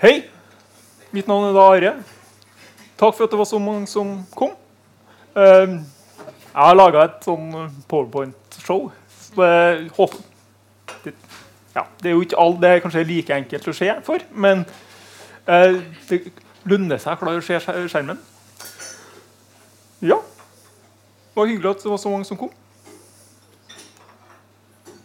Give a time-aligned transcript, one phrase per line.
[0.00, 0.22] Hei.
[1.12, 1.90] Mitt navn er da Are.
[2.96, 4.54] Takk for at det var så mange som kom.
[5.36, 7.50] Eh, jeg har laga et sånn
[7.90, 8.86] powerpoint-show.
[9.12, 11.12] Så jeg håper det,
[11.74, 14.64] ja, det er jo ikke alt det er kanskje like enkelt å se for, men
[15.44, 15.76] eh,
[16.08, 16.22] det
[16.72, 18.24] lønner seg å å se skjermen.
[20.00, 20.16] Ja.
[20.16, 22.56] Det var hyggelig at det var så mange som kom.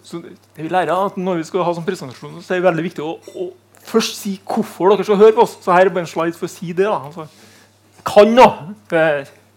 [0.08, 2.70] Så det vi lærer er at Når vi skal ha sånn presentasjon, så er det
[2.70, 3.52] veldig viktig å, å
[3.86, 5.58] først si hvorfor dere skal høre på oss.
[5.62, 6.86] Så her er bare en slide for å si det.
[6.88, 7.00] da.
[7.00, 7.28] Altså,
[8.06, 8.48] kan nå!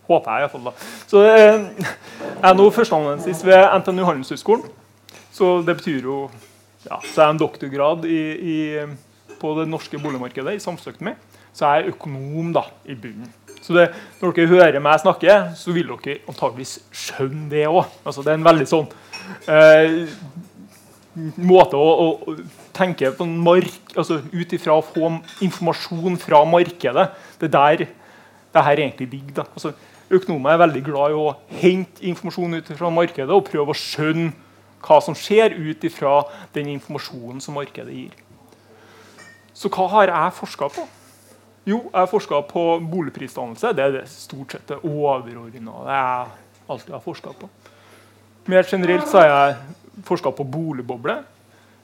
[0.09, 0.71] Håper jeg iallfall.
[1.09, 4.65] Så eh, Jeg er nå førsteamanuensis ved NTNU Handelshøyskolen.
[5.33, 6.23] Så det betyr jo
[6.87, 8.23] ja, Så er jeg en doktorgrad i,
[8.55, 11.13] i, på det norske boligmarkedet i samfunnsøkonomi.
[11.53, 13.29] Så jeg er økonom da, i bunnen.
[13.61, 13.89] Så det,
[14.21, 17.85] når dere hører meg snakke, så vil dere antageligvis skjønne det òg.
[18.07, 18.87] Altså, det er en veldig sånn
[19.51, 20.07] eh,
[21.37, 22.35] måte å, å,
[22.77, 25.11] tenke på mark, altså ut ifra å få
[25.45, 27.09] informasjon fra markedet.
[27.41, 27.87] Det er der
[28.55, 29.49] det her egentlig ligger.
[29.53, 29.73] Altså,
[30.11, 34.33] økonomer er veldig glad i å hente informasjon ut fra markedet og prøve å skjønne
[34.85, 36.21] hva som skjer ut ifra
[36.55, 38.15] den informasjonen som markedet gir.
[39.59, 40.87] Så hva har jeg forska på?
[41.69, 43.75] Jo, jeg har forska på boligprisdannelse.
[43.77, 46.31] Det er det stort sett det overordna jeg
[46.71, 47.51] alltid har forska på.
[48.49, 49.57] Mer generelt så har jeg
[50.07, 51.21] forska på boligboble.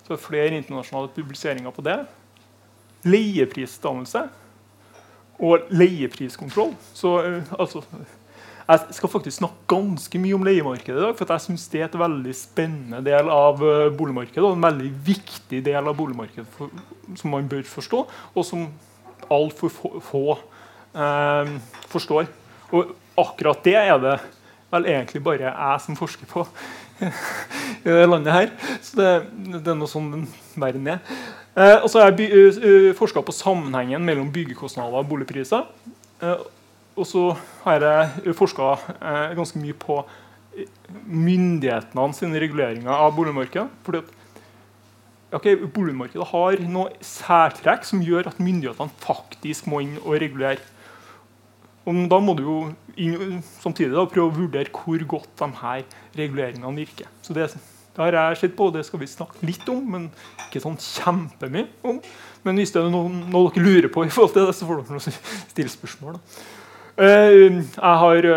[0.05, 1.99] Så det er flere internasjonale publiseringer på det.
[3.09, 4.27] Leieprisdannelse
[5.43, 6.75] og leiepriskontroll.
[6.95, 7.83] Så eh, altså
[8.65, 11.89] Jeg skal faktisk snakke ganske mye om leiemarkedet i dag, for jeg syns det er
[11.91, 16.73] et veldig spennende del av eh, boligmarkedet, og en veldig viktig del av boligmarkedet for,
[17.21, 18.01] som man bør forstå,
[18.33, 18.65] og som
[19.29, 20.23] altfor få, få
[20.97, 21.53] eh,
[21.93, 22.31] forstår.
[22.73, 24.17] Og akkurat det er det
[24.73, 26.47] vel egentlig bare jeg som forsker på
[27.85, 28.53] i det landet her.
[28.85, 29.13] Så det,
[29.59, 30.27] det er noe sånn
[30.61, 31.01] verden er.
[31.55, 35.69] Eh, og så har jeg uh, forska på sammenhengen mellom byggekostnader og boligpriser.
[36.23, 36.45] Eh,
[36.95, 37.29] og så
[37.65, 39.99] har jeg forska eh, ganske mye på
[41.11, 43.67] myndighetene sine reguleringer av boligmarkedet.
[43.87, 50.21] Fordi at okay, Boligmarkedet har noe særtrekk som gjør at myndighetene faktisk må inn og
[50.23, 50.63] regulere.
[51.85, 52.59] Og da må du jo
[53.63, 55.85] samtidig da, prøve å vurdere hvor godt de her
[56.19, 57.09] reguleringene virker.
[57.25, 57.49] Så det,
[57.95, 60.09] det har jeg sett på, og det skal vi snakke litt om, men
[60.47, 62.01] ikke sånn kjempemye om.
[62.45, 64.83] Men hvis det er noe, noe dere lurer på, i forhold til det, så får
[64.85, 65.17] dere
[65.55, 66.19] stille spørsmål.
[66.95, 68.29] Eh, Jeg har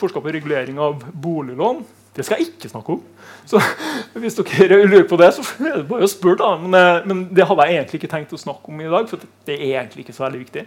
[0.00, 1.84] forska på regulering av boliglån.
[2.14, 3.02] Det skal jeg ikke snakke om.
[3.48, 3.58] Så
[4.22, 6.38] hvis dere lurer på det, så er det bare å spørre.
[6.42, 6.52] da.
[6.62, 9.24] Men, eh, men det hadde jeg egentlig ikke tenkt å snakke om i dag, for
[9.48, 10.66] det er egentlig ikke så veldig viktig.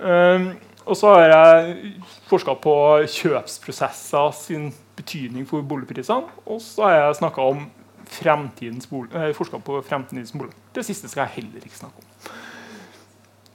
[0.00, 0.46] Eh,
[0.90, 1.92] Og så har jeg
[2.26, 2.74] forska på
[3.06, 6.26] kjøpsprosesser sin betydning for boligprisene.
[6.50, 7.68] Og så har jeg snakka om
[8.10, 10.52] fremtidens bolig, eh, på fremtidens bolig.
[10.74, 12.32] Det siste skal jeg heller ikke snakke om.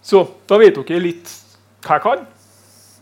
[0.01, 1.34] Så da vet dere litt
[1.84, 2.25] hva jeg kan.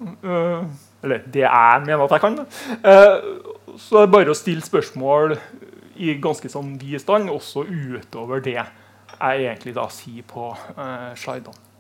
[0.01, 0.63] Eh,
[1.03, 2.39] eller det jeg mener at jeg kan.
[2.83, 3.17] Eh,
[3.77, 5.37] så det er bare å stille spørsmål
[5.95, 11.72] i ganske sånn vid stand, også utover det jeg egentlig da sier på uh, slidene.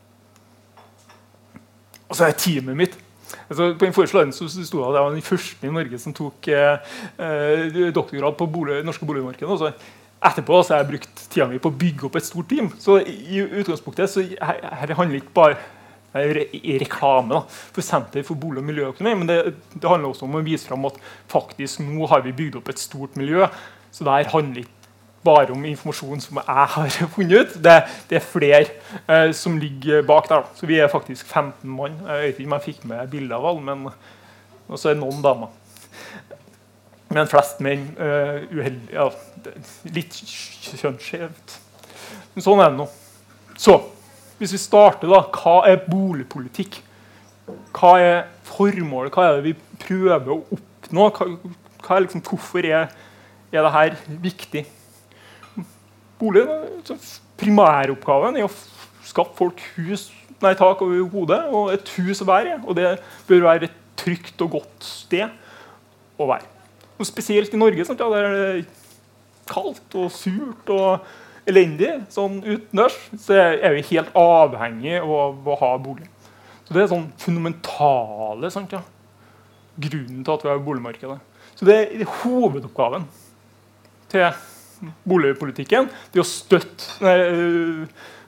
[2.13, 2.95] Og så er teamet mitt.
[3.49, 7.79] Altså, på forrige så sto jeg var den første i Norge som tok eh, eh,
[7.95, 9.73] doktorgrad på bolig, norske boligmarkedet.
[10.23, 12.69] Etterpå så har jeg brukt tida mi på å bygge opp et stort team.
[12.79, 15.57] Så i utgangspunktet så her, her handler ikke bare
[16.13, 17.41] i reklame da,
[17.73, 19.37] for Senter for bolig- og miljøøkonomi, men det,
[19.73, 20.99] det handler også om å vise fram at
[21.31, 23.47] faktisk nå har vi bygd opp et stort miljø.
[23.89, 24.72] Så det her handler ikke
[25.23, 27.55] bare om informasjon som jeg har funnet ut.
[27.63, 27.77] Det,
[28.09, 28.65] det er flere
[29.07, 30.49] eh, som ligger bak der.
[30.55, 31.99] Så vi er faktisk 15 mann.
[32.07, 33.87] Jeg vet ikke om jeg fikk med bilde av alle, men
[34.67, 35.51] og så er det noen damer.
[37.13, 37.89] Men flest menn.
[37.99, 39.09] Uh, uheldig, ja,
[39.93, 40.15] litt
[40.79, 41.57] kjønnsskjevt.
[42.33, 42.87] Men sånn er det nå.
[43.59, 43.77] Så
[44.39, 45.21] hvis vi starter, da.
[45.29, 46.79] Hva er boligpolitikk?
[47.75, 49.13] Hva er formålet?
[49.13, 51.09] Hva er det vi prøver å oppnå?
[51.13, 51.27] Hva,
[51.83, 52.89] hva er liksom, hvorfor er,
[53.53, 54.65] er det her viktig?
[56.19, 56.45] Bolig,
[56.87, 56.97] så
[57.41, 58.51] Primæroppgaven er å
[59.03, 60.07] skaffe folk hus,
[60.43, 62.61] nei, tak over hodet og et hus å være i.
[62.63, 62.95] Og det
[63.27, 65.27] bør være et trygt og godt sted
[66.19, 66.47] å være.
[66.99, 68.65] Og spesielt i Norge, sant, ja, der er det
[69.49, 71.03] kaldt og surt og
[71.49, 71.91] elendig.
[72.13, 76.07] Sånn utendørs så er vi helt avhengig av å ha bolig.
[76.63, 78.83] Så Det er sånn fundamentale sant, ja.
[79.75, 81.19] grunnen til at vi har boligmarkedet.
[81.57, 83.05] Så det er hovedoppgaven
[84.13, 84.29] til
[85.07, 85.89] boligpolitikken.
[86.13, 87.13] Det å støtte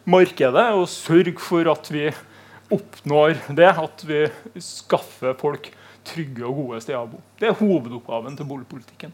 [0.06, 2.07] markedet og sørge for at vi
[2.74, 3.72] oppnår det.
[3.72, 4.24] At vi
[4.63, 5.72] skaffer folk
[6.06, 7.22] trygge og gode steder å bo.
[7.40, 9.13] Det er hovedoppgaven til boligpolitikken.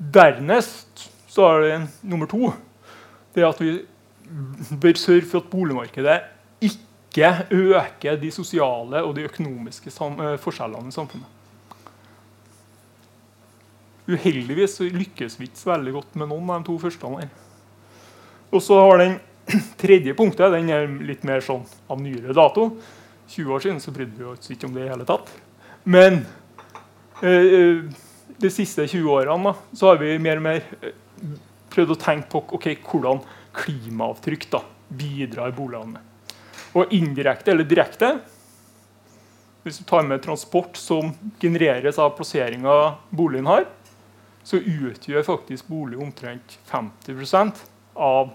[0.00, 2.50] Dernest så er det nummer to
[3.34, 3.76] det at vi
[4.80, 6.16] bør sørge for at boligmarkedet
[6.66, 11.39] ikke øker de sosiale og de økonomiske eh, forskjellene i samfunnet.
[14.10, 17.10] Uheldigvis lykkes vi ikke veldig godt med noen av de to første.
[17.20, 17.30] Der.
[18.50, 19.18] Og så har den
[19.82, 22.72] tredje punktet den er litt mer sånn av nyere dato.
[23.30, 25.30] 20 år siden så brydde vi oss ikke om det i hele tatt.
[25.84, 26.24] Men
[27.22, 28.06] eh, eh
[28.40, 30.94] de siste 20 årene da, så har vi mer og mer eh,
[31.72, 33.20] prøvd å tenke på okay, hvordan
[33.56, 36.00] klimaavtrykk da, bidrar boligene
[36.78, 38.14] Og indirekte eller direkte
[39.62, 41.12] Hvis du tar med transport som
[41.42, 42.76] genereres av plasseringa
[43.12, 43.66] boligen har,
[44.50, 47.62] så utgjør faktisk bolig omtrent 50%
[47.94, 48.32] av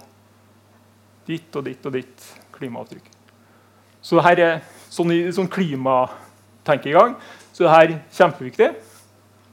[1.28, 3.10] ditt og ditt og ditt klimaavtrykk.
[4.06, 4.60] Så det her er
[4.94, 7.18] sånn, sånn klimatenkegang
[7.56, 8.68] så det er kjempeviktig.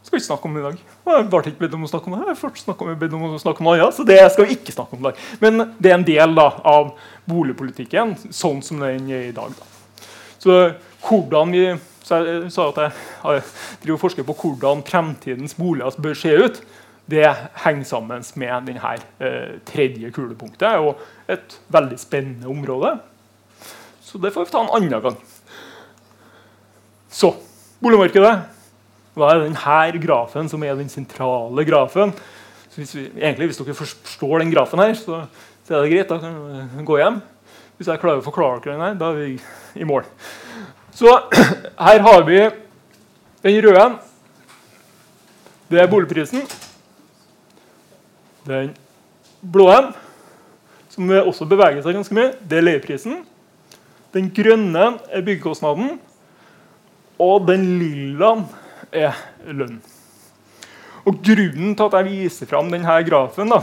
[0.03, 0.79] skal vi ikke snakke om i dag.
[1.07, 2.33] Jeg ble ikke bedt om å snakke om det.
[2.35, 4.97] Jeg ble bedt om å snakke om noe ja, så det skal vi ikke snakke
[4.97, 5.21] om i dag.
[5.41, 6.93] Men det er en del da, av
[7.31, 9.55] boligpolitikken sånn som den er i dag.
[9.55, 10.09] Da.
[10.43, 10.59] Så
[11.07, 11.65] hvordan vi
[12.03, 16.63] så jeg sa at jeg og forsker på hvordan fremtidens boliger bør se ut.
[17.11, 17.27] Det
[17.65, 21.01] henger sammen med denne eh, tredje kulepunktet og
[21.31, 22.97] et veldig spennende område.
[24.03, 25.19] Så det får vi ta en annen gang.
[27.13, 27.35] Så
[27.83, 28.35] boligmarkedet.
[29.13, 32.15] Hva er denne grafen som er den sentrale grafen?
[32.73, 35.27] Hvis, vi, egentlig, hvis dere forstår den grafen, her, så,
[35.67, 36.09] så er det greit.
[36.09, 36.39] Da kan
[36.79, 37.21] vi gå hjem.
[37.77, 40.07] Hvis jeg klarer å forklare dere den, her, da er vi i mål.
[40.93, 41.09] Så
[41.87, 42.39] her har vi
[43.43, 43.87] den røde.
[45.73, 46.43] Det er boligprisen.
[48.47, 48.73] Den
[49.41, 49.69] blå,
[50.93, 53.23] som også beveger seg ganske mye, det er leieprisen.
[54.13, 55.97] Den grønne er byggekostnaden.
[57.23, 58.35] Og den lilla
[58.93, 59.17] er
[59.49, 59.79] lønn.
[61.03, 63.63] Og Grunnen til at jeg viser fram denne grafen, da,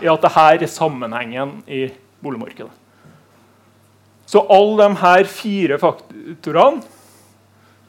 [0.00, 1.86] er at dette er sammenhengen i
[2.22, 2.83] boligmarkedet.
[4.26, 6.82] Så alle de her fire faktorene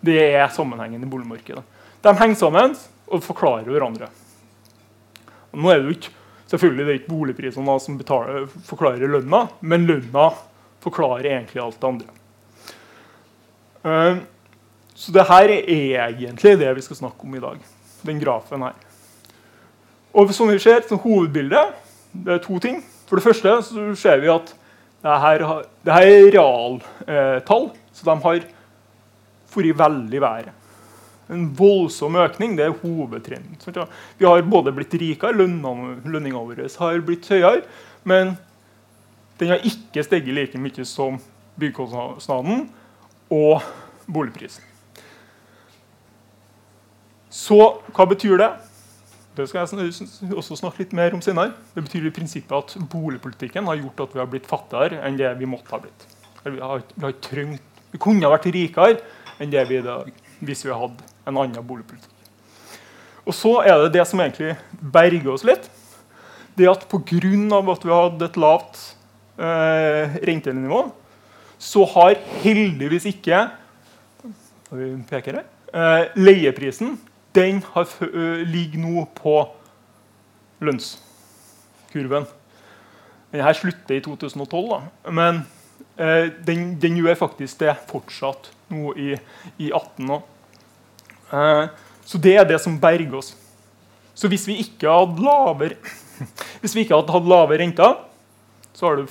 [0.05, 1.63] det er sammenhengen i boligmarkedet.
[2.03, 2.75] De henger sammen
[3.07, 4.11] og forklarer hverandre.
[5.53, 6.13] Og nå er det jo ikke
[6.51, 10.29] selvfølgelig det er ikke boligprisene som betaler, forklarer lønna, men lønna
[10.85, 12.19] forklarer egentlig alt det andre.
[13.85, 14.21] Uh,
[14.95, 17.57] så det her er egentlig det vi skal snakke om i dag.
[18.05, 18.77] Den grafen her.
[20.15, 21.73] Og som vi ser, som hovedbildet
[22.15, 22.79] det er to ting.
[23.09, 24.53] For det første så ser vi at
[25.05, 25.43] det her,
[25.85, 30.53] det her er realtall, så de har vært veldig i været.
[31.29, 33.57] En voldsom økning det er hovedtrenden.
[34.17, 37.63] Vi har både blitt rikere, lønningene våre har blitt høyere,
[38.03, 38.35] men
[39.39, 41.17] den har ikke steget like mye som
[41.59, 42.67] byggekostnaden
[43.33, 43.65] og
[44.05, 44.63] boligprisen.
[47.29, 47.57] Så
[47.93, 48.51] hva betyr det?
[49.35, 51.51] Det skal jeg også snakke litt mer om senere.
[51.75, 55.31] Det betyr i prinsippet at boligpolitikken har gjort at vi har blitt fattigere enn det
[55.41, 56.05] vi måtte ha blitt.
[56.45, 58.99] Vi, har, vi, har trengt, vi kunne ha vært rikere
[59.41, 60.11] enn det vi er i dag
[60.45, 62.11] hvis vi hadde en annen boligpolitikk.
[63.25, 65.67] Og så er det det som egentlig berger oss litt.
[66.55, 67.01] Det at pga.
[67.73, 68.81] at vi hadde et lavt
[69.39, 70.85] eh, rentenivå,
[71.59, 73.49] så har heldigvis ikke
[75.09, 76.95] peker her, eh, leieprisen
[77.35, 77.89] den har,
[78.47, 79.35] ligger nå på
[80.63, 82.27] lønnskurven.
[83.31, 85.11] Den her slutter i 2012, da.
[85.11, 85.41] men
[85.99, 89.15] eh, den, den, gjør faktisk det fortsatt nå i,
[89.59, 90.23] i 18 år.
[91.33, 91.65] Eh,
[92.05, 93.33] så det er det som berger oss.
[94.15, 95.75] Så hvis vi ikke hadde lavere,
[96.61, 97.97] hvis vi ikke hadde hatt lave renter,
[98.75, 99.09] så har det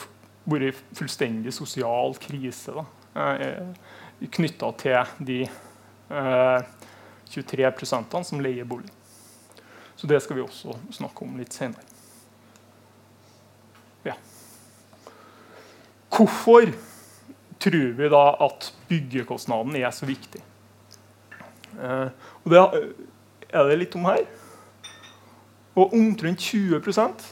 [0.48, 2.84] vært fullstendig sosial krise da,
[4.34, 6.66] knytta til de eh,
[7.34, 8.90] 23% som leier bolig.
[9.96, 11.82] Så det skal vi også snakke om litt senere.
[14.04, 14.16] Ja.
[16.14, 16.72] Hvorfor
[17.62, 20.42] tror vi da at byggekostnaden er så viktig?
[21.80, 22.08] Eh,
[22.44, 22.60] og Det
[23.54, 24.26] er det litt om her.
[25.74, 27.30] Og omtrent 20%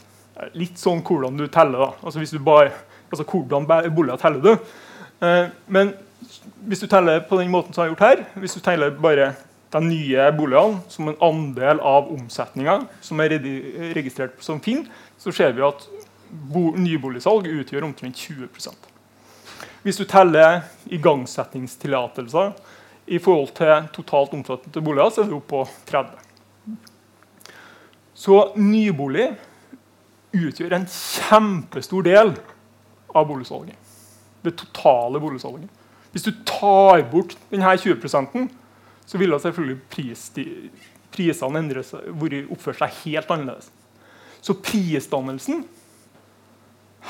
[0.57, 1.77] Litt sånn hvordan du teller.
[1.77, 1.91] da.
[2.01, 2.71] Altså, hvis du bare,
[3.11, 4.65] altså Hvordan boliger teller du?
[5.21, 5.93] Eh, men
[6.65, 9.35] hvis du teller på den måten som jeg har gjort her, hvis du teller bare
[9.73, 13.37] de nye boligene som en andel av omsetninga som er
[13.95, 14.85] registrert som Finn,
[15.17, 15.87] så ser vi at
[16.81, 18.89] nyboligsalg utgjør omtrent 20%
[19.83, 22.53] Hvis du teller igangsettingstillatelser
[23.13, 26.77] i forhold til totalt omfattende boliger, så er det oppe på 30
[28.15, 29.33] Så nybolig
[30.33, 32.33] utgjør en kjempestor del
[33.13, 33.77] av boligsalget.
[34.43, 35.69] Det totale boligsalget.
[36.11, 38.49] Hvis du tar bort denne 20
[39.05, 40.31] så ville selvfølgelig pris,
[41.13, 41.99] prisene endre seg,
[42.53, 43.67] oppføre seg helt annerledes.
[44.43, 45.63] Så prisdannelsen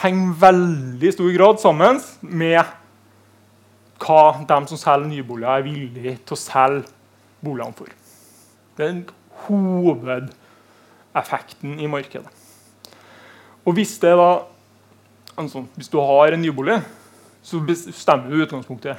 [0.03, 2.63] henger veldig stor grad sammen med
[4.03, 6.83] hva de som selger nyboliger, er villige til å selge
[7.43, 7.87] boligene for.
[8.77, 9.03] Det er
[9.45, 12.31] hovedeffekten i markedet.
[13.63, 14.31] Og hvis, det da,
[15.39, 16.77] altså, hvis du har en nybolig,
[17.43, 18.95] så bestemmer du utgangspunktet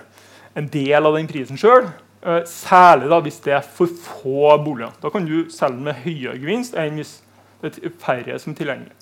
[0.57, 1.85] en del av den prisen sjøl.
[2.25, 4.95] Eh, særlig da hvis det er for få boliger.
[5.03, 7.19] Da kan du selge med høyere gevinst enn hvis
[7.61, 8.95] det er færre som er tilgjengelig.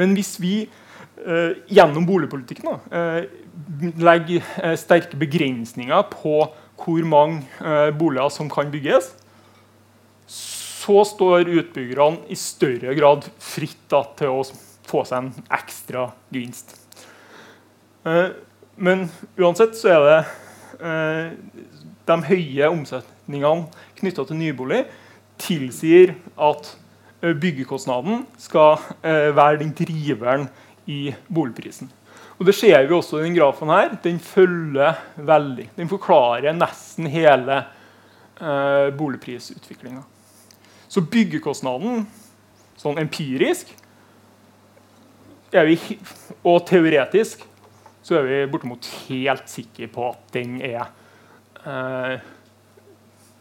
[0.00, 3.26] Men hvis vi eh, gjennom boligpolitikken da, eh,
[4.00, 6.38] legger eh, sterke begrensninger på
[6.80, 9.12] hvor mange eh, boliger som kan bygges,
[10.26, 14.48] så står utbyggerne i større grad fritt da, til å
[14.88, 16.74] få seg en ekstra gevinst.
[18.08, 18.32] Eh,
[18.80, 19.06] men
[19.36, 20.18] uansett så er det
[22.08, 23.68] de høye omsetningene
[23.98, 24.84] knytta til nybolig
[25.40, 26.74] tilsier at
[27.24, 30.48] byggekostnaden skal være den driveren
[30.86, 31.88] i boligprisen.
[32.38, 33.94] Og Det ser vi også i den grafen her.
[34.02, 35.70] Den følger veldig.
[35.76, 37.62] Den forklarer nesten hele
[38.40, 40.02] eh, boligprisutviklinga.
[40.88, 42.04] Så byggekostnaden,
[42.78, 43.70] sånn empirisk
[45.54, 45.78] vi,
[46.42, 47.44] og teoretisk,
[48.02, 50.90] så er vi bortimot helt sikre på at den er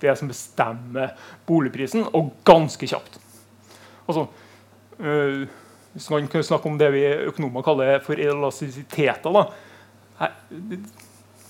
[0.03, 1.13] det som bestemmer
[1.47, 3.19] boligprisen, og ganske kjapt.
[4.07, 4.27] Altså,
[4.99, 5.45] eh,
[5.93, 9.53] hvis man kan snakke om det vi økonomer kaller for elastisiteter.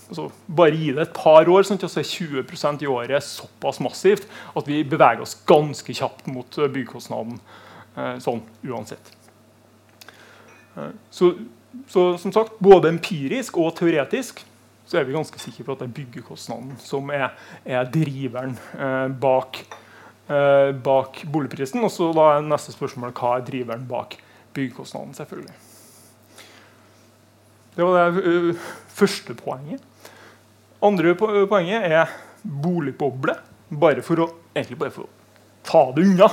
[0.09, 4.27] altså, bare gi det et par år, sånn så er 20% i året såpass massivt
[4.55, 7.39] at vi beveger oss ganske kjapt mot byggekostnaden
[7.97, 9.13] eh, sånn uansett.
[10.75, 11.33] Eh, så,
[11.87, 14.43] så, som sagt, både empirisk og teoretisk
[14.85, 17.29] så er vi ganske sikre på at det er byggekostnaden som er,
[17.65, 19.61] er driveren eh, bak,
[20.27, 21.83] eh, bak boligprisen.
[21.83, 24.17] Og så da er neste spørsmål hva er driveren bak
[24.53, 25.55] byggekostnaden, selvfølgelig.
[27.73, 29.81] Det var det uh, første poenget.
[30.83, 32.11] Andre poenget er
[32.43, 33.33] boligboble.
[33.79, 35.13] Bare for å, egentlig bare for å
[35.65, 36.27] ta det unna.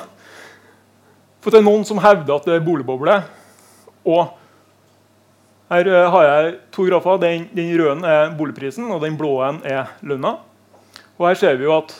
[1.40, 3.14] For det er noen som hevder at det er boligboble.
[4.10, 4.34] Og
[5.70, 7.18] her uh, har jeg to grafer.
[7.22, 10.36] Den, den røde er boligprisen, og den blå er lønna.
[11.18, 11.94] Og her ser vi jo at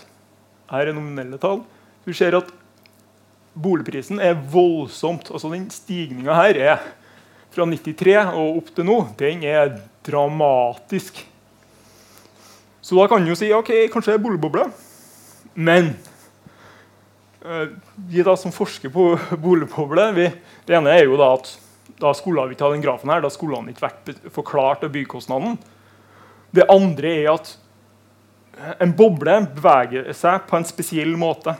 [0.73, 1.63] her er nominelle tall.
[2.07, 2.51] Du ser at
[3.55, 5.31] boligprisen er voldsomt.
[5.31, 6.85] Altså Den stigninga her er
[7.51, 8.99] fra 93 og opp til nå.
[9.19, 11.27] Den er dramatisk.
[12.81, 14.67] Så da kan du si ok, kanskje det er boligboble.
[15.55, 15.93] Men
[17.45, 17.67] uh,
[18.11, 19.13] vi da som forsker på
[19.45, 21.51] boligboble Det ene er jo da at
[22.01, 24.93] da skulle vi ikke ha den grafen her, da skulle han ikke vært forklart av
[24.95, 25.59] byggekostnaden.
[26.57, 27.55] Det andre er at
[28.83, 31.55] en boble beveger seg på en spesiell måte.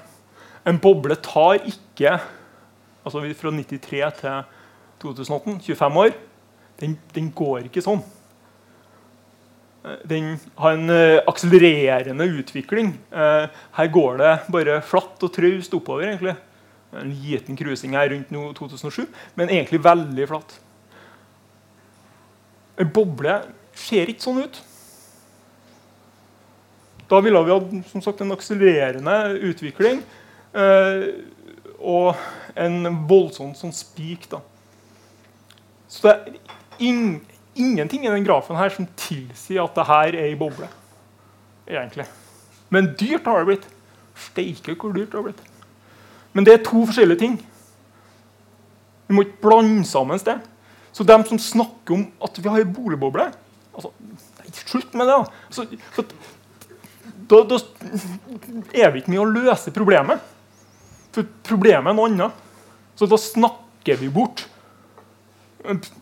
[0.69, 2.19] En boble tar ikke
[3.01, 3.81] altså Fra 93
[4.21, 4.43] til
[5.01, 6.11] 2018, 25 år,
[6.83, 8.03] den, den går ikke sånn.
[10.05, 12.93] Den har en uh, akselererende utvikling.
[13.09, 16.11] Uh, her går det bare flatt og traust oppover.
[16.11, 16.37] egentlig.
[16.97, 19.07] En liten krusing her rundt no, 2007,
[19.39, 20.57] men egentlig veldig flatt.
[22.81, 23.37] En boble
[23.77, 24.63] ser ikke sånn ut.
[27.11, 29.17] Da ville vi hatt en akselererende
[29.51, 30.03] utvikling.
[30.55, 31.05] eh,
[31.81, 32.17] og
[32.59, 34.29] en voldsom sånn spik.
[34.31, 34.41] da.
[35.89, 36.39] Så det er
[36.79, 37.21] in
[37.55, 40.69] ingenting i den grafen her som tilsier at det her er ei boble.
[41.67, 42.07] egentlig.
[42.69, 43.67] Men dyrt har det blitt.
[44.15, 45.43] Steike hvor dyrt det har blitt.
[46.37, 47.39] Men det er to forskjellige ting.
[49.09, 50.39] Vi må ikke blande sammen det.
[50.95, 53.29] Så de som snakker om at vi har ei boligboble
[53.75, 53.93] altså,
[54.51, 55.15] Slutt med det.
[55.15, 55.27] da.
[55.55, 56.05] Så, så,
[57.31, 57.59] da, da
[58.75, 60.23] er vi ikke med å løse problemet.
[61.15, 62.41] For problemet er noe annet.
[62.99, 64.43] Så da snakker vi bort.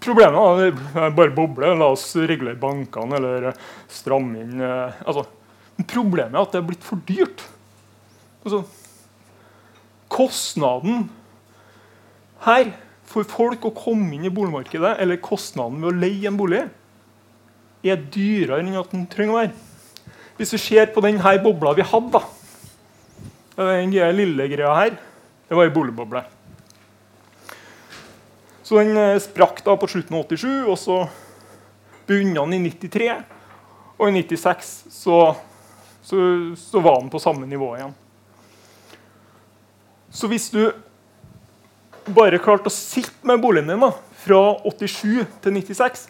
[0.00, 1.74] Problemet er bare boble.
[1.76, 3.50] La oss regulere bankene eller
[3.92, 5.26] stramme inn eh, altså,
[5.78, 7.44] Problemet er at det er blitt for dyrt.
[8.42, 8.64] Altså,
[10.12, 11.06] kostnaden
[12.44, 12.72] her
[13.08, 16.64] for folk å komme inn i boligmarkedet, eller kostnaden ved å leie en bolig,
[17.86, 19.54] er dyrere enn at den trenger å være.
[20.38, 22.20] Hvis vi ser på denne bobla vi hadde,
[23.58, 24.98] den lille greia her,
[25.48, 26.22] det var ei boligboble.
[28.62, 30.98] Så den eh, sprakk da på slutten av 87, og så
[32.06, 33.08] begynte den i 93.
[33.98, 35.16] Og i 96 så,
[36.04, 36.18] så,
[36.60, 37.96] så var den på samme nivå igjen.
[40.10, 40.62] Så hvis du
[42.16, 46.06] bare klarte å sitte med boligen din da, fra 87 til 96,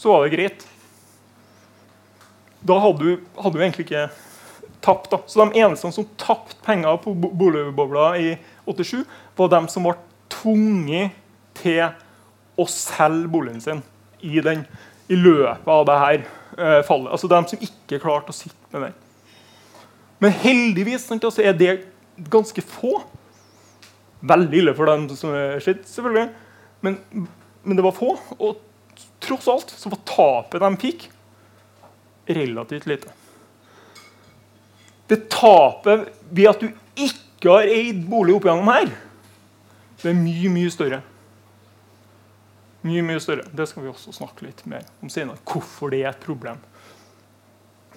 [0.00, 0.68] så var det greit
[2.60, 4.10] da hadde du, hadde du egentlig ikke
[4.84, 5.10] tapt.
[5.12, 5.20] Da.
[5.26, 8.34] Så De eneste som tapte penger på boligbobla i
[8.66, 9.04] 87,
[9.36, 9.96] var de som ble
[10.30, 11.16] tvunget
[11.60, 11.86] til
[12.60, 13.80] å selge boligen sin
[14.20, 14.66] i, den,
[15.08, 17.12] i løpet av det her eh, fallet.
[17.14, 18.98] Altså de som ikke klarte å sitte med den.
[20.20, 21.76] Men heldigvis sant, altså, er det
[22.30, 22.98] ganske få.
[24.20, 26.26] Veldig ille for dem som er skjedd, selvfølgelig.
[26.84, 26.98] Men,
[27.64, 28.12] men, det var få.
[28.36, 28.60] Og
[29.24, 31.06] tross alt så var tapet de fikk,
[32.30, 33.14] relativt lite.
[35.10, 36.68] Det tapet ved at du
[37.00, 38.92] ikke har eid bolig opp igjennom her,
[40.00, 41.00] det er mye, mye større.
[42.86, 43.44] Mye, mye større.
[43.52, 45.40] Det skal vi også snakke litt mer om senere.
[45.48, 46.60] Hvorfor det er et problem.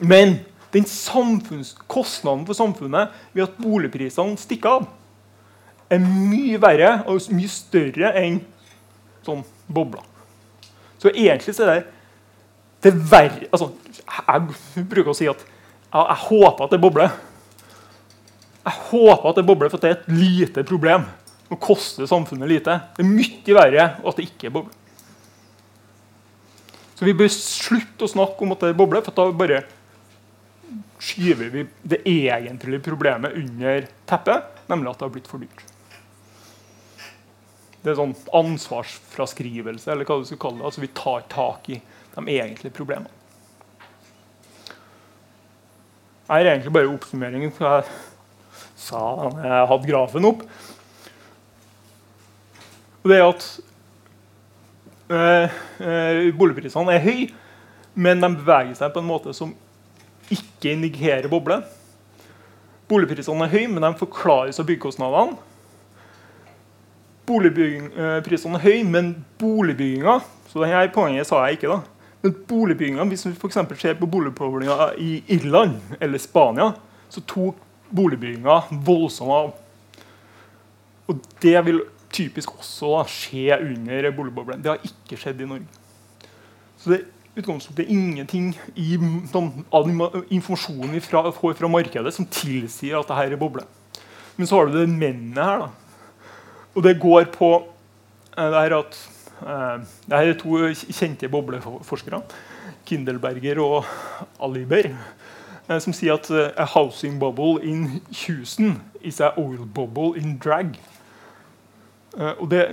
[0.02, 0.42] Men
[0.74, 0.88] den
[1.88, 4.88] kostnaden for samfunnet ved at boligprisene stikker av,
[5.94, 8.40] er mye verre og mye større enn
[9.26, 10.02] sånn bobler.
[10.98, 11.84] Så egentlig så er det
[12.84, 13.70] det verre altså,
[14.04, 17.12] Jeg bruker å si at jeg, jeg håper at det bobler.
[18.64, 21.06] Jeg håper at det bobler, for det er et lite problem.
[21.50, 22.80] Det koster samfunnet lite.
[22.96, 24.74] Det er mye verre at det ikke bobler.
[26.98, 29.64] Så vi bør slutte å snakke om at det bobler, for da bare
[31.04, 35.64] skyver vi det egentlige problemet under teppet, nemlig at det har blitt for dyrt.
[37.84, 40.70] Det er sånn ansvarsfraskrivelse, eller hva du skal kalle det.
[40.70, 41.82] Altså Vi tar tak i
[42.14, 43.12] de egentlige problemene.
[46.24, 47.52] Det er egentlig bare oppsummeringen.
[47.52, 47.84] for Jeg
[48.80, 49.02] sa
[49.44, 50.46] jeg hadde grafen opp.
[53.04, 53.48] Det er at
[55.12, 57.28] øh, øh, boligprisene er høye,
[57.94, 59.52] men de beveger seg på en måte som
[60.32, 61.60] ikke indikerer boble.
[62.92, 65.38] Boligprisene er høye, men de forklares av byggekostnadene.
[67.28, 70.20] Boligprisene er høye, men boligbygginga
[70.54, 71.80] så denne poenget sa jeg ikke da,
[72.22, 76.74] men boligbygginga, Hvis vi for ser på boligbygginga i Irland eller Spania,
[77.10, 77.56] så tok
[77.90, 79.54] boligbygginga voldsomt av.
[81.08, 81.82] Og det vil
[82.14, 84.62] typisk også da, skje under boligboblen.
[84.62, 85.66] Det har ikke skjedd i Norge.
[86.78, 87.02] Så det
[87.34, 88.98] utgangspunktet ingenting i
[89.32, 89.50] sånn,
[90.34, 93.66] informasjonen vi får fra markedet som tilsier at dette er boble.
[94.38, 95.66] Men så har du det mennet her.
[95.66, 95.70] da.
[96.74, 97.52] Og det går på
[98.38, 98.98] eh, det her at
[99.42, 102.24] eh, det her er to kjente bobleforskere.
[102.86, 103.86] Kindelberger og
[104.44, 104.90] Aliber.
[105.70, 110.38] Eh, som sier at eh, a housing bubble in Houston is a oil bubble in
[110.38, 110.76] drag.
[112.18, 112.66] Eh, og det,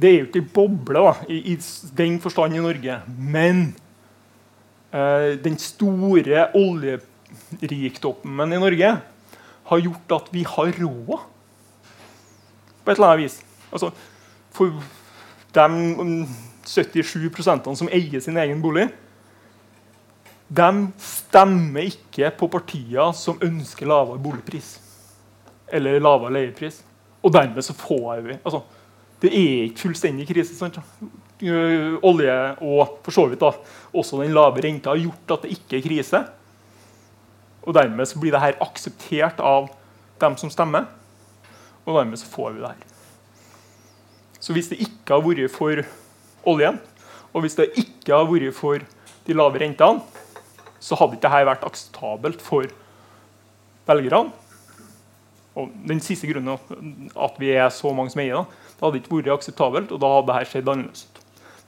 [0.00, 1.56] det, er jo ikke ei boble da, i, i,
[1.98, 3.00] den forstand i Norge.
[3.18, 3.56] Men
[4.94, 8.92] eh, den store oljerikdommen i Norge
[9.68, 11.18] har gjort at vi har råd
[12.84, 13.40] på et eller annet vis.
[13.72, 13.90] Altså,
[14.54, 14.64] for
[15.54, 15.66] de
[16.68, 18.88] 77% som eier sin egen bolig,
[20.48, 20.68] de
[21.02, 24.78] stemmer ikke på partier som ønsker lavere boligpris
[25.72, 26.80] eller lavere leiepris.
[27.20, 28.62] Og dermed så får vi altså,
[29.22, 30.54] Det er ikke fullstendig krise.
[30.54, 30.78] Sant?
[31.38, 32.34] Olje
[32.66, 33.52] og for så vidt da,
[33.94, 36.20] også den lave renta har gjort at det ikke er krise.
[37.62, 39.68] Og dermed så blir det her akseptert av
[40.22, 40.86] dem som stemmer.
[41.84, 42.86] Og dermed så får vi det her.
[44.38, 45.82] Så hvis det ikke har vært for
[46.48, 46.78] oljen,
[47.34, 48.82] og hvis det ikke har vært for
[49.26, 50.02] de lave rentene,
[50.78, 52.70] så hadde ikke dette vært akseptabelt for
[53.88, 54.30] velgerne.
[55.58, 59.32] Og den siste grunnen at vi er så mange som eier, det hadde ikke vært
[59.38, 61.06] akseptabelt, og da hadde dette skjedd annerledes.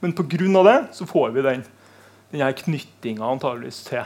[0.01, 0.63] Men pga.
[0.63, 1.63] det så får vi den,
[2.31, 4.03] den knyttinga antageligvis til,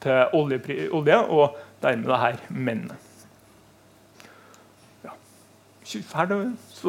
[0.00, 2.94] til olje, olje, og dermed det her mennet
[5.04, 5.10] Ja.
[5.84, 5.98] Så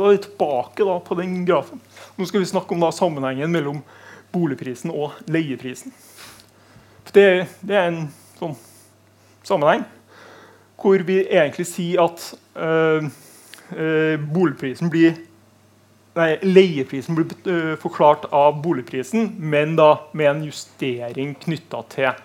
[0.05, 1.81] er vi tilbake da, på den grafen.
[2.17, 3.81] Nå skal vi snakke om da, sammenhengen mellom
[4.31, 5.93] boligprisen og leieprisen.
[7.13, 8.57] Det, det, er en sånn
[9.47, 9.85] sammenheng
[10.77, 12.25] hvor vi egentlig sier at
[12.59, 13.07] øh,
[13.73, 15.15] øh, boligprisen blir
[16.17, 22.17] nei, leieprisen blir øh, forklart av boligprisen, men da med en justering knytta til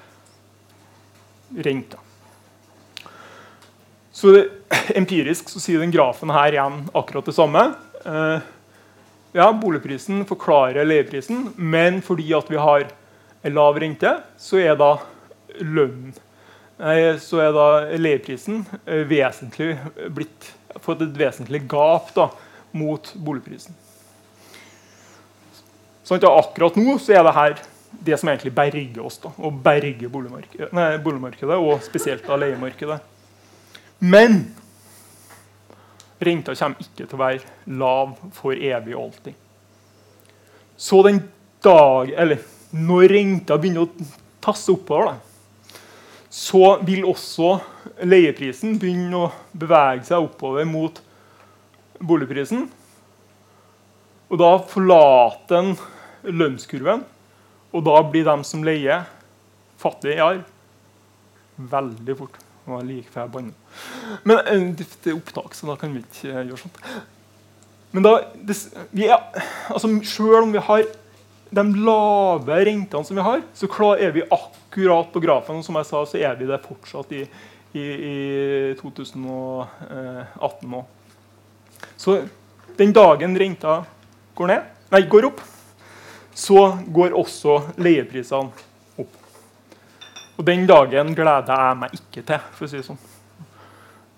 [1.67, 2.01] renta.
[4.13, 4.49] Så det,
[4.99, 7.69] Empirisk så sier den grafen her igjen akkurat det samme.
[8.05, 8.51] Eh,
[9.37, 12.91] ja, Boligprisen forklarer leieprisen, men fordi at vi har
[13.53, 14.97] lav rente, så er da
[15.61, 16.13] lønnen
[17.23, 17.67] så er da
[18.01, 19.77] leieprisen eh, vesentlig
[20.11, 20.49] blitt
[20.83, 22.31] fått et vesentlig gap da,
[22.73, 23.77] mot boligprisen.
[26.03, 27.61] Sånn at akkurat nå så er det her
[28.03, 29.19] det som egentlig berger oss.
[29.23, 32.99] da, Og berger boligmarkedet, nei, boligmarkedet og spesielt da leiemarkedet.
[34.03, 34.41] Men
[36.23, 39.39] renta kommer ikke til å være lav for evig og alltid.
[40.77, 41.21] Så den
[41.63, 44.09] dag, eller når renta begynner å
[44.43, 45.79] tasse oppover, da,
[46.33, 47.59] så vil også
[48.09, 50.97] leieprisen begynne å bevege seg oppover mot
[52.01, 52.65] boligprisen.
[54.33, 55.75] Og da forlater en
[56.25, 57.03] lønnskurven,
[57.73, 59.05] og da blir de som leier,
[59.81, 60.43] fattige i arv
[61.57, 62.39] veldig fort.
[62.63, 63.53] Det var like før jeg banna.
[64.25, 66.83] Men eh, det, er opptak, så da kan vi ikke eh, gjøre sånt.
[67.93, 68.57] Men da, det,
[68.95, 69.21] vi er,
[69.69, 70.85] altså Selv om vi har
[71.53, 73.69] de lave rentene som vi har, så
[73.99, 75.59] er vi akkurat på grafen.
[75.61, 77.27] Og som jeg sa, så er vi det fortsatt i,
[77.77, 78.17] i, i
[78.81, 80.85] 2018 nå.
[82.01, 82.23] Så
[82.79, 83.83] den dagen renta
[84.39, 85.43] går, ned, nei, går opp,
[86.35, 89.19] så går også leieprisene opp.
[90.39, 93.03] Og den dagen gleder jeg meg ikke til, for å si det sånn.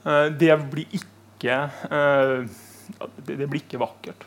[0.04, 1.58] Eh, det blir ikke,
[1.90, 2.34] eh,
[3.26, 4.26] det blir ikke vakkert.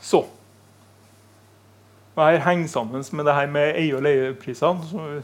[0.00, 0.24] Så
[2.18, 5.22] og her henger sammen med det her med eie- og leieprisene.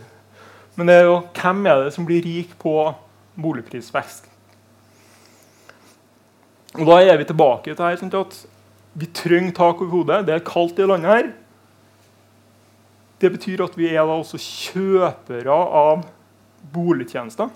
[0.77, 2.95] Men det er jo, hvem er det som blir rik på
[3.35, 4.29] boligprisvekst?
[6.75, 8.37] Og Da er vi tilbake til her, sånn at
[8.99, 10.25] vi trenger tak over hodet.
[10.27, 11.29] Det er kaldt i landet her.
[13.23, 16.03] Det betyr at vi er da også kjøpere av
[16.75, 17.53] boligtjenester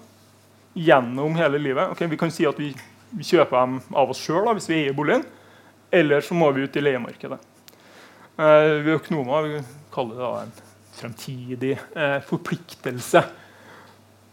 [0.78, 1.90] gjennom hele livet.
[1.90, 2.70] Okay, vi kan si at vi,
[3.10, 5.26] vi kjøper dem av oss sjøl hvis vi eier boligen.
[5.90, 7.40] Eller så må vi ut i leiemarkedet.
[8.38, 9.60] Eh, vi økonomer vi
[9.94, 10.56] kaller det en
[10.98, 13.24] fremtidig eh, forpliktelse.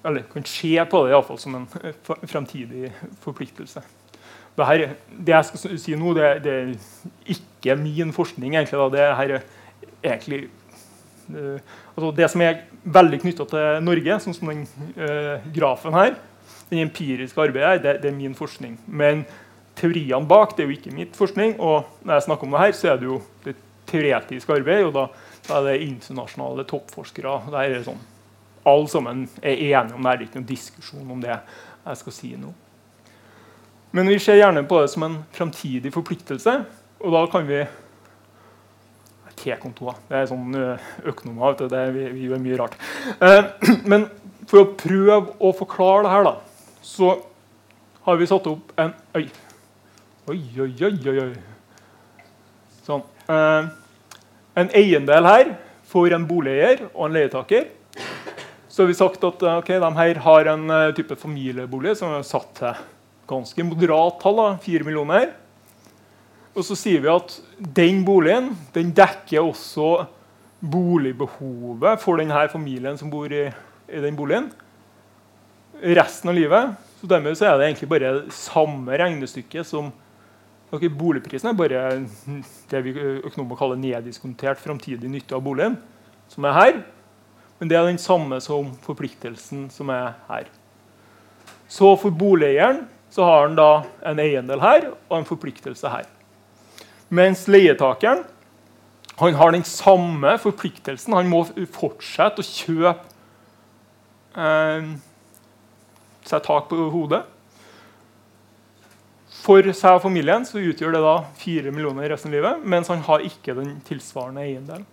[0.05, 1.95] Eller kan se på det i fall som en eh,
[2.29, 2.91] fremtidig
[3.23, 3.81] forpliktelse.
[4.55, 8.55] Det, her, det jeg skal si nå, det, det, er ikke min forskning.
[8.55, 8.91] egentlig.
[8.93, 9.41] Det er
[10.03, 10.45] egentlig
[11.33, 11.59] uh,
[11.95, 14.63] altså Det som er veldig knytta til Norge, sånn som den
[14.95, 16.15] uh, grafen her,
[16.69, 18.77] den empiriske arbeidet her, det, det, er min forskning.
[18.87, 19.25] Men
[19.75, 20.55] teoriene bak.
[20.55, 21.57] Det er jo ikke mitt forskning.
[21.59, 23.55] Og når jeg snakker om det her, så er det jo det
[23.89, 25.07] teoretiske arbeidet, Og da,
[25.47, 27.39] da er det internasjonale toppforskere.
[27.51, 28.03] Der er det sånn,
[28.65, 30.11] Alle sammen er enige om det.
[30.11, 32.53] Det er ikke noen diskusjon om det jeg skal si nå.
[33.95, 36.57] Men vi ser gjerne på det som en framtidig forpliktelse.
[36.99, 37.61] Og da kan vi
[39.39, 39.99] T-kontoer.
[40.09, 41.55] Det er sånn eh, økonomer.
[41.61, 42.75] Det, vi, vi, gjør mye rart.
[43.23, 43.47] Eh,
[43.91, 44.07] men
[44.49, 46.35] for å prøve å forklare det her, da,
[46.83, 47.13] så
[48.05, 49.25] har vi satt opp en Oi,
[50.25, 51.29] Oi, oi, oi, oi.
[52.85, 53.03] Sånn.
[53.29, 53.67] Eh,
[54.59, 55.53] en eiendel her
[55.87, 57.69] for en boligeier og en leietaker.
[58.67, 62.11] Så har vi sagt at eh, okay, de her har en uh, type familiebolig som
[62.17, 62.83] er satt til
[63.29, 65.31] ganske moderat tall, da, 4 millioner.
[66.55, 67.35] Og så sier vi at
[67.75, 70.05] den boligen den dekker også
[70.65, 73.49] boligbehovet for denne familien som bor i,
[73.91, 74.49] i den boligen.
[75.83, 76.75] Resten av livet.
[77.01, 79.91] Så dermed så er det egentlig bare samme regnestykke som
[80.73, 81.81] Okay, boligprisen er bare
[82.71, 85.77] det vi økonomer kaller neddiskontert framtidig nytte av boligen,
[86.27, 86.79] som er her.
[87.59, 90.49] Men det er den samme som forpliktelsen som er her.
[91.71, 92.81] Så for boligeieren
[93.15, 93.69] så har han da
[94.05, 96.07] en eiendel her og en forpliktelse her.
[97.07, 98.25] Mens leietakeren
[99.15, 101.13] han har den samme forpliktelsen.
[101.15, 103.05] Han må fortsette å kjøpe
[104.35, 104.89] eh,
[106.27, 107.23] seg tak på hodet
[109.45, 112.89] for seg og familien så utgjør det da 4 millioner i resten av livet, mens
[112.89, 114.85] han har ikke den tilsvarende eiendelen.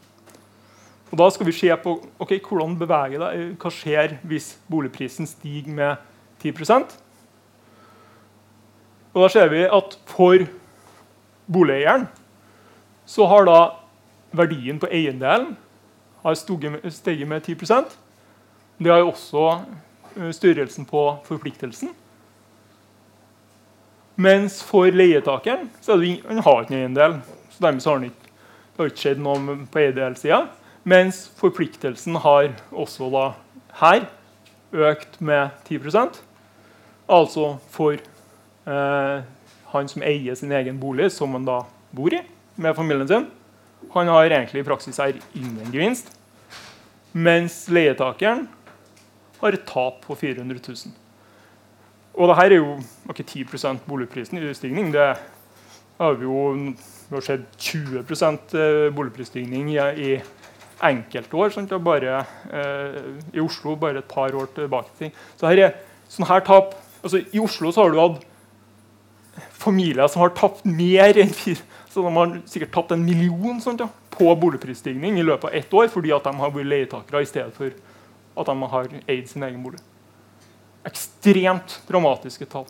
[1.12, 5.72] Og Da skal vi se på okay, hvordan beveger det, hva skjer hvis boligprisen stiger
[5.76, 5.96] med
[6.40, 6.52] 10
[9.12, 10.46] Og Da ser vi at for
[11.52, 12.08] boligeieren
[13.06, 13.58] så har da
[14.32, 15.56] verdien på eiendelen
[16.22, 17.96] steget med 10%
[18.78, 19.64] Det har jo også
[20.16, 21.90] eh, størrelsen på forpliktelsen.
[24.16, 27.20] Mens for leietakeren så er det, han har ikke noen eiendel.
[27.50, 28.32] Så dermed så har han ikke,
[28.72, 30.40] det har ikke skjedd noe på eiendelssida.
[30.84, 33.26] Mens forpliktelsen har også da
[33.82, 34.08] her
[34.72, 36.22] økt med 10%
[37.12, 37.98] Altså for
[38.64, 42.20] han som eier sin egen bolig, som han da bor i
[42.54, 43.28] med familien sin.
[43.92, 46.12] Han har egentlig i praksis her ingen gevinst.
[47.12, 48.46] Mens leietakeren
[49.42, 50.94] har et tap på 400 000.
[52.14, 52.78] Og det her er jo
[53.10, 54.92] ikke 10 boligprisen i stigning.
[54.92, 55.16] Det
[55.98, 56.72] har vi jo
[57.12, 60.20] vi har sett 20 eh, boligprisstigning i, i
[60.82, 61.50] enkeltår.
[61.52, 61.72] Sant?
[61.72, 63.00] Eh,
[63.34, 65.10] I Oslo bare et par år tilbake.
[65.36, 65.74] Så her er
[66.08, 68.24] sånn her tap altså, I Oslo så har du hatt
[69.62, 73.82] familier som har tapt mer enn fire så De har sikkert tapt en million sånt,
[73.84, 77.28] ja, på boligprisstigning i løpet av ett år fordi at de har vært leietakere i
[77.28, 79.82] stedet for at de har eid sin egen bolig
[80.84, 82.66] ekstremt dramatiske tall.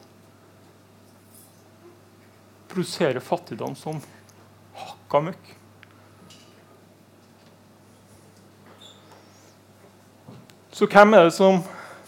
[2.68, 4.00] Produserer fattigdom som
[4.76, 5.50] hakka møkk.
[10.72, 11.60] Så hvem er det som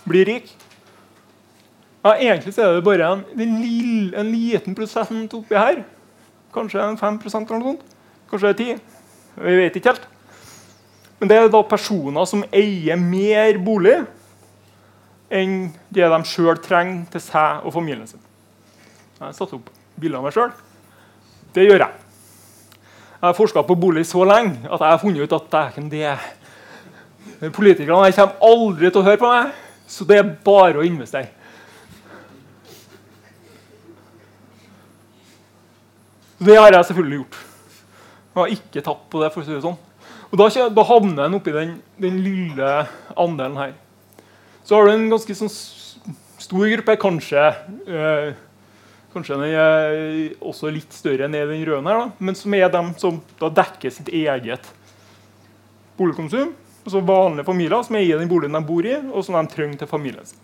[0.09, 0.49] blir rik?
[2.05, 5.81] Ja, Egentlig så er det bare en, en, lille, en liten prosent oppi her.
[6.55, 7.95] Kanskje en 5% eller noe sånt.
[8.31, 10.05] Kanskje det er 10 Vi vet ikke helt.
[11.19, 13.97] Men det er da personer som eier mer bolig
[15.35, 18.21] enn det de sjøl trenger til seg og familien sin.
[19.17, 20.53] Jeg har satt opp bilder av meg sjøl.
[21.57, 22.03] Det gjør jeg.
[23.15, 26.33] Jeg har forska på bolig så lenge at jeg har funnet ut at det er
[27.55, 29.57] Politikerne kommer aldri til å høre på meg,
[29.91, 31.33] så det er bare å investere.
[36.45, 37.37] Det har jeg selvfølgelig gjort.
[38.35, 39.31] Jeg har ikke tatt på det.
[39.33, 39.79] for å si det sånn.
[40.31, 42.71] Og Da, da havner en oppi den, den, lille
[43.17, 43.73] andelen her.
[44.65, 45.53] Så har du en ganske sånn
[46.43, 47.45] stor gruppe, kanskje
[47.87, 48.35] eh,
[49.15, 52.89] Kanskje den er også litt større enn den røde, her, da, men som er dem
[52.99, 54.67] som dekker sitt eget
[55.95, 56.51] boligkonsum.
[56.83, 59.93] Altså vanlige familier som eier den boligen de bor i, og som de trenger til
[59.93, 60.43] familien sin.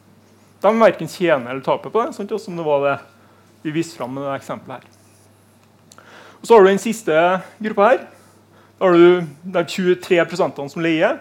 [0.63, 2.97] De verken tjener eller taper på det, sånn som det var det
[3.67, 5.00] vi viste fram med det eksempelet her.
[6.41, 7.13] Og Så har du den siste
[7.61, 8.07] gruppa her.
[8.79, 11.19] Da har du de 23% som leier.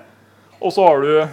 [0.61, 1.27] Og så har du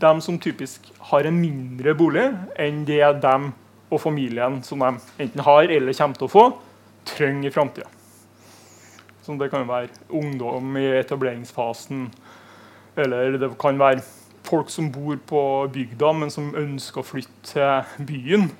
[0.00, 2.24] dem som typisk har en mindre bolig
[2.58, 3.52] enn det dem
[3.92, 6.46] og familien som de enten har eller kommer til å få,
[7.04, 7.88] trenger i framtida.
[9.24, 12.10] Det kan være ungdom i etableringsfasen,
[12.96, 14.02] eller det kan være
[14.44, 18.50] folk som bor på bygda, men som ønsker å flytte til byen,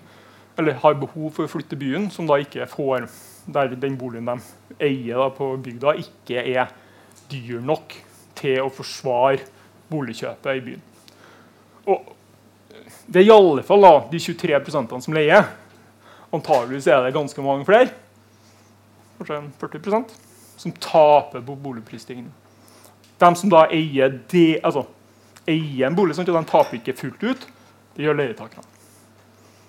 [0.57, 3.09] eller har behov for å flytte til byen, som da ikke får
[3.47, 4.39] der den boligen de
[4.81, 6.73] eier da, på bygda, ikke er
[7.31, 7.95] dyr nok
[8.39, 9.45] til å forsvare
[9.91, 10.85] boligkjøpet i byen.
[11.91, 12.13] Og
[13.07, 15.51] det er i alle fall da, de 23% som leier.
[16.35, 17.93] Antageligvis er det ganske mange flere,
[19.19, 20.17] kanskje 40%
[20.57, 22.33] som taper på boligprisstigningen.
[23.21, 24.87] De som da eier, de, altså,
[25.47, 27.45] eier en bolig, sånn de taper ikke fullt ut.
[27.95, 28.67] Det gjør leietakerne.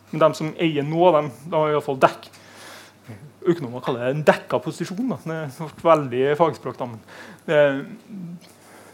[0.10, 2.30] Men de som eier nå, de, de har iallfall dekk
[3.46, 5.12] Økonomer kaller det en dekka posisjon.
[5.12, 5.20] Da.
[5.22, 6.80] Det er veldig fagspråk.
[6.80, 6.88] Da.
[7.46, 7.60] Det,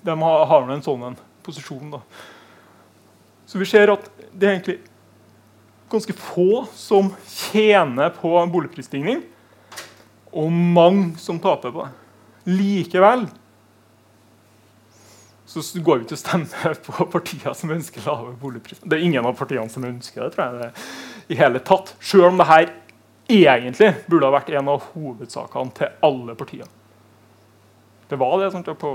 [0.07, 1.93] de har, en sånn en posisjon.
[1.93, 2.01] Da.
[3.47, 4.79] Så vi ser at det er egentlig
[5.91, 9.23] ganske få som tjener på boligprisstigning,
[10.31, 11.95] og mange som taper på det.
[12.51, 13.27] Likevel
[15.51, 18.85] så går vi til å stemme på partier som ønsker lave boligpriser.
[18.87, 20.61] Det er ingen av partiene som ønsker det, tror jeg.
[20.61, 21.93] det i hele tatt.
[22.03, 22.69] Selv om det her
[23.31, 26.69] egentlig burde ha vært en av hovedsakene til alle partiene.
[28.11, 28.91] Det var det sånn, på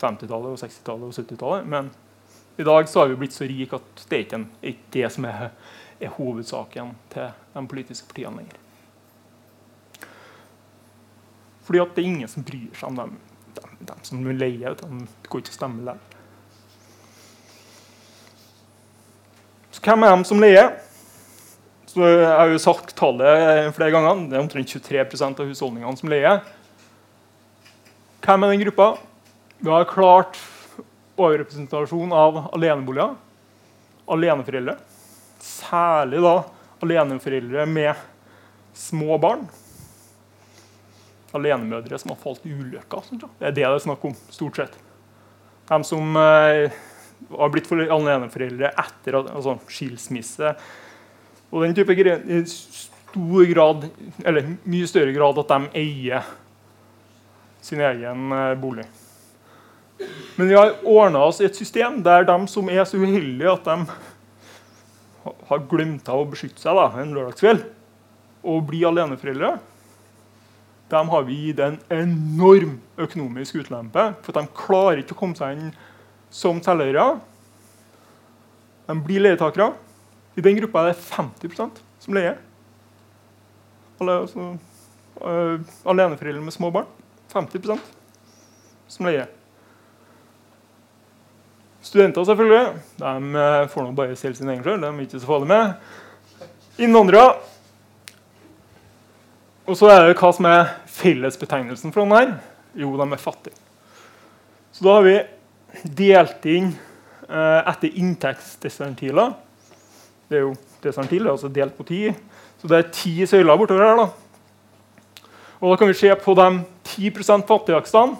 [0.00, 1.68] 50-tallet, 60-tallet og 70-tallet.
[1.70, 1.90] Men
[2.56, 5.50] i dag så har vi blitt så rike at det er ikke, det som er,
[6.00, 8.62] er, hovedsaken til de politiske partiene lenger.
[11.66, 13.14] Fordi at det er ingen som bryr seg om dem,
[13.54, 14.76] dem, dem som leier.
[14.78, 16.12] De går ikke til stemmer stemme.
[19.76, 20.70] Så hvem er de som leier?
[21.96, 24.26] Så jeg har jo sagt tallet flere ganger.
[24.28, 26.42] Det er omtrent 23% av husholdningene som leier.
[28.20, 28.88] Hvem er den gruppa?
[29.64, 30.36] Vi har klart
[31.16, 33.16] overrepresentasjon av aleneboliger.
[34.12, 34.76] Aleneforeldre.
[35.40, 36.34] Særlig da
[36.84, 38.06] aleneforeldre med
[38.76, 39.48] små barn.
[41.32, 43.08] Alenemødre som har falt i ulykker.
[43.08, 44.20] Det er det det er snakk om.
[44.28, 44.80] stort sett.
[45.72, 46.80] De som eh,
[47.40, 50.58] har blitt aleneforeldre etter altså, skilsmisse
[51.52, 53.86] og den type greier i stor grad,
[54.24, 56.26] eller mye større grad at de eier
[57.64, 58.86] sin egen eh, bolig.
[60.36, 63.78] Men vi har ordna oss et system der de som er så uheldige at de
[65.48, 67.64] har glemt av å beskytte seg da, en lørdagskveld
[68.46, 69.56] og blir aleneforeldre,
[70.88, 74.12] dem har vi gitt en enorm økonomisk utlempe.
[74.22, 75.72] For de klarer ikke å komme seg inn
[76.30, 77.16] som selgere.
[78.86, 79.72] De blir leietakere.
[80.36, 82.36] I den gruppa er det 50% som leier.
[84.00, 84.50] Alle, altså,
[85.22, 86.88] uh, aleneforeldre med små barn.
[87.32, 87.78] 50%
[88.92, 89.30] som leier.
[91.86, 94.82] Studenter selvfølgelig, de uh, får nå bare selge sin egen sjøl.
[94.82, 96.50] De er ikke så farlige med.
[96.84, 97.36] Innvandrere.
[99.66, 102.20] Og så er det hva som er fellesbetegnelsen for denne.
[102.20, 102.36] her.
[102.76, 103.56] Jo, de er fattige.
[104.72, 105.16] Så da har vi
[105.96, 106.68] delt inn
[107.28, 109.32] eh, etter inntektsdesentiler.
[110.28, 112.00] Det er jo desentil, altså delt på ti.
[112.60, 113.96] Så det er ti søyler bortover her.
[113.96, 114.06] da.
[115.60, 118.16] Og Da kan vi se på de 10% fattigakstene.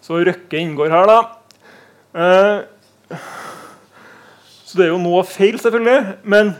[0.00, 1.18] Så Røkke inngår her, da.
[2.14, 3.18] Eh,
[4.64, 6.16] så det er jo noe feil, selvfølgelig.
[6.24, 6.54] Men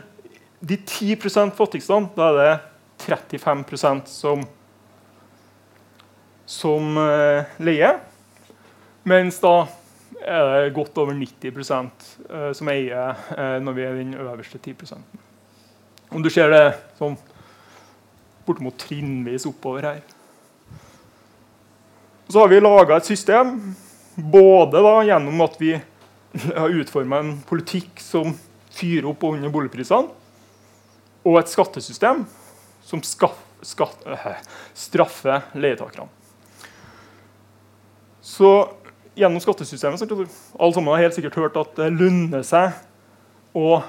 [0.61, 2.59] de 10% fattigste, da er det
[3.01, 4.45] 35% som,
[6.45, 7.99] som eh, leier.
[9.03, 9.65] Mens da
[10.21, 11.51] er det godt over 90
[12.29, 14.97] eh, som eier eh, når vi er den øverste 10%
[16.11, 16.65] Om du ser det
[16.99, 17.17] sånn
[18.45, 19.99] bortimot trinnvis oppover her.
[22.27, 23.53] Så har vi laga et system
[24.15, 25.75] både da, gjennom at vi
[26.57, 28.33] har utforma en politikk som
[28.71, 30.09] fyrer opp under boligprisene,
[31.21, 32.23] og et skattesystem
[32.87, 34.41] som skaff, skatt, øh,
[34.87, 36.09] straffer leietakerne.
[38.21, 38.49] Så
[39.17, 42.71] gjennom skattesystemet Alle sammen har helt sikkert hørt at det lønner seg
[43.57, 43.81] å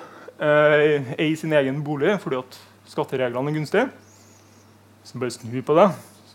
[0.43, 2.59] eh, eie sin egen bolig fordi at
[2.91, 3.87] skattereglene er gunstige.
[5.03, 5.89] Hvis man bare snur på det,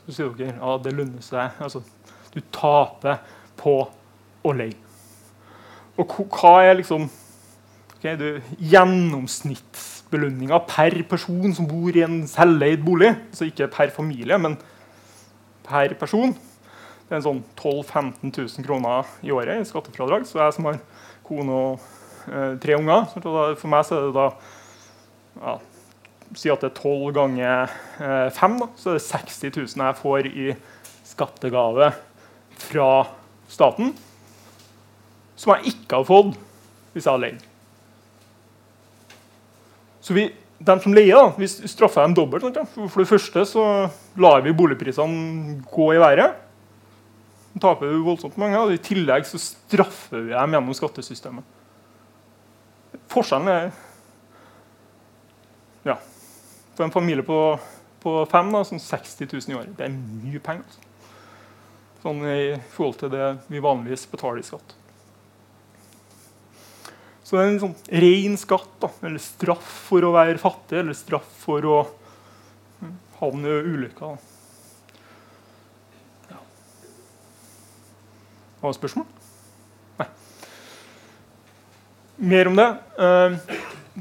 [0.08, 1.60] så sier dere ja, det lønner seg.
[1.63, 1.84] Altså,
[2.34, 3.21] du taper
[3.60, 3.76] på
[4.47, 4.78] å leie.
[5.97, 7.08] Og hva er liksom
[7.97, 8.15] okay,
[8.71, 13.12] gjennomsnittsbelønninga per person som bor i en selveid bolig?
[13.32, 14.58] Altså ikke per familie, men
[15.67, 16.36] per person.
[17.08, 20.26] Det er en sånn 12 000-15 000 kroner i året i skattefradrag.
[20.28, 20.80] Så jeg som har
[21.28, 21.86] kone og
[22.28, 24.28] eh, tre unger For meg så er det da
[25.38, 25.54] ja,
[26.36, 27.72] Si at det er 12 ganger
[28.04, 30.48] eh, 5, da, så er det 60 000 jeg får i
[31.08, 31.93] skattegave
[32.60, 32.89] fra
[33.48, 33.93] staten.
[35.39, 36.34] Som jeg ikke hadde fått
[36.91, 37.46] hvis jeg hadde leid.
[40.04, 40.26] Så vi,
[40.67, 42.60] de som leier, da, vi straffer dem dobbelt.
[42.76, 43.63] For det første så
[44.20, 46.43] lar vi boligprisene gå i været
[47.62, 48.60] taper vi voldsomt mange.
[48.60, 51.56] Og i tillegg så straffer vi dem gjennom skattesystemet.
[53.12, 53.70] Forskjellen er
[55.88, 55.96] ja,
[56.76, 57.38] For en familie på,
[58.04, 59.76] på fem da, sånn 60 000 i året.
[59.78, 60.65] Det er mye penger.
[60.67, 60.84] Altså.
[62.04, 64.76] Sånn i forhold til det vi vanligvis betaler i skatt.
[67.28, 70.96] Så det er en sånn ren skatt, da, eller straff for å være fattig, eller
[70.96, 71.80] straff for å
[73.17, 74.22] havne i ulykker.
[78.62, 79.06] Du spørsmål?
[80.00, 80.08] Nei.
[82.17, 82.67] Mer om det.
[82.98, 83.38] Uh,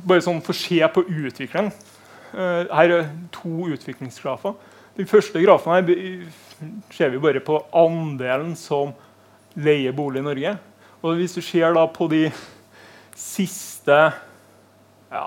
[0.07, 1.73] bare sånn for å se på utviklingen.
[2.33, 4.57] Uh, her er to utviklingsgrafer.
[4.97, 6.31] Den første grafen her
[6.97, 8.95] ser vi bare på andelen som
[9.57, 10.55] leier bolig i Norge.
[11.05, 12.25] Og hvis du ser da på de
[13.16, 13.99] siste
[15.12, 15.25] ja,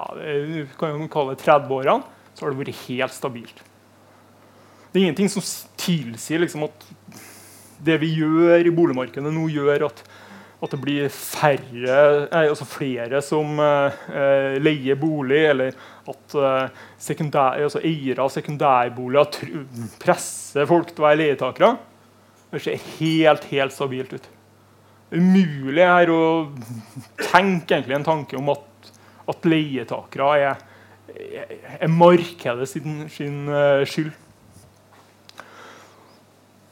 [0.80, 3.62] kan jo kalle det 30 årene, så har det vært helt stabilt.
[4.90, 5.46] Det er ingenting som
[5.78, 6.86] tilsier liksom at
[7.86, 10.02] det vi gjør i boligmarkedet nå, gjør at,
[10.60, 12.00] at det blir færre,
[12.42, 15.78] altså flere som uh, leier bolig, eller
[16.10, 16.40] at
[17.00, 19.54] sekundær, altså eiere av sekundærboliger
[20.02, 21.76] presser folk til å være leietakere.
[22.50, 24.30] Det ser helt, helt stabilt ut.
[25.10, 26.24] Er umulig her å
[27.22, 28.90] tenke egentlig en tanke om at,
[29.30, 30.64] at leietakere er,
[31.78, 34.12] er markedet sin, sin uh, skyld.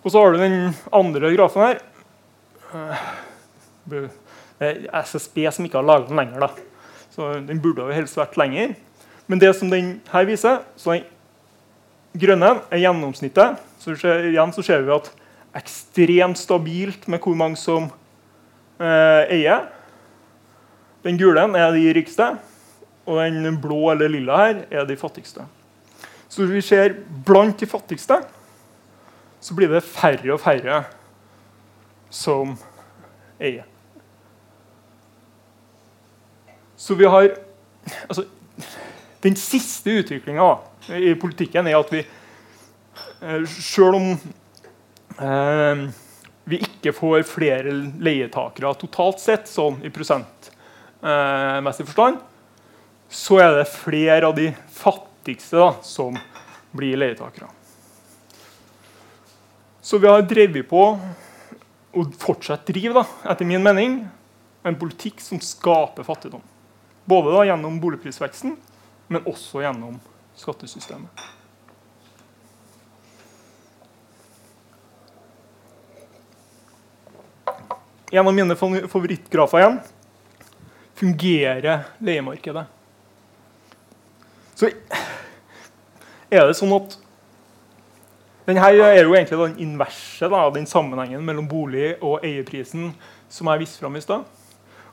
[0.07, 1.79] Og så har du den andre grafen her.
[3.91, 4.05] Det
[4.63, 6.45] er SSB som ikke har laget den lenger.
[6.45, 6.47] da.
[7.11, 8.71] Så Den burde jo helst vært lenger.
[9.27, 11.03] Men det som den her viser, så den
[12.15, 13.59] grønne er gjennomsnittet.
[13.83, 13.97] Så
[14.29, 15.11] igjen så ser vi at
[15.59, 17.89] ekstremt stabilt med hvor mange som
[18.79, 19.67] eh, eier.
[21.03, 22.29] Den gule er de rikeste,
[23.03, 25.43] og den blå eller lilla her er de fattigste.
[26.31, 26.95] Så vi ser
[27.27, 28.21] blant de fattigste
[29.39, 30.83] så blir det færre og færre
[32.13, 32.55] som
[33.39, 33.65] eier.
[36.77, 37.29] Så vi har
[38.07, 38.23] altså,
[39.23, 40.57] Den siste utviklinga
[40.93, 42.03] i politikken er at vi
[43.17, 44.11] Sjøl Selv om
[45.25, 45.87] eh,
[46.47, 52.21] vi ikke får flere leietakere totalt sett, sånn i prosentmessig eh, forstand,
[53.09, 56.15] så er det flere av de fattigste da, som
[56.77, 57.49] blir leietakere.
[59.87, 60.81] Så vi har drevet på,
[61.95, 63.93] og fortsatt driver, da, etter min mening,
[64.67, 66.41] en politikk som skaper fattigdom.
[67.07, 68.57] Både da, gjennom boligprisveksten,
[69.07, 69.95] men også gjennom
[70.35, 71.23] skattesystemet.
[78.11, 79.81] En av mine favorittgrafer igjen
[80.99, 82.67] fungerer leiemarkedet.
[84.51, 84.75] Så
[86.27, 86.99] er det sånn at
[88.47, 92.93] denne er jo egentlig den inverse av den sammenhengen mellom bolig og eierprisen
[93.27, 94.23] som jeg viste fram i stad.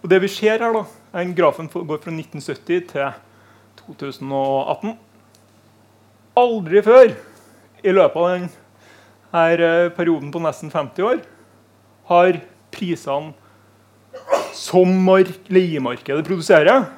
[0.03, 0.83] Og det vi ser her, da,
[1.15, 3.15] den Grafen går fra 1970 til
[3.85, 4.97] 2018.
[6.43, 7.15] Aldri før
[7.85, 8.51] i løpet av denne
[9.35, 11.23] her perioden på nesten 50 år
[12.11, 12.43] har
[12.75, 13.33] prisene
[14.55, 15.09] som
[15.51, 16.89] leiemarkedet produserer,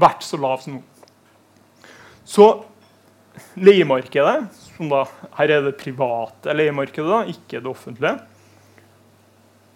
[0.00, 0.82] vært så lave som nå.
[2.24, 2.46] Så
[3.56, 5.06] leiemarkedet, som da,
[5.38, 8.16] her er det private leiemarkedet, ikke det offentlige,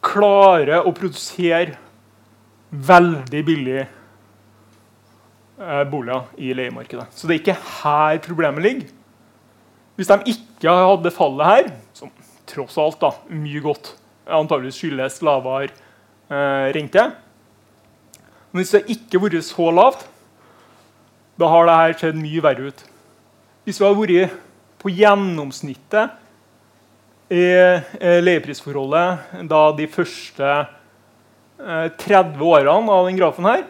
[0.07, 1.77] klarer å produsere
[2.71, 7.09] veldig billig eh, boliger i leiemarkedet.
[7.15, 8.89] Så det er ikke her problemet ligger.
[9.97, 12.13] Hvis de ikke hadde fallet her, som
[12.47, 13.95] tross alt da, mye godt
[14.27, 17.05] antageligvis skyldes lavere eh, rente
[18.51, 20.07] Men hvis det ikke vært så lavt,
[21.37, 22.85] da har det her sett mye verre ut.
[23.67, 24.35] Hvis vi hadde vært
[24.79, 26.13] på gjennomsnittet
[27.35, 30.51] i eh, leieprisforholdet da de første
[31.59, 33.65] eh, 30 årene av den grafen her,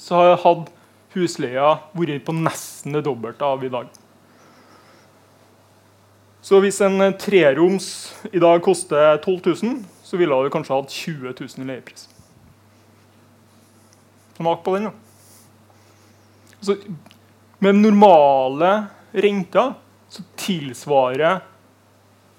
[0.00, 0.72] så hadde
[1.12, 3.90] husleia vært på nesten det dobbelte av i dag.
[6.40, 7.90] Så hvis en eh, treroms
[8.32, 12.08] i dag koster 12 000, så ville du kanskje hatt 20 000 i leiepris.
[14.40, 14.96] Smak på den, da.
[16.56, 16.80] Altså,
[17.60, 18.72] med normale
[19.12, 19.74] renter
[20.08, 21.40] så tilsvarer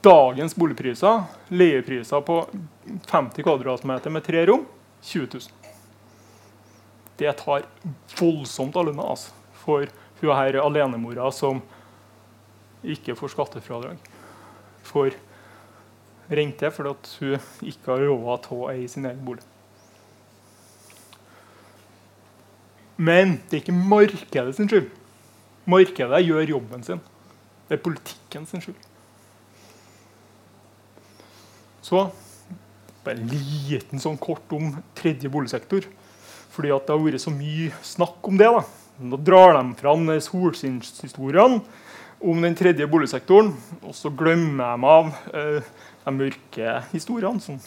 [0.03, 2.39] dagens boligpriser leiepriser på
[3.05, 4.65] 50 kvadratmeter med tre rom
[5.01, 5.41] 20 000.
[7.17, 7.65] Det tar
[8.19, 9.32] voldsomt av lønna altså,
[9.63, 9.88] for
[10.21, 11.61] hun her alenemora som
[12.84, 14.09] ikke får skattefradrag
[14.84, 15.13] for
[16.28, 19.45] rente fordi hun ikke har råd til å eie sin egen bolig.
[22.97, 24.91] Men det er ikke markedet sin skyld.
[25.70, 27.01] Markedet gjør jobben sin.
[27.68, 28.89] Det er politikken sin skyld.
[31.84, 32.07] Så
[33.03, 35.86] bare en liten sånn kort om tredje boligsektor.
[36.53, 38.47] Fordi at det har vært så mye snakk om det.
[38.47, 38.64] da.
[39.03, 41.61] Nå drar de fram solskinnshistoriene
[42.24, 43.51] om den tredje boligsektoren.
[43.84, 45.72] Og så glemmer de av eh,
[46.05, 47.43] de mørke historiene.
[47.43, 47.59] Som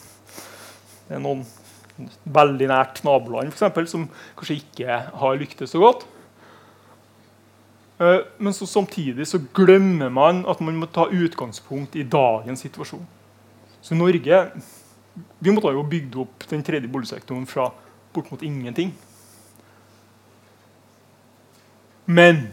[1.07, 1.45] det er noen
[2.29, 6.05] veldig nært naboland for eksempel, som kanskje ikke har lyktes så godt.
[7.99, 13.07] Eh, men så samtidig så glemmer man at man må ta utgangspunkt i dagens situasjon.
[13.81, 14.43] Så Norge
[15.39, 17.71] vi måtte jo bygd opp den tredje boligsektoren fra
[18.13, 18.93] bort mot ingenting.
[22.07, 22.47] Men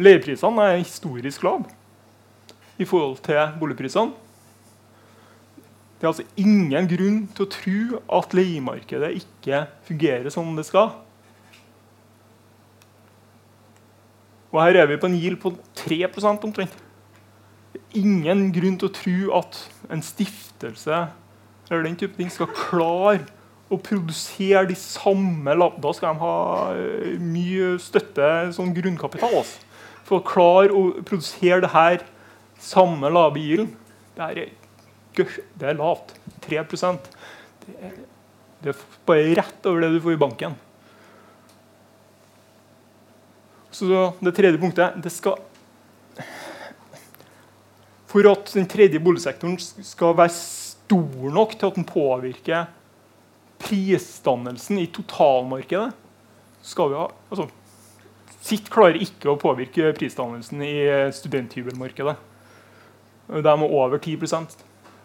[0.00, 1.66] leieprisene er historisk lave
[2.80, 4.14] i forhold til boligprisene.
[6.00, 10.94] Det er altså ingen grunn til å tro at leiemarkedet ikke fungerer som det skal.
[14.50, 16.76] Og her er vi på en GIL på 3 omtrent.
[17.94, 19.58] Ingen grunn til å tro at
[19.90, 21.06] en stiftelse
[21.70, 23.22] eller den type ting skal klare
[23.70, 26.36] å produsere de samme Da skal de ha
[26.74, 28.26] eh, mye støtte,
[28.56, 29.36] sånn grunnkapital.
[29.42, 29.60] Altså.
[30.08, 32.02] For å klare å produsere det her
[32.60, 33.70] samme lave gilden.
[34.16, 34.48] Det
[35.58, 36.16] det er lavt.
[36.46, 37.06] 3%
[37.66, 37.94] det er,
[38.64, 40.58] det er bare rett over det du får i banken.
[43.70, 43.86] Så
[44.20, 45.38] det tredje punktet det skal,
[48.10, 52.64] For at den tredje boligsektoren skal være stor nok til at den påvirker
[53.60, 55.92] prisdannelsen i totalmarkedet,
[56.62, 57.46] skal vi ha altså,
[58.40, 60.74] Sitt klarer ikke å påvirke prisdannelsen i
[61.12, 62.16] studenthybelmarkedet.
[63.30, 64.56] De er over 10%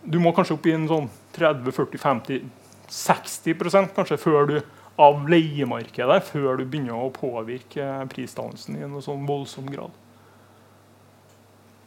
[0.05, 4.55] du må kanskje opp i en sånn 30-40-50-60% kanskje før du
[5.01, 9.91] av leiemarkedet før du begynner å påvirke prisdannelsen i noe sånn voldsom grad.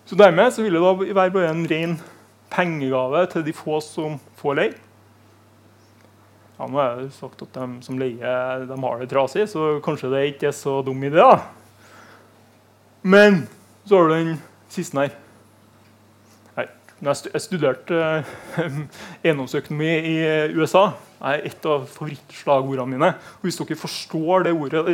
[0.08, 1.96] Så Dermed så vil det da være bare en ren
[2.52, 4.76] pengegave til de få som får leie.
[6.58, 10.10] Ja, nå er det sagt at de som leier, de har det trasig, så kanskje
[10.10, 11.20] det ikke er så dum idé.
[11.20, 11.38] da.
[13.02, 13.44] Men
[13.86, 14.32] så har du den
[14.68, 15.14] siste her.
[16.98, 18.72] Jeg studerte eh,
[19.22, 20.16] eiendomsøkonomi i
[20.58, 20.88] USA,
[21.20, 23.10] er et av favorittslagordene mine.
[23.38, 24.84] Og hvis dere forstår det ordet,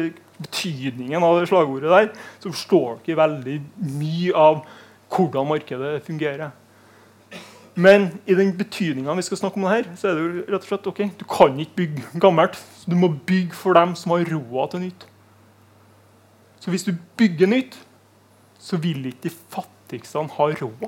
[0.41, 2.11] betydningen av det slagordet der,
[2.41, 3.57] så forstår dere veldig
[4.01, 4.63] mye av
[5.15, 6.53] hvordan markedet fungerer.
[7.75, 10.63] Men i den betydninga vi skal snakke om det her, så er det jo rett
[10.63, 12.59] og slett ok, du kan ikke bygge gammelt.
[12.87, 15.07] Du må bygge for dem som har råd til nytt.
[16.63, 17.75] Så hvis du bygger nytt,
[18.59, 20.87] så vil ikke de fattigste ha råd.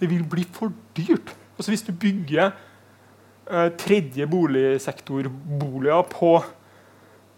[0.00, 1.36] Det vil bli for dyrt.
[1.56, 2.50] Altså Hvis du bygger
[3.80, 6.36] tredje boligsektorboliger på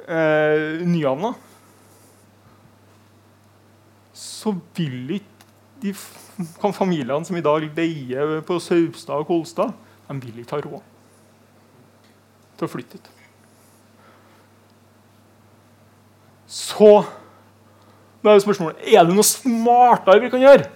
[0.08, 1.32] eh, Nyhavna,
[4.12, 5.32] så vil ikke
[5.82, 5.94] de
[6.72, 9.72] familiene som i dag leier på Saupstad og Kolstad,
[10.08, 10.88] de vil ikke ha råd
[12.58, 13.10] til å flytte ut.
[16.52, 16.90] Så
[18.22, 20.68] da er jo spørsmålet er det noe smartere vi kan gjøre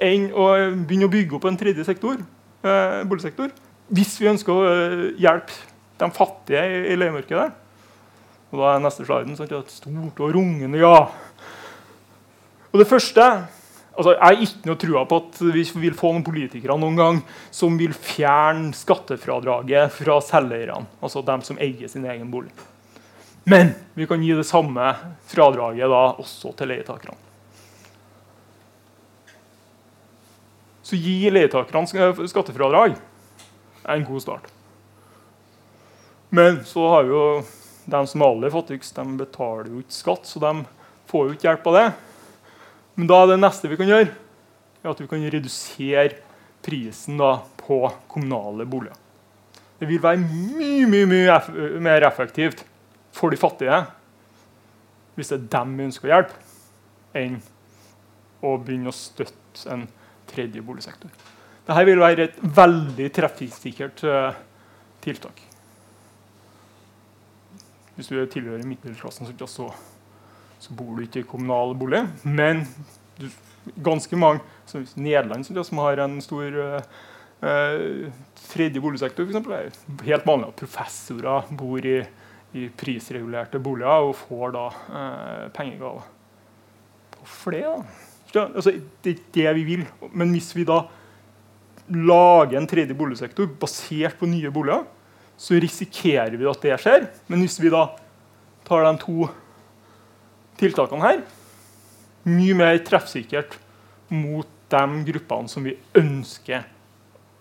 [0.00, 0.46] enn å
[0.86, 2.22] begynne å bygge opp en tredje sektor,
[2.64, 3.50] eh, boligsektor
[3.90, 5.56] hvis vi ønsker å eh, hjelpe
[6.00, 7.48] de fattige i, leiemarkedet.
[8.50, 10.94] Og da er neste sliden sånn, et stort og rungende ja.
[12.70, 16.26] Og det første altså, Jeg har ikke noe trua på at vi vil få noen
[16.26, 17.22] politikere noen gang
[17.54, 22.52] som vil fjerne skattefradraget fra selveierne, altså dem som eier sin egen bolig.
[23.50, 24.92] Men vi kan gi det samme
[25.30, 27.18] fradraget da også til leietakerne.
[30.86, 32.98] Så gi leietakerne skattefradrag
[33.90, 34.48] er en god start.
[36.30, 37.22] Men så har jo
[37.90, 40.52] de som er aller fattigst, de betaler jo ikke skatt, så de
[41.10, 41.86] får jo ikke hjelp av det.
[42.94, 44.10] Men da er det neste vi kan gjøre,
[44.86, 46.20] at vi kan redusere
[46.64, 48.96] prisen da, på kommunale boliger.
[49.80, 51.48] Det vil være mye, mye, mye eff
[51.80, 52.66] mer effektivt
[53.16, 53.78] for de fattige
[55.16, 56.36] hvis det er dem vi ønsker å hjelpe,
[57.18, 57.40] enn
[58.46, 59.82] å begynne å støtte en
[60.30, 61.10] tredje boligsektor.
[61.70, 64.34] Dette vil være et veldig treffsikkert uh,
[65.04, 65.38] tiltak.
[67.94, 69.68] Hvis du tilhører middelklassen, så,
[70.58, 72.02] så, bor du ikke i kommunal bolig.
[72.24, 72.64] Men
[73.20, 73.28] du,
[73.84, 78.10] ganske mange så Nederland som har en stor uh,
[78.50, 82.00] tredje boligsektor, eksempel, er helt vanlig at professorer bor i
[82.56, 86.06] i prisregulerte boliger og får da eh, pengegaver.
[87.18, 87.62] Hvorfor det?
[88.34, 88.46] da?
[88.48, 88.72] Altså,
[89.04, 89.84] det er ikke det vi vil.
[90.12, 90.82] Men hvis vi da
[91.90, 94.86] lager en tredje boligsektor basert på nye boliger,
[95.40, 97.08] så risikerer vi at det skjer.
[97.30, 97.86] Men hvis vi da
[98.68, 99.28] tar de to
[100.60, 101.22] tiltakene her,
[102.28, 103.56] mye mer treffsikkert
[104.12, 106.66] mot de gruppene som vi ønsker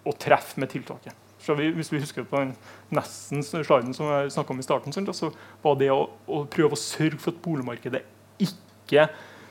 [0.07, 1.17] å treffe med tiltaket
[1.57, 2.51] vi, hvis vi husker på den
[2.95, 5.31] nesten sliden som jeg snakka om i starten, så
[5.63, 8.03] var det å, å, prøve å sørge for at boligmarkedet
[8.43, 9.07] ikke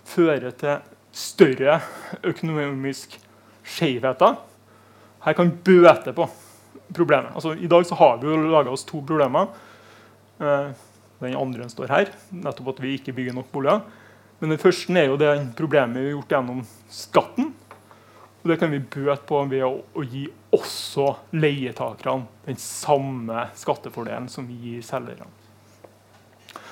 [0.09, 1.81] fører til større
[2.27, 3.19] økonomisk
[3.67, 4.37] skjevheter.
[5.25, 6.29] Her kan bøte på
[6.95, 7.35] problemet.
[7.35, 9.51] Altså, I dag så har vi jo laga oss to problemer.
[10.41, 10.69] Eh,
[11.19, 13.83] den andre står her, nettopp at vi ikke bygger nok boliger.
[14.39, 16.61] Men den første er jo det problemet vi har gjort gjennom
[16.95, 17.51] skatten.
[18.39, 24.29] Og det kan vi bøte på ved å, å gi også leietakerne den samme skattefordelen
[24.31, 25.27] som vi gir selgerne.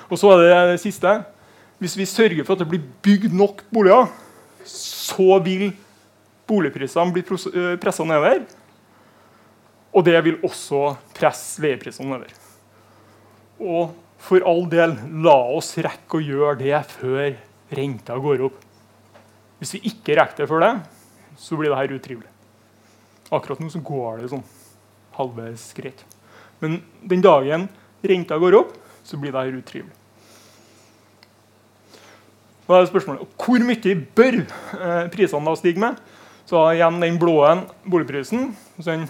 [0.07, 1.11] Og så er det det siste.
[1.83, 4.07] Hvis vi sørger for at det blir bygd nok boliger,
[4.67, 5.73] så vil
[6.47, 8.43] boligprisene blir eh, pressa nedover.
[9.95, 12.35] Og det vil også presse leieprisene nedover.
[13.57, 17.37] Og for all del, la oss rekke å gjøre det før
[17.77, 18.57] renta går opp.
[19.61, 20.73] Hvis vi ikke rekker det før det,
[21.37, 22.29] så blir det her utrivelig.
[23.33, 24.45] Akkurat nå så går det sånn
[25.17, 26.03] halvveis greit.
[26.61, 27.67] Men den dagen
[28.05, 28.75] renta går opp,
[29.05, 29.95] så blir det her utrivelig.
[32.67, 35.99] Da er spørsmålet hvor mye bør eh, prisene da stige med?
[36.47, 37.41] Så igjen den blå
[37.83, 39.07] boligprisen, så den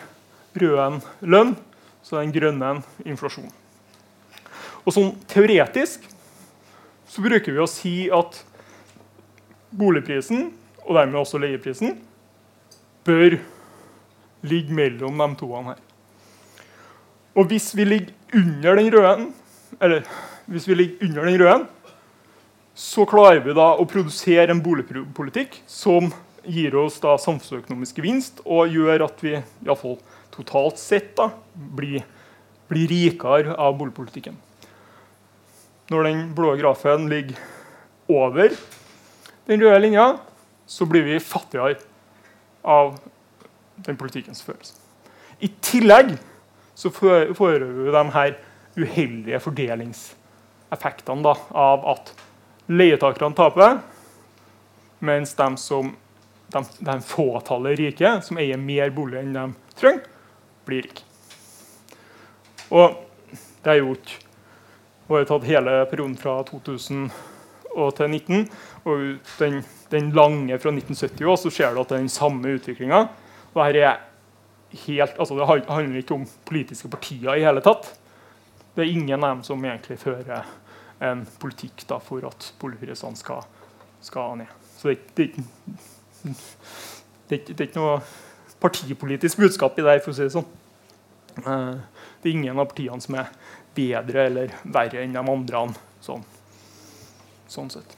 [0.57, 1.53] røde lønn,
[2.01, 3.51] så den grønne inflasjon.
[4.87, 6.07] Og sånn teoretisk
[7.07, 8.39] så bruker vi å si at
[9.77, 10.49] boligprisen,
[10.87, 11.97] og dermed også leieprisen,
[13.05, 13.37] bør
[14.47, 15.79] ligge mellom de to her.
[17.37, 19.31] Og hvis vi ligger under den røde,
[19.77, 20.07] eller
[20.49, 21.65] hvis vi ligger under den røde,
[22.77, 26.09] så klarer vi da å produsere en boligpolitikk som
[26.47, 29.97] gir oss da samfunnsøkonomisk gevinst og gjør at vi i fall,
[30.33, 32.05] totalt sett da, blir,
[32.71, 34.37] blir rikere av boligpolitikken.
[35.91, 37.39] Når den blå grafen ligger
[38.11, 38.55] over
[39.47, 40.07] den røde linja,
[40.67, 41.77] så blir vi fattigere
[42.67, 42.97] av
[43.85, 44.73] den politikken som.
[45.39, 46.15] I tillegg
[46.77, 48.33] så får vi de her
[48.77, 52.11] uheldige fordelingseffektene da, av at
[52.67, 53.79] leietakerne taper,
[54.99, 55.93] mens de som
[56.53, 60.07] de, de fåtallet rike, som eier mer bolig enn de trenger,
[60.67, 61.03] blir rike.
[62.67, 63.03] Og
[63.63, 64.17] det er gjort
[65.07, 67.05] og har tatt hele perioden fra 2000
[67.77, 68.47] og til 19.
[68.89, 69.03] Og
[69.39, 73.03] den, den lange fra 1970 òg, så ser du at det er den samme utviklinga.
[73.55, 77.93] Altså, det handler ikke om politiske partier i hele tatt.
[78.75, 80.43] Det er ingen av dem som egentlig fører
[80.99, 83.45] en politikk da, for at boligprisene skal,
[84.03, 84.51] skal ned.
[84.77, 85.45] Så det, det,
[87.29, 87.99] det, det, er ikke noe
[88.63, 89.99] partipolitisk budskap i det.
[90.05, 90.49] for å si Det sånn.
[91.43, 91.75] Eh,
[92.21, 93.29] det er ingen av partiene som er
[93.77, 95.63] bedre eller verre enn de andre.
[96.03, 96.25] Sånn,
[97.51, 97.97] sånn sett.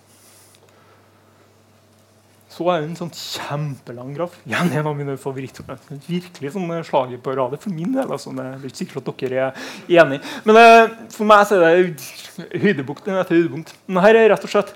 [2.50, 4.34] Så er det en sånn kjempelang graf.
[4.44, 5.64] Igjen en av mine favoritter.
[6.10, 8.10] Virkelig sånn eh, slaget på radet for min del.
[8.10, 10.20] Altså, det er ikke sikkert at dere er enig.
[10.50, 13.76] Men eh, for meg så er det høydepunkt etter høydepunkt.
[13.88, 14.74] Men her er rett og slett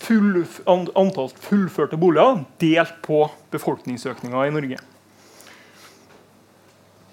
[0.00, 4.80] full, antall fullførte boliger delt på befolkningsøkninga i Norge.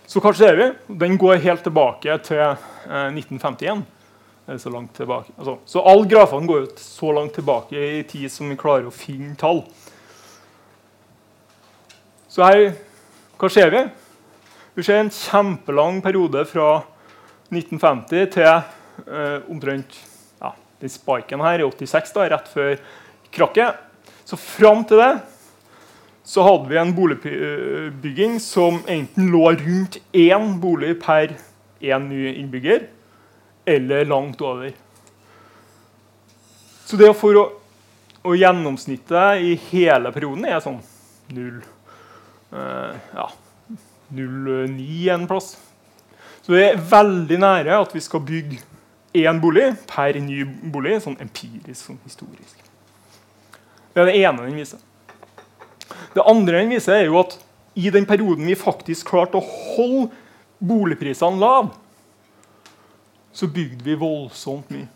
[0.07, 0.71] Så hva ser vi?
[1.03, 3.83] Den går helt tilbake til eh, 1951.
[4.57, 4.95] Så, langt.
[5.03, 9.35] Altså, så alle grafene går så langt tilbake i tid som vi klarer å finne
[9.35, 9.65] tall.
[12.31, 12.69] Så her,
[13.35, 13.81] hva ser vi?
[14.77, 16.69] Vi ser en kjempelang periode fra
[17.51, 19.99] 1950 til eh, omtrent
[20.81, 22.77] den spiken her i 86, da, rett før
[23.33, 23.81] krakket.
[24.27, 25.13] Så fram til det
[26.27, 31.37] så hadde vi en boligbygging som enten lå rundt én bolig per
[31.79, 32.89] én ny innbygger,
[33.65, 34.73] eller langt over.
[36.87, 37.45] Så det for å,
[38.27, 40.81] å gjennomsnittet i hele perioden er sånn
[41.31, 41.61] 0
[42.51, 43.29] uh, ja,
[44.11, 45.53] 0,9 en plass.
[46.43, 48.59] Så det er veldig nære at vi skal bygge
[49.23, 50.43] én bolig per ny
[50.73, 52.61] bolig, sånn empirisk, sånn historisk.
[53.93, 54.81] Det er det ene den viser.
[56.13, 57.37] Det andre den viser, er jo at
[57.77, 60.11] i den perioden vi faktisk klarte å holde
[60.57, 61.73] boligprisene lave,
[63.37, 64.87] så bygde vi voldsomt mye.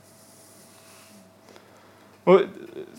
[2.29, 2.45] Og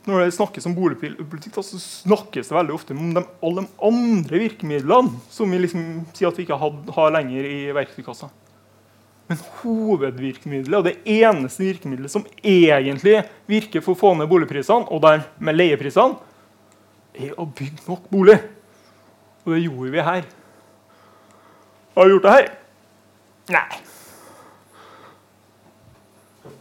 [0.07, 4.41] når det snakkes om boligpolitikk, så snakkes det veldig ofte om de, alle de andre
[4.43, 8.31] virkemidlene som vi liksom sier at vi ikke har lenger i verktøykassa.
[9.33, 15.01] Men hovedvirkemiddelet, og det eneste virkemiddelet som egentlig virker for å få ned boligprisene, og
[15.01, 16.19] dermed leieprisene,
[17.17, 18.37] er å bygge nok bolig.
[19.47, 20.29] Og det gjorde vi her.
[21.97, 22.51] Har vi gjort det her?
[23.57, 23.81] Nei.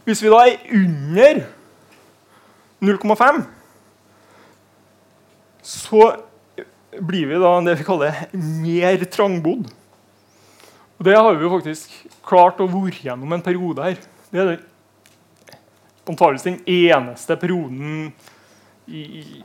[0.08, 1.44] Hvis vi da er under
[2.82, 3.44] 0,5
[5.62, 6.08] så
[7.04, 9.68] blir vi da det vi kaller mer trangbodd.
[11.02, 13.96] Og Det har vi jo faktisk klart å være gjennom en periode her.
[14.30, 14.60] Det er
[16.06, 18.12] antakeligvis den eneste perioden
[18.86, 19.42] i,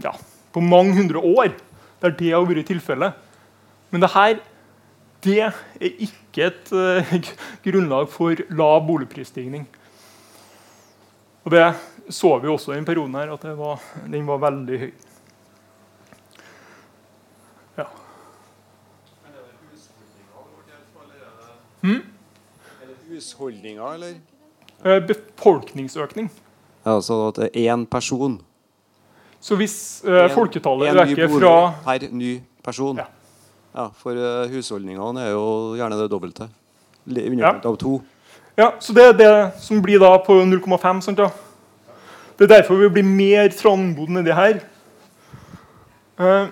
[0.00, 0.14] ja,
[0.56, 1.52] på mange hundre år
[2.00, 3.12] der det har vært tilfellet.
[3.92, 4.40] Men det her
[5.26, 7.14] det er ikke et uh,
[7.66, 9.68] grunnlag for lav boligprisstigning.
[11.44, 11.66] Og Det
[12.08, 14.92] så vi også i denne perioden her, at var, den var veldig høy.
[21.82, 22.02] Hmm?
[22.82, 24.18] Er husholdninger, eller?
[24.84, 26.30] Eh, befolkningsøkning.
[26.86, 28.40] Ja, Så at det er én person
[29.46, 31.54] så hvis uh, folketallet øker fra
[31.84, 32.96] Per ny person.
[32.98, 33.04] Ja.
[33.76, 36.48] ja for uh, husholdningene er jo gjerne det dobbelte.
[37.06, 37.70] Underkant ja.
[37.70, 38.00] av to.
[38.58, 41.00] Ja, Så det er det som blir da på 0,5.
[41.00, 41.28] sant da?
[42.38, 44.58] Det er derfor vi blir mer trangbodd nedi her.
[46.18, 46.48] Uh,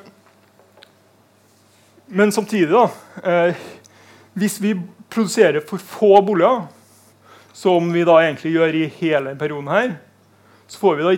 [2.09, 2.85] men samtidig, da
[3.49, 3.55] uh,
[4.35, 4.75] Hvis vi
[5.15, 6.67] produserer for få boliger,
[7.55, 9.93] som vi da egentlig gjør i hele perioden her,
[10.67, 11.15] så får vi da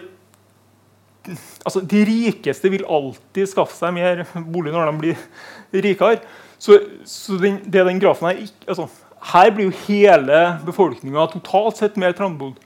[1.65, 6.21] altså, De rikeste vil alltid skaffe seg mer bolig når de blir rikere.
[6.59, 6.79] Så,
[7.09, 8.39] så den, det den grafen her
[8.69, 8.87] altså,
[9.33, 12.61] Her blir jo hele befolkninga totalt sett mer trangbodd.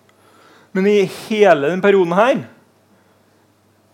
[0.76, 2.44] Men i hele den perioden her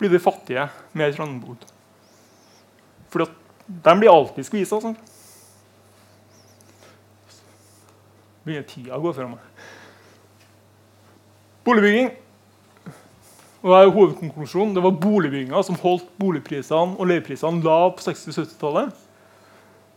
[0.01, 0.67] blir de fattige
[0.97, 1.63] mer trangbodd.
[3.13, 3.25] For
[3.67, 4.81] de blir alltid skvisa.
[4.83, 4.97] Sånn.
[8.47, 9.67] Begynner tida å gå fra meg.
[11.67, 12.15] Boligbygging
[13.67, 14.75] og det er hovedkonklusjonen.
[14.77, 18.93] Det var boligbygginga som holdt boligprisene og leieprisene lave på 60-70-tallet.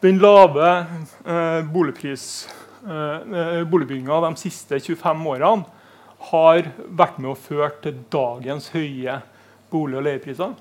[0.01, 2.23] Den lave eh, boligpris,
[2.81, 5.67] eh, eh boligbygginga de siste 25 årene
[6.31, 9.19] har vært med og ført til dagens høye
[9.69, 10.57] bolig- og leiepriser.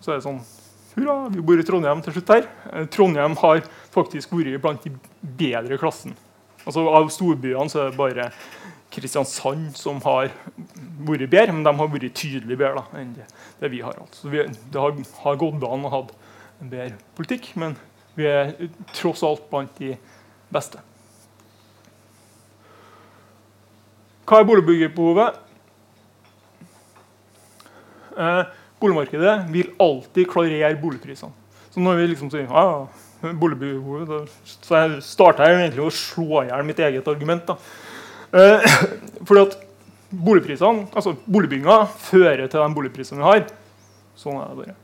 [0.00, 0.42] Så er det sånn
[0.90, 2.46] Hurra, vi bor i Trondheim til slutt her.
[2.70, 6.14] Eh, Trondheim har faktisk vært blant de bedre klassen.
[6.66, 8.30] Altså Av storbyene så er det bare
[8.90, 10.32] Kristiansand som har
[11.06, 13.26] vært bedre, men de har vært tydelig bedre da, enn det,
[13.60, 13.94] det, vi har.
[14.02, 14.26] Altså.
[14.32, 16.00] Vi, det har, har, gått an å ha
[16.60, 17.76] en bedre politikk, men
[18.18, 18.56] vi er
[18.96, 19.94] tross alt blant de
[20.50, 20.82] beste.
[24.26, 25.38] Hva er boligbyggebehovet?
[28.20, 28.42] Eh,
[28.82, 31.32] boligmarkedet vil alltid klarere boligprisene.
[31.70, 32.90] Så når vi liksom sier ah,
[33.20, 37.52] boligbyggerbehovet, så starter starta egentlig å slå i hjel mitt eget argument.
[38.32, 38.68] Eh,
[39.26, 39.58] fordi at
[40.10, 43.44] boligprisene, altså Boligbygginga fører til den boligprisen vi har.
[44.18, 44.78] Sånn er det bare.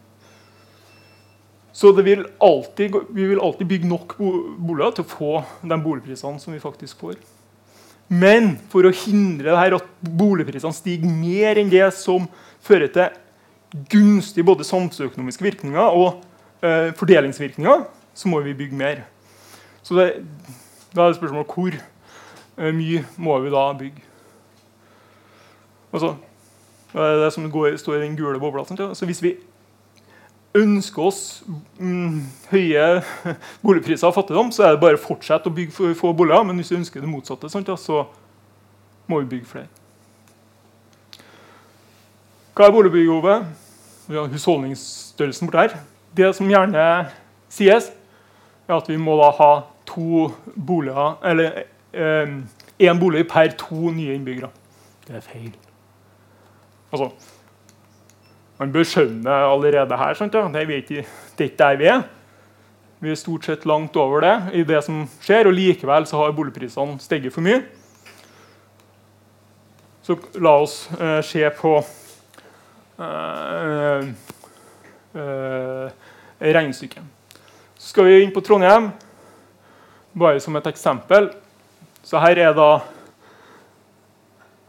[1.76, 6.55] Så vil alltid, vi vil alltid bygge nok boliger til å få de boligprisene som
[6.55, 7.18] vi faktisk får.
[8.09, 12.28] Men for å hindre det her at boligprisene stiger mer enn det som
[12.64, 16.22] fører til gunstige både samfunnsøkonomiske virkninger og
[16.64, 17.82] eh, fordelingsvirkninger,
[18.17, 19.05] så må vi bygge mer.
[19.85, 20.09] Så det,
[20.97, 21.77] da er det spørsmålet hvor
[22.57, 24.03] Eh, mye må vi da bygge.
[25.93, 26.14] Altså,
[26.93, 28.64] det er det som går, står i den gule bobla.
[28.95, 29.35] Så hvis vi
[30.57, 31.45] ønsker oss
[31.79, 33.03] mm, høye
[33.64, 36.47] boligpriser og fattigdom, så er det bare å fortsette å bygge få boliger.
[36.49, 38.07] Men hvis vi ønsker det motsatte, så
[39.07, 39.69] må vi bygge flere.
[42.57, 43.53] Hva er boligbehovet?
[44.09, 45.77] Vi har husholdningsstørrelsen borte her.
[46.17, 47.11] det som gjerne
[47.53, 47.91] sies,
[48.69, 49.53] er at vi må da ha
[49.87, 51.62] to boliger Eller
[51.95, 52.45] én
[52.79, 54.51] eh, bolig per to nye innbyggere.
[55.07, 55.55] Det er feil.
[56.93, 57.11] Altså
[58.59, 60.49] Man bør skjønne allerede her sant, ja.
[60.49, 61.07] det, er ikke,
[61.39, 62.03] det er ikke der vi er.
[63.01, 66.33] Vi er stort sett langt over det i det som skjer, og likevel så har
[66.33, 67.61] boligprisene steget for mye.
[70.07, 71.75] Så la oss eh, se på
[73.03, 74.09] eh,
[75.19, 75.89] eh,
[76.41, 77.16] regnestykket.
[77.87, 78.89] Så skal vi inn på Trondheim,
[80.18, 81.28] bare som et eksempel.
[82.03, 82.80] Så her er da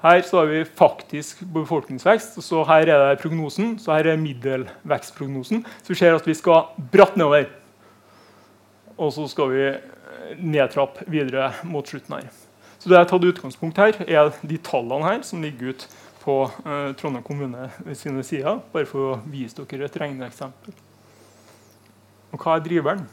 [0.03, 3.74] her så har vi faktisk befolkningsvekst, så her er det prognosen.
[3.82, 5.65] Så her er middelvekstprognosen.
[5.82, 7.49] Så vi ser at vi skal bratt nedover.
[9.01, 9.65] Og så skal vi
[10.38, 12.30] nedtrappe videre mot slutten her.
[12.78, 15.89] Så det jeg har tatt utgangspunkt her, er de tallene her som ligger ut
[16.22, 18.61] på uh, Trondheim kommune sine sider.
[18.78, 20.84] Bare for å vise dere et regneeksempel.
[22.34, 23.04] Og hva er driveren?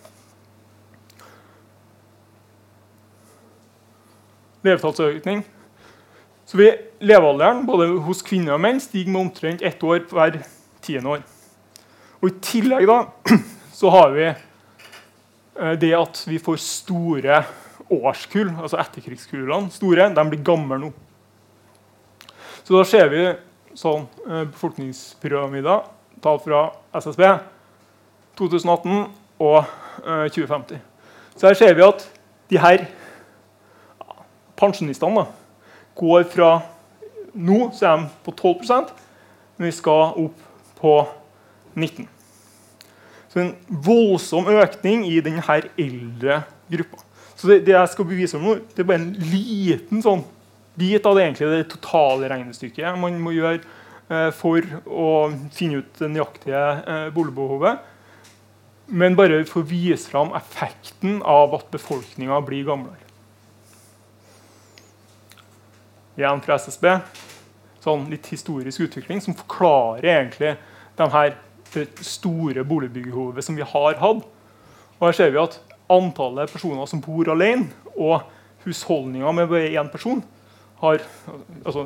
[4.64, 5.44] Levetallsøkning.
[6.48, 6.70] Så vi,
[7.04, 10.40] Levealderen både hos kvinner og menn stiger med omtrent ett år hver
[10.84, 11.24] tiende år.
[12.20, 12.98] Og I tillegg da,
[13.80, 17.42] så har vi eh, det at vi får store
[17.92, 20.92] årskull, altså etterkrigskullene store, de blir gamle nå.
[22.64, 23.24] Så da ser vi
[23.76, 25.84] sånn eh, befolkningspyramider,
[26.24, 27.26] tall fra SSB,
[28.38, 29.06] 2018
[29.44, 29.64] og
[30.04, 30.74] 2050.
[30.74, 30.80] Eh,
[31.36, 32.04] så her ser vi at
[32.50, 32.86] de her
[34.58, 35.26] pensjonistene
[35.98, 36.52] går fra
[37.34, 38.60] Nå så er de på 12
[39.56, 40.42] men vi skal opp
[40.78, 40.92] på
[41.74, 42.06] 19
[43.28, 47.00] Så en voldsom økning i denne eldre gruppa.
[47.34, 50.22] Så det, det, jeg skal bevise om nå, det er bare en liten sånn
[50.78, 55.08] bit av det, egentlig, det totale regnestykket man må gjøre eh, for å
[55.54, 57.82] finne ut det nøyaktige eh, boligbehovet.
[58.86, 63.04] Men bare for å vise fram effekten av at befolkninga blir gamlere
[66.14, 66.86] igjen fra SSB.
[67.84, 70.54] Sånn litt historisk utvikling som forklarer egentlig
[70.98, 71.34] de her,
[71.74, 74.22] det store boligbyggehovet som vi har hatt.
[75.00, 75.58] Og her ser vi at
[75.90, 78.22] antallet personer som bor alene, og
[78.64, 80.22] husholdninger med bare én person,
[80.80, 81.02] har
[81.64, 81.84] altså,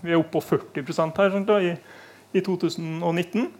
[0.00, 1.74] Vi er oppe på 40% her da, i,
[2.32, 3.50] i, 2019.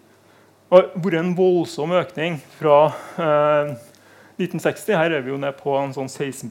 [0.70, 3.72] Har vært en voldsom økning fra eh,
[4.38, 4.94] 1960.
[4.94, 6.50] Her er vi jo ned på en sånn 16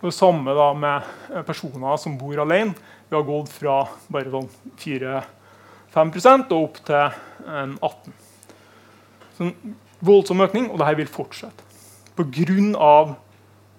[0.00, 2.72] og det samme da med eh, personer som bor alene.
[3.10, 4.48] Vi har gått fra bare sånn
[4.80, 7.18] 4-5% og opp til
[7.82, 8.14] 18
[9.36, 11.66] Så en voldsom økning, og dette vil fortsette.
[12.16, 13.16] Pga.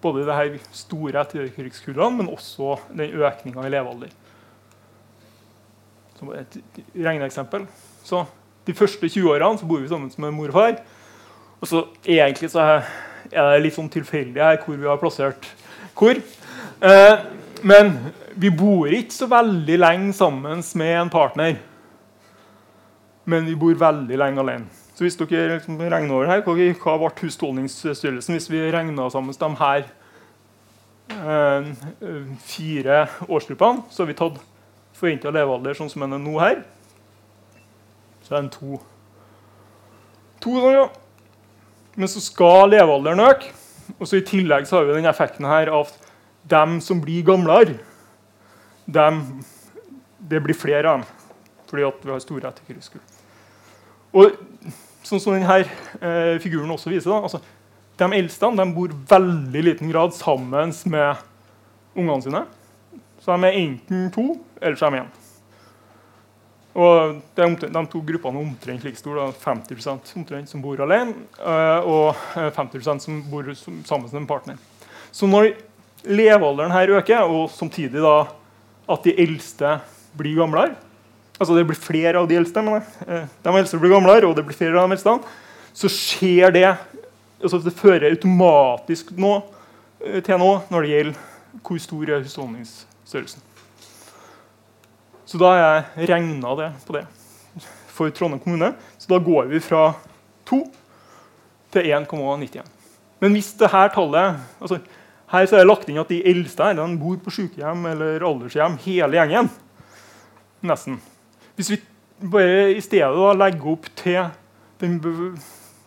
[0.02, 4.14] både det her store etterkrigskullene, men også den økninga i levealder.
[6.18, 6.58] Som et
[6.94, 7.66] regneeksempel.
[8.04, 8.26] Så
[8.68, 10.76] De første 20 årene så bor vi sammen med mor og far.
[11.62, 12.62] Og så egentlig så
[13.32, 15.48] er det litt sånn tilfeldig her hvor vi har plassert
[15.98, 16.20] hvor.
[16.82, 17.24] Eh,
[17.66, 17.92] men
[18.38, 21.58] vi bor ikke så veldig lenge sammen med en partner.
[23.26, 24.70] Men vi bor veldig lenge alene.
[24.94, 29.50] Så hvis dere liksom regner over her, Hva ble husholdningsstørrelsen hvis vi regna sammen de
[29.58, 29.86] her
[31.10, 31.72] eh,
[32.46, 33.86] fire årsgruppene?
[33.90, 34.38] Så har vi tatt
[34.94, 36.62] forventa levealder sånn som den er nå her.
[38.32, 38.78] Så er den to.
[40.40, 40.86] to ja.
[42.00, 43.50] Men så skal levealderen øke.
[44.00, 45.90] Og så I tillegg så har vi den effekten her av
[46.48, 47.76] dem som blir gamlere,
[48.88, 49.20] dem,
[50.30, 51.10] det blir flere av dem
[51.68, 53.04] fordi at vi har store etterkrigskull.
[54.16, 54.40] Og
[55.08, 57.40] sånn som denne eh, figuren også viser, da, altså,
[58.00, 61.24] de eldste de bor veldig liten grad sammen med
[61.96, 62.46] ungene sine.
[63.24, 64.28] Så de er enten to,
[64.60, 65.12] eller så er de én.
[66.72, 69.32] Og De to gruppene er omtrent like store.
[69.44, 74.58] 50 omtrent som bor alene, eh, og 50 eh, som bor sammen med en partner.
[75.12, 75.54] Så når
[76.08, 78.32] levealderen her øker, og samtidig da
[78.92, 79.80] at de eldste
[80.18, 80.76] blir gamlere
[81.42, 84.44] altså Det blir flere av de eldste, men eh, de eldste blir gamlere, og det
[84.46, 85.16] blir flere av de eldste,
[85.74, 86.68] så skjer det
[87.42, 89.40] altså Det fører automatisk nå,
[90.22, 91.18] til nå når det gjelder
[91.66, 93.42] hvor stor er husholdningsstørrelsen.
[95.32, 97.06] Så da har jeg regna det på det
[97.92, 98.74] for Trondheim kommune.
[99.00, 99.94] Så da går vi fra
[100.50, 100.58] 2
[101.72, 102.66] til 1,91.
[103.24, 104.82] Men hvis det her tallet altså
[105.32, 108.24] Her så er det lagt inn at de eldste her, de bor på sykehjem eller
[108.28, 109.48] aldershjem, hele gjengen.
[110.68, 110.98] Nesten.
[111.56, 111.78] Hvis vi
[112.34, 114.26] bare i stedet da legger opp til
[114.82, 114.98] den,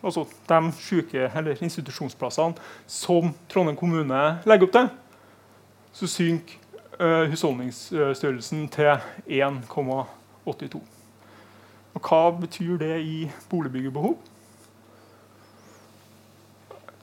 [0.01, 2.57] altså de syke, eller institusjonsplassene
[2.89, 4.89] som Trondheim kommune legger opp til,
[5.93, 6.64] så synker
[6.99, 8.95] husholdningsstørrelsen til
[9.27, 10.81] 1,82.
[11.95, 13.19] Og hva betyr det i
[13.49, 14.17] boligbyggebehov?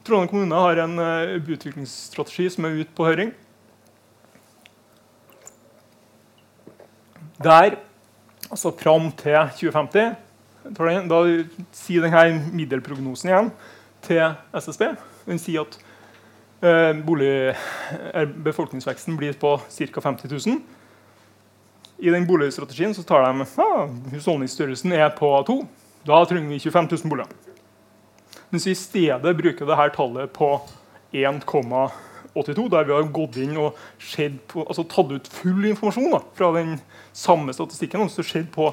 [0.03, 3.31] Trondheim kommune har en uh, utviklingsstrategi som er ute på høring.
[7.43, 7.77] Der,
[8.51, 10.17] altså fram til 2050,
[11.11, 11.23] da
[11.75, 13.49] sier denne middelprognosen igjen
[14.03, 14.21] til
[14.55, 14.85] SSB
[15.27, 15.79] Den sier at
[17.07, 17.55] bolig,
[18.15, 20.01] uh, befolkningsveksten blir på ca.
[20.01, 20.61] 50 000.
[21.99, 25.61] I den boligstrategien så tar de ah, husholdningsstørrelsen er på to.
[26.07, 27.35] Da trenger vi 25 000 boliger.
[28.51, 30.49] Mens vi i stedet bruker dette tallet på
[31.13, 33.79] 1,82, der vi har gått inn og
[34.51, 36.75] på, altså tatt ut full informasjon da, fra den
[37.13, 38.03] samme statistikken.
[38.03, 38.73] og sett på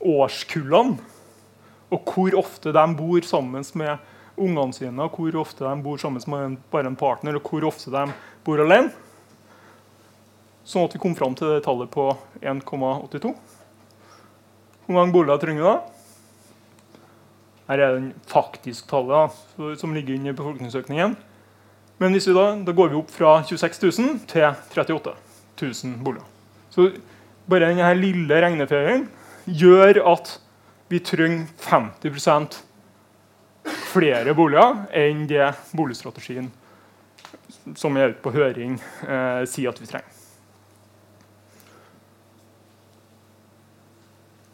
[0.00, 0.98] årskullene
[1.90, 3.98] og hvor ofte de bor sammen med
[4.40, 8.06] ungene sine, hvor ofte de bor sammen med bare en partner, og hvor ofte de
[8.46, 8.92] bor alene.
[10.64, 12.10] Sånn at vi kom fram til det tallet på
[12.40, 13.32] 1,82.
[14.86, 15.78] Hvor mange boliger trenger vi da?
[17.70, 19.14] Her er den faktiske tallet
[19.56, 21.16] da, som ligger i befolkningsøkningen.
[22.00, 25.12] Men hvis vi da, da, går vi opp fra 26 000 til 38
[25.60, 26.26] 000 boliger.
[26.72, 26.88] Så
[27.50, 29.08] bare denne lille regneferien
[29.46, 30.36] gjør at
[30.90, 32.62] vi trenger 50
[33.64, 36.50] flere boliger enn det boligstrategien
[37.76, 40.16] som er ute på høring, eh, sier at vi trenger.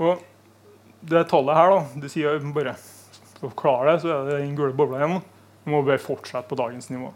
[0.03, 0.21] Og
[1.07, 2.75] det tallet her da, det sier bare
[3.37, 5.23] for å klare det, så er det den gule bobla igjen.
[5.65, 7.13] Vi må bare fortsette på dagens nivå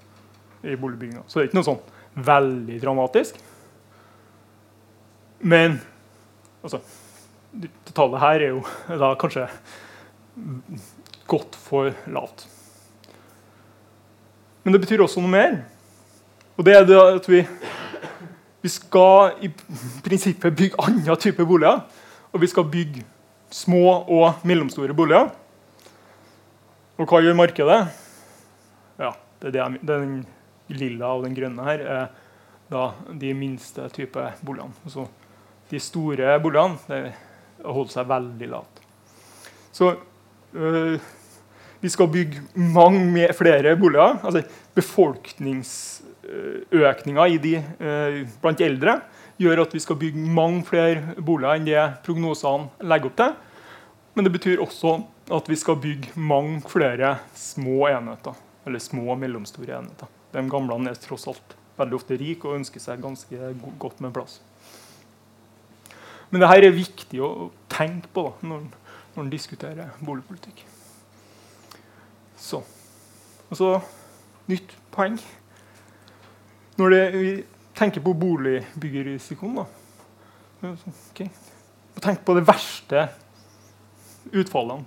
[0.62, 1.24] i boligbygginga.
[1.26, 3.38] Så det er ikke noe sånn veldig dramatisk.
[5.40, 5.78] Men
[6.62, 6.80] altså,
[7.52, 8.64] det tallet her er jo
[9.00, 9.46] da kanskje
[11.30, 12.46] godt for lavt.
[14.64, 15.60] Men det betyr også noe mer.
[16.58, 17.40] Og det er det at vi,
[18.60, 19.48] vi skal i
[20.04, 21.84] prinsippet bygge andre typer boliger.
[22.30, 23.04] Og vi skal bygge
[23.50, 25.30] små og mellomstore boliger.
[27.00, 27.78] Og hva gjør markedet?
[29.00, 30.26] Ja, det er det, Den
[30.68, 32.10] lilla og den grønne her er
[32.70, 34.76] da de minste type boligene.
[34.84, 35.06] Altså,
[35.70, 37.00] de store boligene
[37.64, 38.84] holder seg veldig lavt.
[39.72, 39.94] Så
[40.54, 41.00] øh,
[41.80, 44.18] vi skal bygge mange flere boliger.
[44.24, 44.42] Altså,
[44.74, 47.26] Befolkningsøkninga
[47.80, 49.00] øh, blant eldre
[49.40, 53.32] gjør at vi skal bygge mange flere boliger enn det prognosene legger opp til.
[54.14, 55.02] Men det betyr også
[55.32, 58.32] at vi skal bygge mange flere små enheter.
[58.66, 60.06] Eller små og mellomstore enheter.
[60.34, 64.40] De gamle er tross alt veldig ofte rike og ønsker seg ganske godt med plass.
[66.30, 68.68] Men dette er viktig å tenke på da, når,
[69.18, 70.62] en diskuterer boligpolitikk.
[72.40, 72.62] Så.
[73.50, 73.74] Og så
[74.50, 75.18] nytt poeng.
[76.80, 77.32] Når det, vi
[77.76, 79.68] tenker på boligbyggerisikoen, da
[81.10, 81.28] okay.
[82.00, 83.08] Tenk på det verste
[84.36, 84.86] utfallene.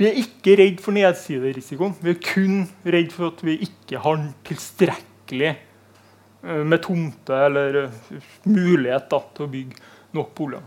[0.00, 1.94] Vi er ikke redd for nedsiderisikoen.
[2.02, 8.22] Vi er kun redd for at vi ikke har tilstrekkelig eh, med tomte eller eh,
[8.48, 9.82] mulighet da, til å bygge
[10.16, 10.64] nok boliger.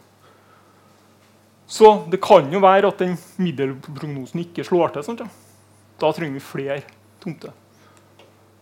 [1.66, 5.08] Så det kan jo være at den middelprognosen ikke slår til.
[5.08, 5.45] Sånn, ja.
[6.02, 6.82] Da trenger vi flere
[7.24, 7.54] tomter.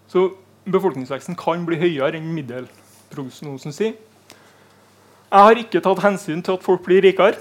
[0.07, 0.29] Så
[0.69, 3.95] befolkningsveksten kan bli høyere enn middelprognosen sier.
[5.33, 7.39] Jeg har ikke tatt hensyn til at folk blir rikere.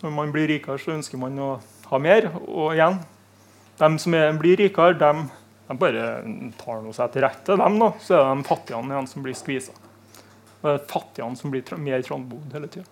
[0.00, 1.50] Når man blir rikere, så ønsker man å
[1.90, 2.30] ha mer.
[2.46, 2.96] Og igjen,
[3.78, 5.26] de som er, blir rikere, de,
[5.68, 6.06] de bare
[6.62, 7.58] tar noe seg til rette.
[7.60, 7.90] Dem, da.
[8.00, 9.76] Så er det de fattige igjen som blir skvisa.
[10.62, 12.88] Det er fattigene som blir mer trangbodd hele tida.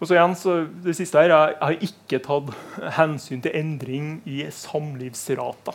[0.00, 2.54] Og så igjen, så det siste her, Jeg har ikke tatt
[2.96, 5.74] hensyn til endring i samlivsrata.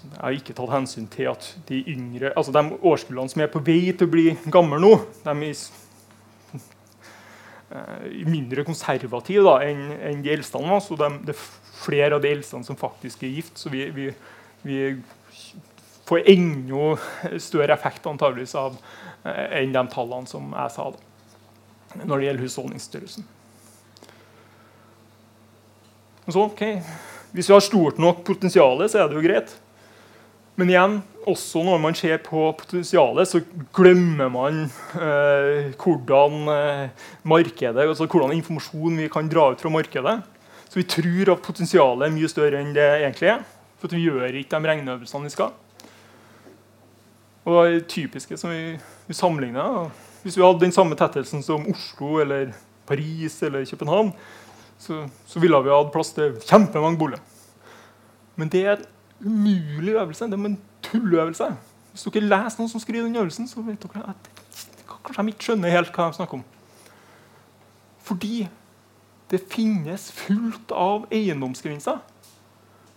[0.00, 3.62] Jeg har ikke tatt hensyn til at de yngre, altså de årskullene som er på
[3.62, 5.52] vei til å bli gamle nå, de
[7.70, 10.58] er mindre konservative da, enn en de eldste.
[10.82, 11.44] Så de, det er
[11.84, 13.60] flere av de eldste som faktisk er gift.
[13.60, 14.08] Så vi, vi,
[14.66, 14.80] vi
[16.08, 16.96] får enda
[17.38, 18.74] større effekt antageligvis av
[19.22, 21.09] eh, enn de tallene som jeg sa da,
[21.98, 23.26] når det gjelder husholdningsstørrelsen.
[26.30, 26.78] Så, okay.
[27.34, 29.54] Hvis vi har stort nok potensial, så er det jo greit.
[30.58, 30.98] Men igjen,
[31.30, 33.40] også når man ser på potensialet, så
[33.76, 34.66] glemmer man
[34.98, 40.18] eh, hvordan eh, markedet, altså hvordan informasjon vi kan dra ut fra markedet.
[40.68, 43.42] Så vi tror at potensialet er mye større enn det egentlig er.
[43.80, 45.54] For vi gjør ikke de regneøvelsene vi skal.
[47.48, 48.76] Og det typiske som vi,
[49.08, 49.88] vi sammenligner
[50.22, 52.52] Hvis vi hadde den samme tettelsen som Oslo eller
[52.86, 54.12] Paris eller København,
[54.78, 57.22] så, så ville vi hatt plass til kjempemange boliger.
[58.36, 58.86] Men det er en
[59.26, 60.24] umulig øvelse.
[60.24, 61.50] Det er en tulleøvelse.
[61.92, 64.30] Hvis dere leser noen som skriver den øvelsen, så vet dere at
[64.88, 66.44] kanskje de ikke skjønner helt hva de snakker om.
[68.06, 68.48] Fordi
[69.30, 72.00] det finnes fullt av eiendomsgrenser.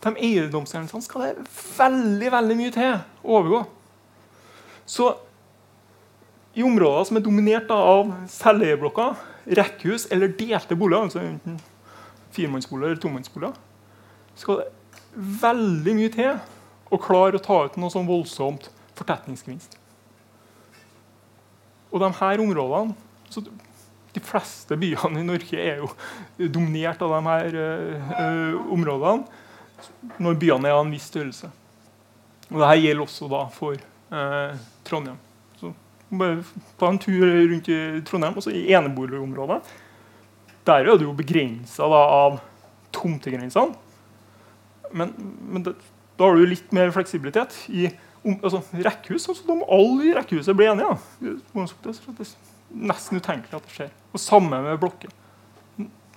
[0.04, 1.46] De eiendomsgrensene skal det
[1.78, 3.62] veldig veldig mye til å overgå.
[4.90, 5.12] Så
[6.54, 9.16] i områder som er dominert av selveierblokker,
[9.58, 11.58] rekkehus eller delte boliger, altså enten
[12.34, 13.56] firemannsboliger eller tomannsboliger,
[14.38, 14.70] skal det
[15.42, 16.38] veldig mye til
[16.94, 19.78] å klare å ta ut noe sånn voldsomt fortetningsgevinst.
[21.94, 22.96] Og de her områdene
[24.14, 25.88] De fleste byene i Norge er jo
[26.54, 31.50] dominert av de her uh, områdene når byene er av en viss størrelse.
[32.52, 33.80] Og Dette gjelder også da for
[34.14, 34.54] uh,
[34.86, 35.18] Trondheim.
[36.80, 39.60] Ta en tur rundt i Trondheim, også i eneboligområdet.
[40.68, 42.40] Der er det jo begrensa av
[42.96, 43.76] tomtegrensene.
[44.94, 45.14] Men,
[45.50, 45.74] men det,
[46.20, 47.56] da har du litt mer fleksibilitet.
[47.70, 47.90] i
[48.24, 51.34] om, altså, rekkehus, altså, må alle i rekkehuset blir enige, ja.
[51.84, 52.30] det er
[52.88, 53.90] nesten utenkelig at det skjer.
[54.14, 55.12] Og Samme med blokker.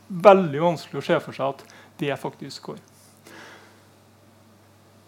[0.07, 1.65] Veldig vanskelig å se for seg at
[1.99, 2.79] det faktisk går.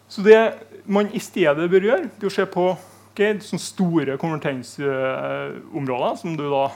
[0.08, 0.40] Så det
[0.88, 2.70] man i stedet bør gjøre, det er å se på
[3.18, 6.68] okay, sånne store konverteringsområder som du da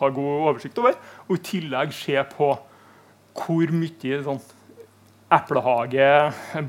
[0.00, 0.96] har god oversikt over,
[1.28, 2.48] og i tillegg se på
[3.36, 4.40] hvor mye sånn
[5.32, 6.08] eplehage,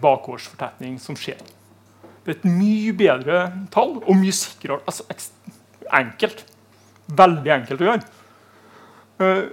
[0.04, 1.42] bakgårdsfortetning som skjer.
[2.24, 3.40] Det er et mye bedre
[3.74, 4.80] tall og mye sikrere.
[4.88, 5.04] Altså
[5.92, 6.46] enkelt.
[7.12, 8.04] Veldig enkelt å gjøre.
[9.20, 9.44] Uh,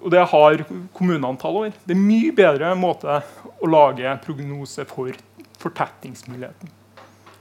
[0.00, 0.62] og det har
[0.96, 1.74] kommunene tall over.
[1.82, 3.18] Det er mye bedre måte
[3.58, 5.18] å lage prognose for
[5.60, 6.79] fortettingsmuligheten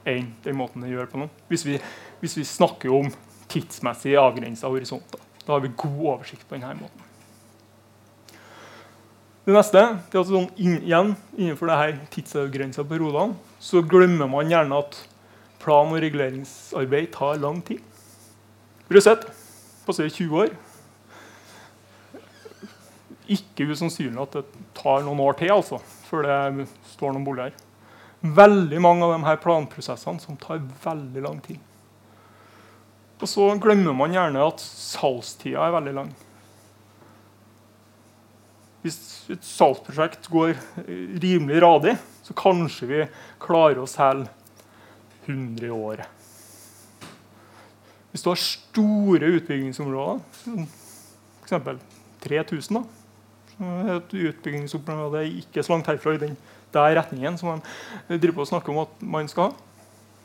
[0.10, 1.30] enn den måten det gjør på nå.
[1.52, 1.78] Hvis vi,
[2.22, 3.12] hvis vi snakker om
[3.50, 5.22] tidsmessig avgrensa horisonter.
[5.46, 7.06] Da har vi god oversikt på denne måten.
[9.46, 14.52] Det neste det er at sånn inn, igjen, Innenfor dette tidsavgrensa periodene så glemmer man
[14.52, 15.00] gjerne at
[15.60, 17.82] plan- og reguleringsarbeid tar lang tid.
[18.90, 19.26] Røsett
[19.88, 20.54] passerer 20 år.
[23.30, 24.46] Ikke usannsynlig at det
[24.78, 27.58] tar noen år til altså, før det står noen boliger
[28.22, 31.60] veldig mange av de her planprosessene som tar veldig lang tid.
[33.20, 36.12] Og så glemmer man gjerne at salgstida er veldig lang.
[38.84, 39.00] Hvis
[39.34, 40.54] et salgsprosjekt går
[41.20, 43.02] rimelig radig, så kanskje vi
[43.44, 44.32] klarer å selge
[45.28, 46.16] 100 i året.
[48.10, 50.24] Hvis du har store utbyggingsområder,
[51.44, 51.84] f.eks.
[52.24, 52.82] 3000 da,
[53.60, 56.38] et utbyggingsområde ikke så langt herfra i den
[56.74, 57.64] der retningen som man
[58.22, 59.66] driver å snakke om at man skal ha.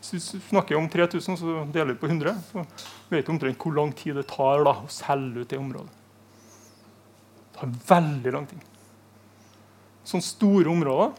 [0.05, 2.35] Hvis vi snakker om 3000, så deler vi på 100.
[2.51, 2.65] Så
[3.09, 5.95] vet du omtrent hvor lang tid det tar da, å selge ut det området.
[7.55, 8.71] Det tar veldig lang tid.
[10.05, 11.15] Sånne store områder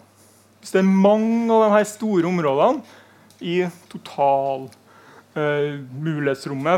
[0.62, 2.84] Hvis det er mange av de her store områdene
[3.42, 3.56] i
[3.90, 4.68] total
[5.38, 5.82] eh,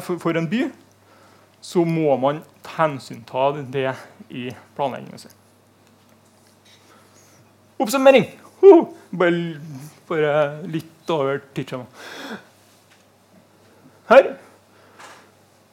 [0.01, 0.63] for, for, en by,
[1.61, 2.43] så må man
[2.77, 3.93] hensynta det
[4.29, 5.35] i planleggingen sin.
[7.77, 8.25] Oppsummering.
[9.17, 9.59] Bare,
[10.09, 10.33] bare,
[10.67, 11.85] litt over tidsskjema.
[14.07, 14.33] Her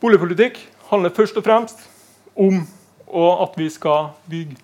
[0.02, 0.58] Boligpolitikk
[0.90, 1.80] handler først og fremst
[2.36, 2.58] om
[3.08, 4.58] at vi skal bygge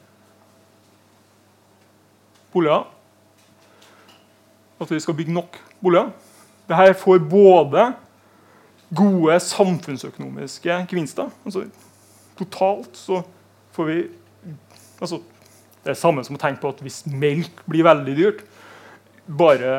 [2.52, 2.84] boliger.
[4.80, 6.10] At vi skal bygge nok boliger.
[6.68, 7.86] Dette får både
[8.96, 11.30] gode samfunnsøkonomiske gevinster.
[11.44, 11.64] Altså,
[12.38, 13.22] totalt så
[13.72, 13.98] får vi
[15.00, 15.20] altså,
[15.80, 18.42] det er det samme som å tenke på at hvis melk blir veldig dyrt,
[19.38, 19.76] bare,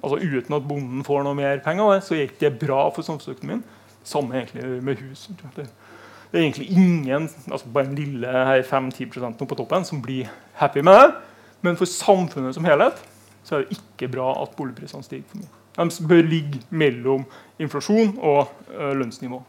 [0.00, 3.62] altså uten at bonden får noe mer penger, så er ikke det bra for samfunnsøkonomien.
[4.04, 5.28] Samme egentlig med hus.
[5.56, 5.68] Det,
[6.32, 11.10] er egentlig ingen, altså bare en lille 5-10% på toppen, som blir happy med det.
[11.60, 12.98] Men for samfunnet som helhet
[13.44, 15.59] så er det ikke bra at boligprisene stiger for mye.
[15.76, 17.24] De bør ligge mellom
[17.60, 18.50] inflasjon og
[18.98, 19.40] lønnsnivå.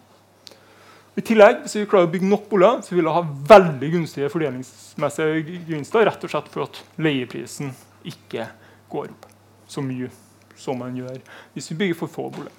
[1.20, 4.30] I tillegg, hvis vi klarer å bygge nok boliger, så vil det ha veldig gunstige
[4.32, 6.06] fordelingsmessige gevinster.
[6.08, 7.74] Rett og slett for at leieprisen
[8.08, 8.46] ikke
[8.92, 9.28] går opp
[9.72, 10.08] så mye
[10.60, 11.20] som man gjør
[11.54, 12.56] hvis vi bygger for få boliger.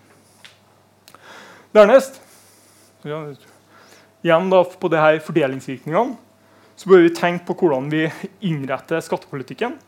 [1.73, 2.21] Dernest,
[3.09, 3.23] ja,
[4.21, 6.19] igjen da på det her fordelingsvirkningene,
[6.77, 8.05] så bør vi tenke på hvordan vi
[8.45, 9.79] innretter skattepolitikken.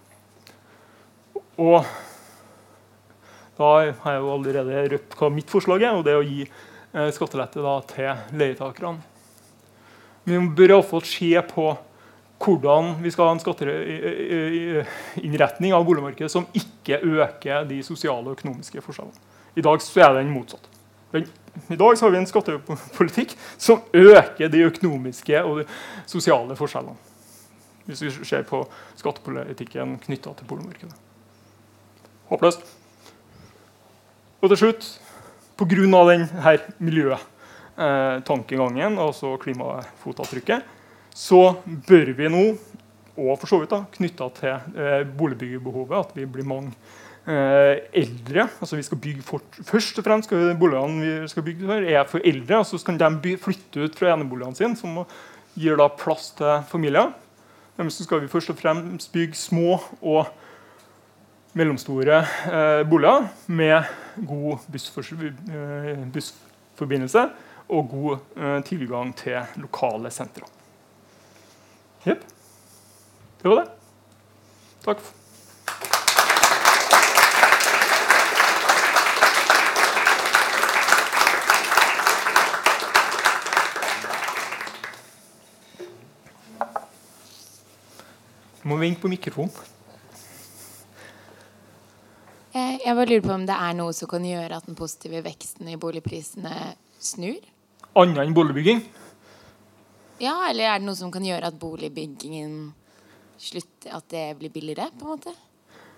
[1.60, 1.84] Og
[3.58, 3.72] da
[4.04, 6.46] har jeg jo allerede røpt hva mitt forslag er, og det er å gi
[6.94, 8.06] Eh, skattelette da, til
[8.38, 9.00] leietakerne.
[10.24, 11.76] Vi bør iallfall se på
[12.44, 18.80] hvordan vi skal ha en skatteinnretning av boligmarkedet som ikke øker de sosiale og økonomiske
[18.84, 19.18] forskjellene.
[19.58, 20.64] I dag så er den motsatt.
[21.14, 25.66] I dag så har vi en skattepolitikk som øker de økonomiske og de
[26.10, 26.96] sosiale forskjellene.
[27.88, 28.58] Hvis vi ser på
[28.96, 30.96] skattepolitikken knytta til boligmarkedet.
[32.30, 32.83] Håpløst.
[34.44, 34.84] Og til slutt
[35.56, 35.72] Pga.
[35.72, 36.28] denne
[36.82, 40.60] miljøtankegangen, altså klimafotavtrykket,
[41.14, 42.58] så bør vi nå,
[43.16, 46.76] og for så vidt da, knytta til eh, boligbyggebehovet, at vi blir mange
[47.24, 51.66] eh, eldre altså vi skal bygge for, Først og fremst skal boligene vi skal bygge
[51.70, 52.58] for, er for eldre.
[52.58, 55.06] og Så kan de flytte ut fra eneboligene sine, som
[55.56, 57.14] gir da plass til familier.
[57.78, 60.26] Men så skal vi først og fremst bygge små og
[61.54, 62.18] mellomstore
[62.50, 63.82] eh, boliger med
[64.26, 64.58] god.
[64.74, 67.28] Eh, bussforbindelse
[67.68, 70.46] og god eh, tilgang til lokale sentre.
[72.06, 72.24] Jepp.
[73.42, 73.70] Det var det.
[74.84, 74.98] Takk.
[88.64, 89.52] Du må vente på mikrofonen.
[92.54, 95.22] Eh, jeg bare lurer på om det er noe som kan gjøre at den positive
[95.24, 96.52] veksten i boligprisene
[97.00, 97.40] snur?
[97.96, 98.82] Annet enn boligbygging?
[100.20, 102.74] Ja, eller er det noe som kan gjøre at boligbyggingen
[103.40, 105.32] slutter At det blir billigere, på en måte?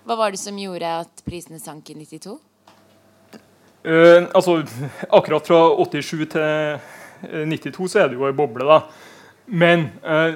[0.07, 2.37] Hva var det som gjorde at prisene sank i 92?
[3.85, 4.63] Uh, eh, altså,
[5.11, 6.79] akkurat fra 87 til
[7.51, 8.79] 92 så er det jo ei boble, da.
[9.47, 10.33] Men uh,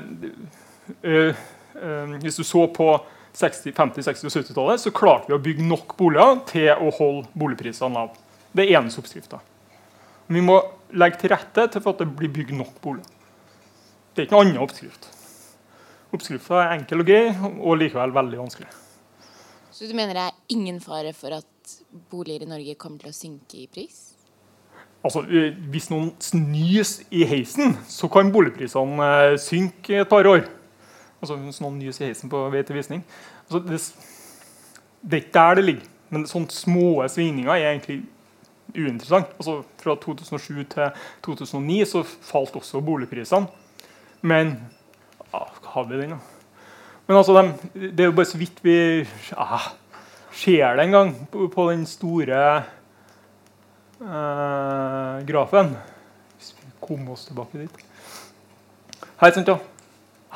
[1.03, 5.65] uh, hvis du så på 60, 50-, 60- og 70-tallet, så klarte vi å bygge
[5.67, 8.19] nok boliger til å holde boligprisene lave.
[8.51, 9.39] Det er eneste oppskrifta.
[10.31, 10.59] Vi må
[10.95, 13.07] legge til rette til for at det blir bygd nok boliger.
[14.11, 15.07] Det er ikke noen annen oppskrift.
[16.11, 18.71] Oppskrifta er enkel og grei og likevel veldig vanskelig.
[19.71, 21.75] Så du mener det er ingen fare for at
[22.11, 24.11] boliger i Norge kommer til å synke i pris?
[25.01, 25.23] Altså,
[25.71, 30.43] Hvis noen snys i heisen, så kan boligprisene eh, synke et par år.
[31.21, 33.03] Altså hun noen nys i heisen på vei til visning.
[33.45, 33.79] Altså, det,
[35.01, 35.87] det er ikke der det ligger.
[36.11, 38.01] Men sånne små svingninger er egentlig
[38.75, 39.29] uinteressant.
[39.37, 40.89] Altså, fra 2007 til
[41.23, 43.47] 2009 så falt også boligprisene.
[44.21, 44.55] Men
[45.31, 46.19] ja, har vi den, da?
[47.07, 48.75] Men altså, de, det er jo bare så vidt vi
[49.31, 49.61] ja,
[50.31, 52.41] ser det en gang på, på den store
[54.01, 55.75] eh, grafen.
[56.37, 57.85] Hvis vi kommer oss tilbake dit.
[59.21, 59.57] Hei, sant, ja.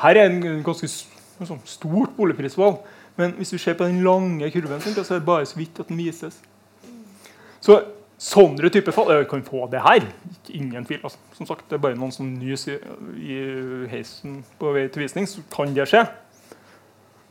[0.02, 2.82] Her er en ganske sånn, stort boligprisvalg.
[3.16, 5.92] Men hvis vi ser på den lange kurven, så er det bare så vidt at
[5.92, 6.42] den vises.
[7.64, 7.80] Så
[8.16, 10.06] Sånne type fall Jeg kan få det her.
[10.56, 11.02] Ingen tvil.
[11.04, 11.18] Altså.
[11.34, 12.78] Som sagt, Det er bare noen som nys i,
[13.20, 13.40] i
[13.92, 16.06] heisen på vei til visning, så kan det skje.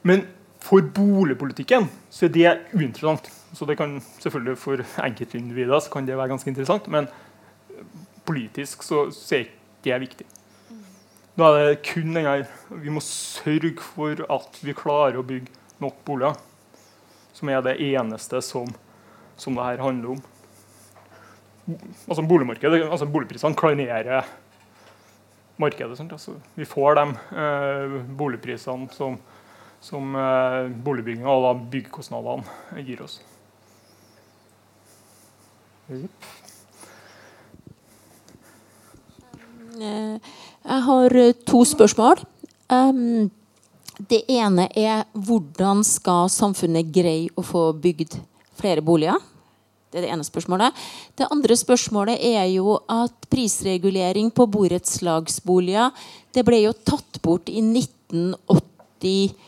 [0.03, 0.27] Men
[0.61, 3.31] for boligpolitikken så er det uinteressant.
[3.55, 7.09] Så det kan selvfølgelig For enkeltindivider så kan det være ganske interessant, men
[8.27, 10.27] politisk så, så er ikke det viktig.
[11.35, 12.45] Da er det kun denne
[12.83, 15.51] Vi må sørge for at vi klarer å bygge
[15.83, 16.39] nok boliger.
[17.35, 18.71] Som er det eneste som,
[19.37, 20.23] som det her handler om
[22.09, 24.27] altså boligmarkedet, altså Boligprisene klarnerer
[25.57, 26.01] markedet.
[26.13, 27.05] Altså, vi får de
[27.41, 29.19] eh, boligprisene som,
[29.81, 33.21] som eh, boligbygginga og da byggekostnadene gir oss.
[35.89, 36.29] Yep.
[39.75, 40.35] Eh,
[40.65, 42.17] jeg har eh, to spørsmål.
[42.73, 43.31] Um,
[44.11, 48.17] det ene er hvordan skal samfunnet greie å få bygd
[48.59, 49.15] flere boliger?
[49.95, 50.75] Det er det ene spørsmålet.
[51.15, 55.95] Det andre spørsmålet er jo at prisregulering på borettslagsboliger
[56.35, 59.39] det ble jo tatt bort i 1987,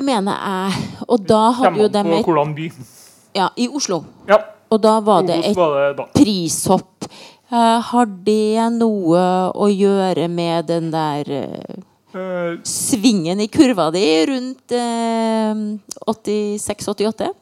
[0.00, 0.72] mener jeg.
[1.04, 2.24] Og da hadde jo de et
[3.36, 4.04] Ja, i Oslo.
[4.28, 4.38] Ja.
[4.72, 5.56] Og da var det et
[6.16, 7.04] prishopp.
[7.52, 9.22] Uh, har det noe
[9.52, 15.64] å gjøre med den der uh, svingen i kurva di rundt uh,
[16.08, 17.32] 86-88?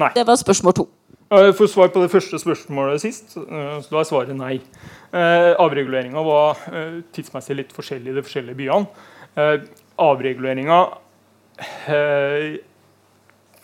[0.00, 0.10] Nei.
[0.16, 0.90] Det var spørsmål to.
[1.30, 4.56] For svar på det første spørsmålet sist, eh, så da er svaret nei.
[5.14, 8.88] Eh, Avreguleringa var eh, tidsmessig litt forskjellig i de forskjellige byene.
[10.00, 10.80] Avreguleringa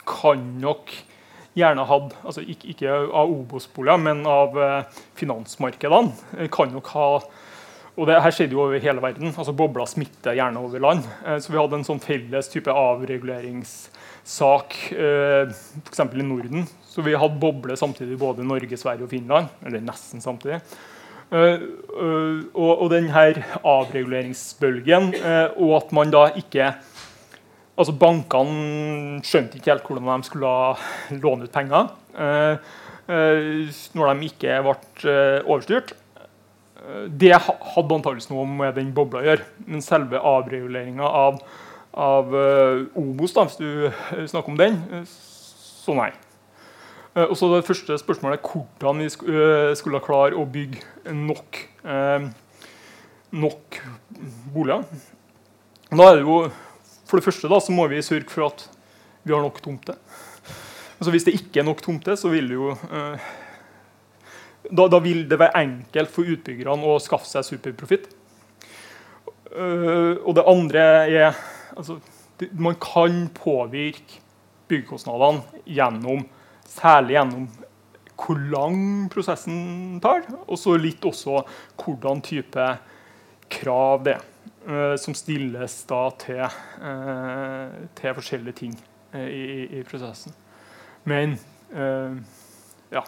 [0.06, 0.94] kan nok
[1.56, 4.56] gjerne hadde, altså ikke, ikke av Obos-boliger, men av
[5.16, 6.48] finansmarkedene.
[6.52, 7.10] kan nok ha
[7.96, 9.30] og det her skjedde jo over hele verden.
[9.32, 11.06] altså Bobla smitter gjerne over land.
[11.40, 13.96] Så vi hadde en sånn felles type avreguleringssak
[14.26, 16.00] sak eh, f.eks.
[16.00, 16.66] i Norden.
[16.82, 19.52] Så vi hadde boble samtidig både Norge, Sverige og Finland.
[19.64, 20.60] Eller nesten samtidig.
[21.26, 23.22] Og, og denne
[23.66, 25.08] avreguleringsbølgen,
[25.58, 26.68] og at man da ikke
[27.76, 30.50] Altså Bankene skjønte ikke helt hvordan de skulle
[31.20, 31.92] låne ut penger
[33.06, 35.12] når de ikke ble
[35.44, 35.92] overstyrt.
[37.06, 39.44] Det hadde antakeligvis noe med den bobla å gjøre.
[39.68, 41.38] Men selve avreguleringa av
[41.96, 42.34] av
[42.94, 44.76] Obos, da, hvis du eh, snakker om den.
[44.92, 46.10] Eh, så nei.
[47.16, 49.06] Og så Det første spørsmålet er hvordan vi
[49.78, 51.62] skulle klare å bygge nok
[53.32, 53.78] nok
[54.52, 54.84] boliger.
[55.88, 56.36] Da er det jo,
[57.06, 58.66] For det første da, så må vi sørge for at
[59.26, 59.98] vi har nok tomter.
[60.96, 63.26] Altså Hvis det ikke er nok tomter, så vil det jo eh,
[64.70, 68.08] da, da, vil det være enkelt for utbyggerne å skaffe seg superprofitt.
[69.56, 71.36] Uh, og det andre er
[71.78, 71.94] altså,
[72.36, 74.18] det, Man kan påvirke
[74.68, 76.26] byggekostnadene gjennom,
[76.68, 77.46] særlig gjennom
[78.16, 78.80] hvor lang
[79.12, 81.44] prosessen tar, og så litt også
[81.78, 82.66] hvordan type
[83.52, 84.24] krav det er
[84.98, 86.42] som stilles da til,
[86.82, 88.72] uh, til forskjellige ting
[89.14, 89.44] i,
[89.78, 90.34] i, prosessen.
[91.06, 91.36] Men
[92.90, 93.04] ja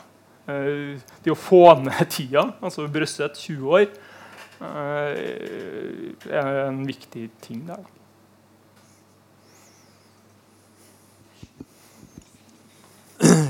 [0.48, 3.88] Eh, det å få ned tida, altså Brøsset 20 år,
[4.64, 7.84] eh, er en viktig ting der.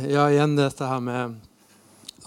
[0.08, 1.36] Ja, igjen dette her med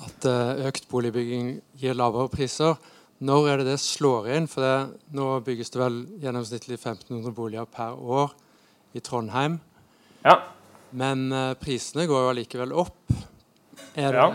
[0.05, 2.77] at eh, økt boligbygging gir lavere priser.
[3.21, 4.47] Når er det det slår inn?
[4.49, 8.33] For det, nå bygges det vel gjennomsnittlig 1500 boliger per år
[8.97, 9.59] i Trondheim.
[10.25, 10.39] Ja.
[10.91, 11.29] Men
[11.61, 13.13] prisene går jo allikevel opp.
[13.95, 14.31] Er det, ja.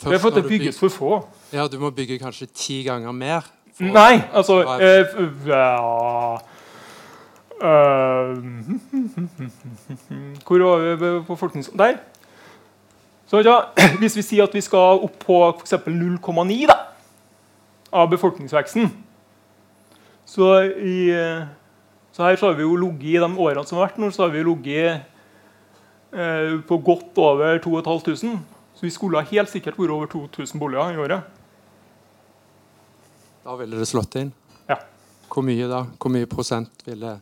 [0.00, 1.28] Det er fordi det bygges for få.
[1.52, 3.40] Ja, Du må bygge kanskje ti ganger mer?
[3.80, 5.04] Nei, altså eh,
[5.46, 5.76] ja.
[7.62, 8.36] uh,
[10.46, 11.70] Hvor var vi på folkens...
[11.78, 11.96] Der.
[13.26, 13.60] Så ja,
[14.00, 15.72] Hvis vi sier at vi skal opp på f.eks.
[15.72, 16.66] 0,9
[17.90, 18.90] av befolkningsveksten
[20.30, 21.10] så, i,
[22.14, 24.28] så her så har vi jo ligget i de årene som har vært nå, så
[24.28, 25.08] har vi ligget
[26.14, 28.38] eh, på godt over 2500.
[28.78, 31.26] Så vi skulle helt sikkert vært over 2000 boliger i året.
[33.42, 34.30] Da ville det slått inn?
[34.70, 34.78] Ja.
[35.32, 35.82] Hvor mye da?
[35.98, 37.16] Hvor mye prosent ville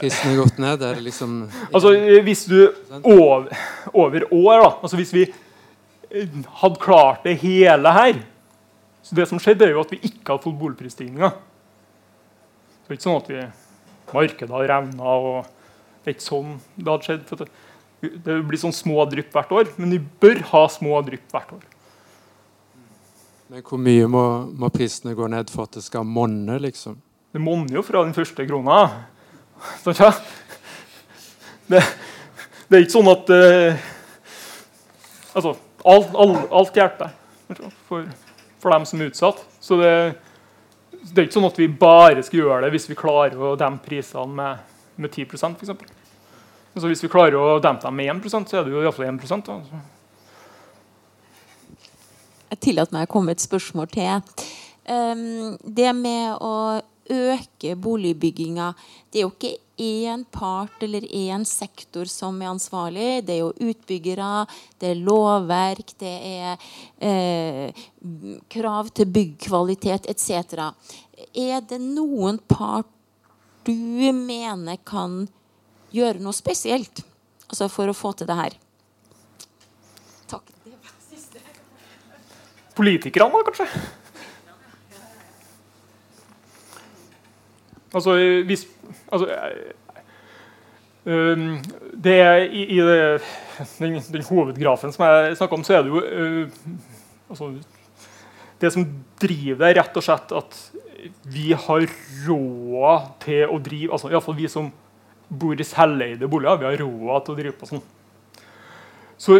[0.00, 0.80] prisene gått ned?
[0.80, 1.92] Er det liksom Altså,
[2.24, 2.72] Hvis du
[3.02, 3.50] over,
[3.92, 8.24] over år, da altså Hvis vi eh, hadde klart det hele her
[9.06, 11.36] så Det som skjedde, er jo at vi ikke hadde fått boligprisstigninger.
[12.82, 13.44] Det er ikke sånn at vi
[14.10, 15.14] markedet har revna.
[16.02, 17.24] Det er ikke sånn det hadde skjedd.
[17.38, 17.48] det
[18.00, 21.64] det blir sånn små drypp hvert år, men vi bør ha små drypp hvert år.
[23.48, 24.22] Men hvor mye må,
[24.58, 26.98] må prisene gå ned for at det skal monne, liksom?
[27.32, 28.80] Det monner jo fra den første krona.
[29.82, 30.10] Sånn, ja.
[31.70, 31.80] det,
[32.66, 33.86] det, er ikke sånn at uh,
[35.36, 35.54] Altså,
[35.84, 37.14] alt, alt, alt hjelper
[37.88, 38.04] for,
[38.62, 39.42] for, dem som er utsatt.
[39.60, 39.92] Så det,
[41.02, 43.88] det, er ikke sånn at vi bare skal gjøre det hvis vi klarer å dempe
[43.88, 44.64] prisene med,
[45.00, 45.74] med 10% f.eks.
[46.76, 49.22] Altså hvis vi klarer å dempe dem med 1% så er det jo iallfall 1
[49.40, 49.84] altså.
[52.50, 54.44] Jeg tillater meg å komme med et spørsmål til.
[54.86, 56.52] Um, det med å
[57.12, 58.72] øke boligbygginga
[59.10, 63.26] Det er jo ikke én part eller én sektor som er ansvarlig.
[63.26, 64.46] Det er jo utbyggere,
[64.80, 66.68] det er lovverk, det er
[66.98, 67.84] eh,
[68.48, 70.72] krav til byggkvalitet etc.
[71.36, 72.88] Er det noen part
[73.66, 75.26] du mener kan
[75.92, 77.04] gjøre noe spesielt
[77.46, 78.56] altså for å få til det her.
[80.30, 80.50] Takk.
[82.76, 83.68] Politikerne, kanskje?
[87.96, 88.66] Altså, hvis
[89.08, 89.30] altså,
[91.06, 91.46] um,
[92.04, 92.16] det
[92.52, 92.98] I, i det,
[93.78, 96.48] den, den, hovedgrafen som jeg snakka om, så er det jo uh,
[97.30, 97.54] altså,
[98.60, 98.84] Det som
[99.20, 100.58] driver er rett og slett at
[101.28, 101.86] vi har
[102.26, 104.70] råd til å drive altså Iallfall vi som
[105.28, 106.58] bor i selveide boliger.
[106.60, 107.82] Vi har råd til å drive på sånn.
[109.20, 109.38] Så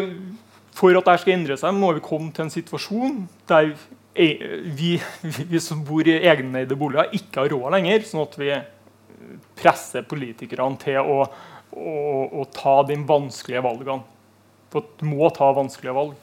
[0.77, 3.73] for at dette skal endre seg, må vi komme til en situasjon der
[4.17, 8.05] vi, vi som bor i egeneide boliger, ikke har råd lenger.
[8.09, 8.51] Sånn at vi
[9.59, 11.23] presser politikerne til å,
[11.73, 11.97] å,
[12.41, 14.03] å ta de vanskelige valgene.
[14.73, 16.17] For du må ta vanskelige valg.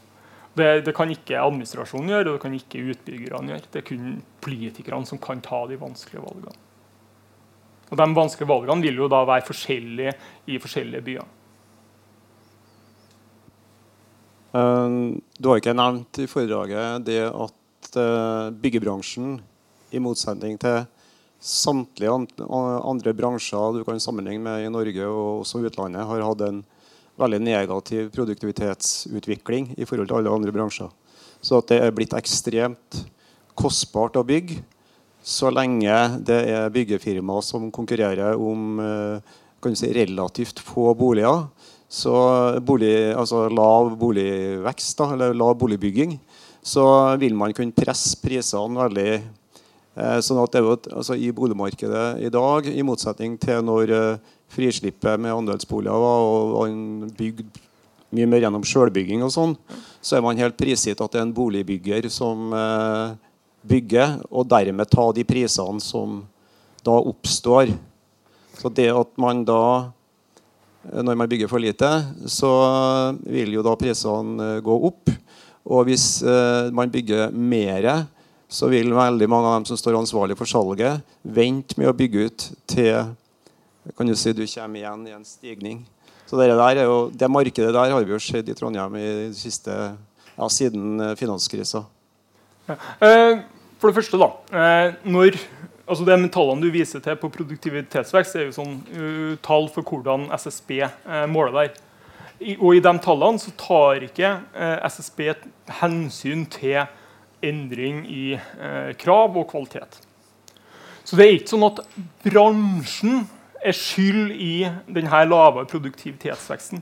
[0.53, 3.70] Det, det, kan ikke administrasjonen gjøre, og det kan ikke utbyggerne gjøre.
[3.74, 4.10] Det er kun
[4.44, 6.60] politikerne som kan ta de vanskelige valgene.
[7.90, 10.14] Og De vanskelige valgene vil jo da være forskjellige
[10.49, 11.32] i forskjellige byer.
[14.53, 17.56] Um, du har ikke nevnt i foredraget det at
[17.99, 19.40] uh, byggebransjen,
[19.94, 20.84] i motsetning til
[21.44, 22.14] samtlige
[22.49, 26.64] andre bransjer du kan sammenligne med i Norge og også utlandet, har hatt en
[27.22, 30.90] veldig negativ produktivitetsutvikling i forhold til alle andre bransjer.
[31.44, 33.03] Så at det er blitt ekstremt
[33.60, 34.64] kostbart å bygge
[35.24, 35.95] så lenge
[36.28, 41.45] det er byggefirmaer som konkurrerer om eh, si, relativt få boliger,
[41.88, 42.14] så
[42.65, 46.18] bolig, altså lav boligvekst da, eller lav boligbygging,
[46.64, 46.85] så
[47.22, 52.31] vil man kunne presse prisene veldig eh, sånn at det er altså I boligmarkedet i
[52.34, 57.45] dag, i motsetning til når eh, frislippet med andelsboliger var og man bygde
[58.14, 59.56] mye mer gjennom sjølbygging, og sånn,
[59.98, 63.22] så er man helt prisgitt at det er en boligbygger som bygger,
[63.64, 66.22] bygge, og dermed ta de prisene som
[66.84, 67.72] da oppstår.
[68.60, 69.91] Så det at man da
[70.84, 71.90] når man bygger for lite,
[72.27, 72.52] så
[73.23, 75.11] vil jo da prisene gå opp.
[75.64, 76.06] Og hvis
[76.76, 77.88] man bygger mer,
[78.52, 82.26] så vil veldig mange av dem som står ansvarlig for salget, vente med å bygge
[82.27, 83.14] ut til
[83.98, 85.81] kan du si du kommer igjen i en stigning.
[86.26, 89.73] Så det, der jo, det markedet der har vi jo sett i Trondheim i siste,
[90.38, 91.84] ja, siden eh, finanskrisa.
[92.69, 93.44] Eh,
[93.77, 94.30] for det første, da.
[94.56, 95.38] Eh, når,
[95.84, 100.30] altså De tallene du viser til på produktivitetsvekst, er jo sånn uh, tall for hvordan
[100.40, 100.80] SSB
[101.30, 101.76] måler der.
[102.60, 105.22] Og i de tallene så tar ikke uh, SSB
[105.81, 106.81] hensyn til
[107.43, 108.38] endring i
[108.99, 109.97] krav og kvalitet.
[111.03, 111.81] Så det er ikke sånn at
[112.23, 113.26] bransjen
[113.64, 114.53] er skyld i
[114.88, 116.80] denne lave produktivitetsveksten.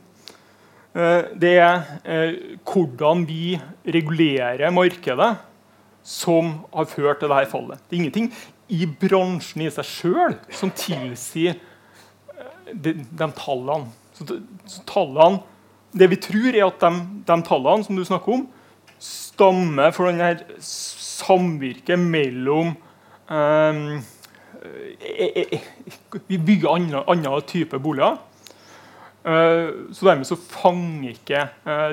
[0.91, 2.33] Eh, det er eh,
[2.67, 3.55] hvordan vi
[3.87, 5.37] regulerer markedet,
[6.03, 7.79] som har ført til dette fallet.
[7.87, 8.31] Det er ingenting
[8.73, 13.87] i bransjen i seg sjøl som tilsier eh, de, de tallene.
[14.21, 14.39] Så,
[14.69, 15.41] så tallene.
[15.91, 18.47] Det vi tror, er at de, de, tallene som du snakker om,
[19.01, 22.75] stammer fra denne samvirket mellom
[23.27, 23.81] um,
[25.01, 25.59] Eh, eh,
[26.27, 28.17] vi bygger andre, andre typer boliger.
[29.23, 31.47] Eh, så dermed så fanger ikke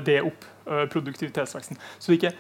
[0.05, 0.47] det opp
[0.93, 1.79] produktivitetsveksten.
[1.99, 2.33] Så det, ikke,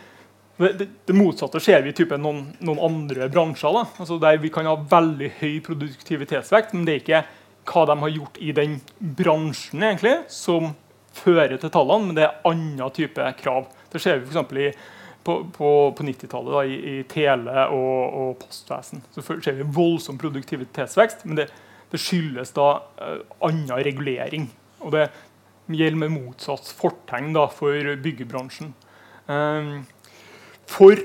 [0.60, 3.78] det, det, motsatte ser vi i noen, noen, andre bransjer.
[3.97, 7.23] Altså der vi kan ha veldig høy produktivitetsvekt, men det er ikke
[7.69, 10.73] hva de har gjort i den bransjen egentlig, som
[11.19, 13.69] fører til tallene, men det er andre type krav.
[13.93, 14.78] Det ser vi f.eks.
[15.27, 19.03] på, på, på 90-tallet i, i, tele og, og, postvesen.
[19.15, 21.49] Så ser vi voldsom produktivitetsvekst, men det,
[21.93, 22.70] det skyldes da
[23.01, 24.49] uh, annen regulering.
[24.85, 25.09] Og det
[25.69, 28.73] gjelder med motsatt fortegn da, for byggebransjen.
[29.28, 29.82] Um,
[30.69, 30.97] for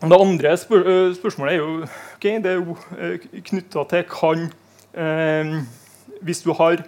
[0.00, 1.86] det andre spør uh, spørsmålet er jo,
[2.16, 4.50] okay, det er jo uh, knytta til kan
[4.92, 6.82] Hvis du har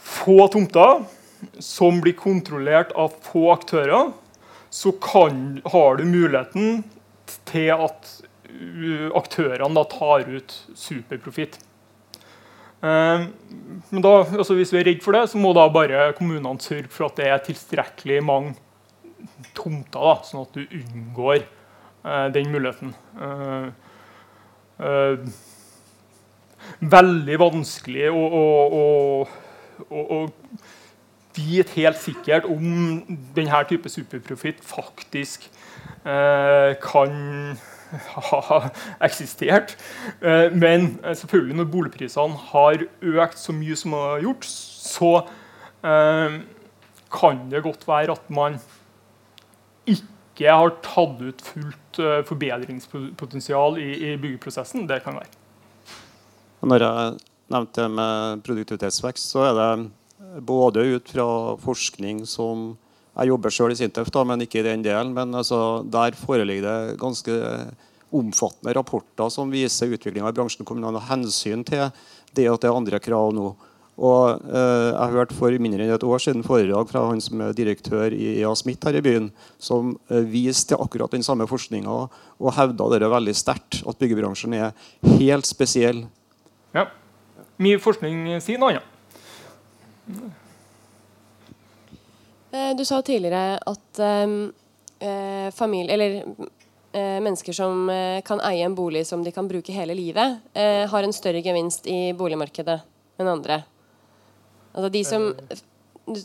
[0.00, 1.04] få tomter
[1.60, 4.12] som blir kontrollert av få aktører,
[4.70, 6.84] så kan, har du muligheten
[7.48, 8.12] til at
[8.50, 11.58] uh, aktørene da tar ut superprofitt.
[12.80, 13.24] Eh,
[13.90, 16.88] men da, altså hvis vi er redd for det, så må da bare kommunene sørge
[16.92, 18.54] for at det er tilstrekkelig mange
[19.52, 22.94] tomter, da, sånn at du unngår eh, den muligheten.
[23.20, 23.68] Uh,
[26.80, 28.44] veldig vanskelig å, å,
[29.90, 30.20] å, å
[31.36, 33.02] vite helt sikkert om
[33.36, 35.46] denne type superprofitt faktisk
[36.04, 37.58] eh, kan
[38.16, 38.60] ha
[39.02, 39.76] eksistert.
[40.22, 45.12] Eh, men eh, selvfølgelig når boligprisene har økt så mye som de har gjort, så
[45.86, 46.40] eh,
[47.10, 48.60] kan det godt være at man
[49.90, 54.88] ikke har tatt ut fullt eh, forbedringspotensial i, i byggeprosessen.
[54.88, 55.39] Det kan være.
[56.60, 57.16] Når jeg
[57.50, 61.26] nevnte det med produktivitetsvekst, så er det både ut fra
[61.60, 62.76] forskning som
[63.20, 65.10] Jeg jobber selv i Sintef, da, men ikke i den delen.
[65.12, 67.34] Men altså, der foreligger det ganske
[68.14, 71.90] omfattende rapporter som viser utviklinga i bransjen kommunene og hensyn til
[72.34, 73.50] det at det er andre krav nå.
[74.00, 77.56] Og eh, Jeg hørte for mindre enn et år siden foredrag fra han som er
[77.56, 79.28] direktør i EA Smith her i byen,
[79.60, 81.98] som eh, viste til akkurat den samme forskninga
[82.40, 84.72] og hevda det veldig sterkt, at byggebransjen er
[85.18, 86.06] helt spesiell.
[86.76, 86.86] Ja.
[87.60, 88.86] Mye forskning sier noe annet.
[92.50, 94.50] Eh, du sa tidligere at ehm,
[94.98, 96.16] eh, familie, eller
[96.92, 100.86] eh, mennesker som eh, kan eie en bolig som de kan bruke hele livet, eh,
[100.90, 102.80] har en større gevinst i boligmarkedet
[103.20, 103.62] enn andre.
[104.74, 105.32] Altså de som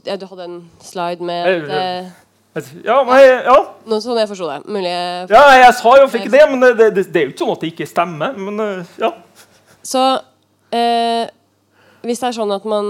[0.05, 2.11] ja, Du hadde en slide med
[2.85, 3.55] ja, nei, ja.
[3.89, 4.61] Noe sånn jeg forsto det.
[4.71, 4.91] Mulig
[5.27, 7.65] Ja, jeg sa jo ikke det, men det, det, det, er jo ikke sånn at
[7.65, 8.37] det ikke stemmer.
[8.39, 9.09] Men ja.
[9.83, 10.03] Så
[10.71, 11.25] eh,
[12.05, 12.89] hvis det er sånn at man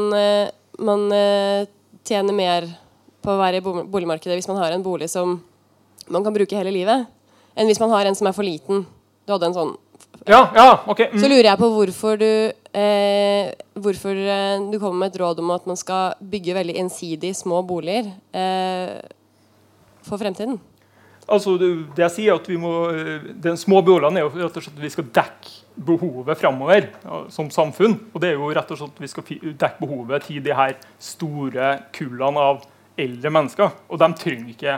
[0.80, 1.68] man eh,
[2.08, 2.68] tjener mer
[3.22, 5.38] på å være i boligmarkedet hvis man har en bolig som
[6.12, 7.08] man kan bruke hele livet,
[7.56, 8.84] enn hvis man har en som er for liten.
[9.26, 9.74] Du hadde en sånn
[10.26, 11.10] ja, ja, okay.
[11.12, 11.20] mm.
[11.22, 12.30] Så lurer jeg på hvorfor du
[12.74, 17.34] eh, Hvorfor eh, du kommer med et råd om at man skal bygge veldig ensidig
[17.38, 18.96] små boliger eh,
[20.06, 20.58] for fremtiden.
[21.26, 24.66] Altså, det, jeg sier at vi må, eh, Den små boligene er jo rett og
[24.66, 26.88] slett at vi skal dekke behovet framover
[27.30, 27.98] som samfunn.
[28.14, 30.76] Og det er jo rett og slett at vi skal dekke behovet til de her
[31.02, 32.62] store kullene av
[33.00, 33.74] eldre mennesker.
[33.90, 34.78] Og de trenger ikke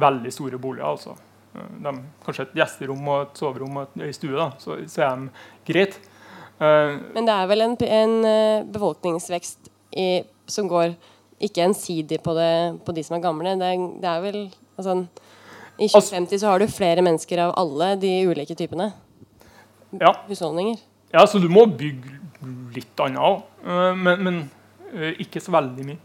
[0.00, 0.86] veldig store boliger.
[0.86, 1.16] altså.
[1.52, 1.92] De,
[2.24, 5.96] kanskje et gjesterom og et soverom og ei stue, da, så, så, er de greit.
[6.60, 10.94] Uh, Men det er vel en, en eh, befolkningsvekst i, som går
[11.40, 12.52] ikke ensidig på, det,
[12.84, 13.56] på, de som er gamle.
[13.58, 13.70] Det,
[14.02, 14.40] det er vel
[14.76, 14.98] altså,
[15.80, 18.92] I 2050 så har du flere mennesker av alle de ulike typene
[19.98, 20.12] Ja.
[20.28, 20.78] husholdninger.
[21.12, 22.18] Ja, så du må bygge
[22.74, 23.40] litt annet òg,
[23.98, 24.38] men, men
[24.94, 25.98] eh, ikke så veldig mye.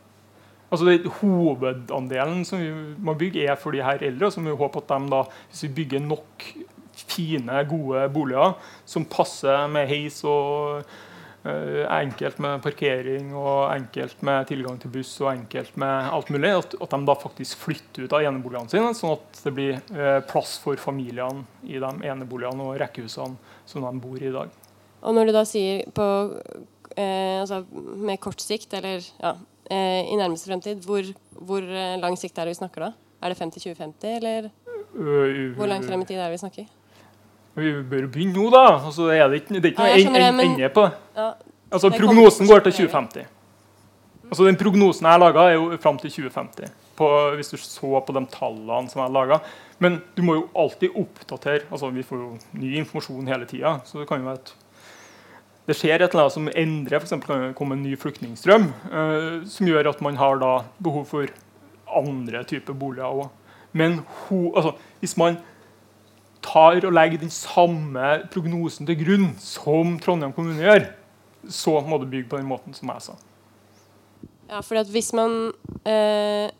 [0.73, 2.71] Altså det, Hovedandelen som vi
[3.05, 4.31] må bygge, er for de her eldre.
[4.33, 5.21] Så må vi håpe at de da,
[5.51, 6.47] hvis vi bygger nok
[6.95, 8.55] fine, gode boliger
[8.87, 11.03] som passer med heis og eh,
[11.45, 16.75] enkelt med parkering og enkelt med tilgang til buss og enkelt med alt mulig, at,
[16.81, 20.57] at de da faktisk flytter ut av eneboligene sine, sånn at det blir eh, plass
[20.63, 23.37] for familiene i de eneboligene og rekkehusene
[23.69, 24.53] som de bor i i dag.
[25.05, 26.05] Og når du da sier på
[26.97, 29.35] eh, altså med kort sikt, eller ja,
[29.69, 31.05] eh, i nærmeste fremtid, hvor,
[31.37, 32.93] hvor eh, lang sikt er det vi snakker da?
[33.21, 34.49] Er det 50-2050, eller
[34.95, 36.67] hvor langt frem i tid er det vi snakker?
[37.55, 38.65] Vi bør begynne nå, da.
[38.85, 40.69] Altså, det, er det, ikke, det er ikke Ja, noe jeg en, en, men- ende
[40.75, 40.91] på det.
[41.15, 41.31] Ja,
[41.75, 43.25] Altså, prognosen går til til 2050.
[44.29, 46.69] Altså, Den prognosen jeg laga, er jo fram til 2050.
[46.95, 49.39] På, hvis du så på de tallene som jeg laga.
[49.79, 51.65] Men du må jo alltid oppdatere.
[51.71, 53.79] altså Vi får jo ny informasjon hele tida.
[53.85, 54.53] Så det kan jo være at
[55.67, 57.01] det skjer et eller annet som endrer.
[57.01, 61.05] Eksempel kan det komme en ny flyktningstrøm eh, som gjør at man har da behov
[61.09, 61.27] for
[61.95, 63.29] andre typer boliger òg.
[63.73, 63.99] Men
[64.29, 65.37] ho, altså, hvis man
[66.45, 70.85] tar og legger den samme prognosen til grunn som Trondheim kommune gjør,
[71.49, 73.17] så må du bygge på den måten som jeg sa.
[74.49, 75.35] ja for hvis man
[75.85, 76.53] eh,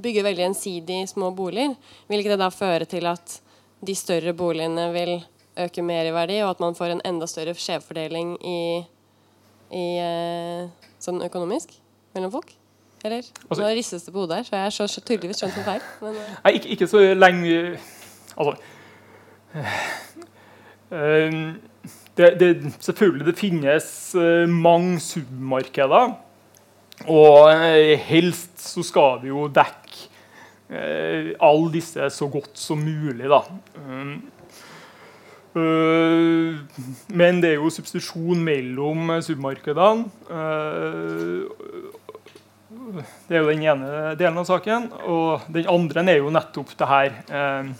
[0.00, 1.74] bygger veldig ensidig små boliger,
[2.08, 3.40] vil ikke det da føre til at
[3.80, 5.18] de større boligene vil
[5.58, 8.60] øke mer i verdi, og at man får en enda større skjevfordeling i,
[9.74, 11.74] i eh, sånn økonomisk
[12.14, 12.54] mellom folk?
[13.04, 13.26] Eller?
[13.48, 15.86] Altså- Nå ristes det på hodet her, så jeg så så tydeligvis skjønt noe feil.
[16.02, 17.78] Men, eh, ikke, ikke så lenge
[18.38, 18.54] Altså
[22.18, 26.16] det, det, Selvfølgelig det finnes eh, mange submarkeder.
[27.06, 30.08] Og eh, helst så skal vi jo dekke
[30.70, 33.42] eh, alle disse så godt som mulig, da.
[37.08, 40.04] Men det er jo substitusjon mellom eh, submarkedene.
[43.28, 44.90] Det er jo den ene delen av saken.
[45.08, 47.70] Og den andre er jo nettopp det her eh,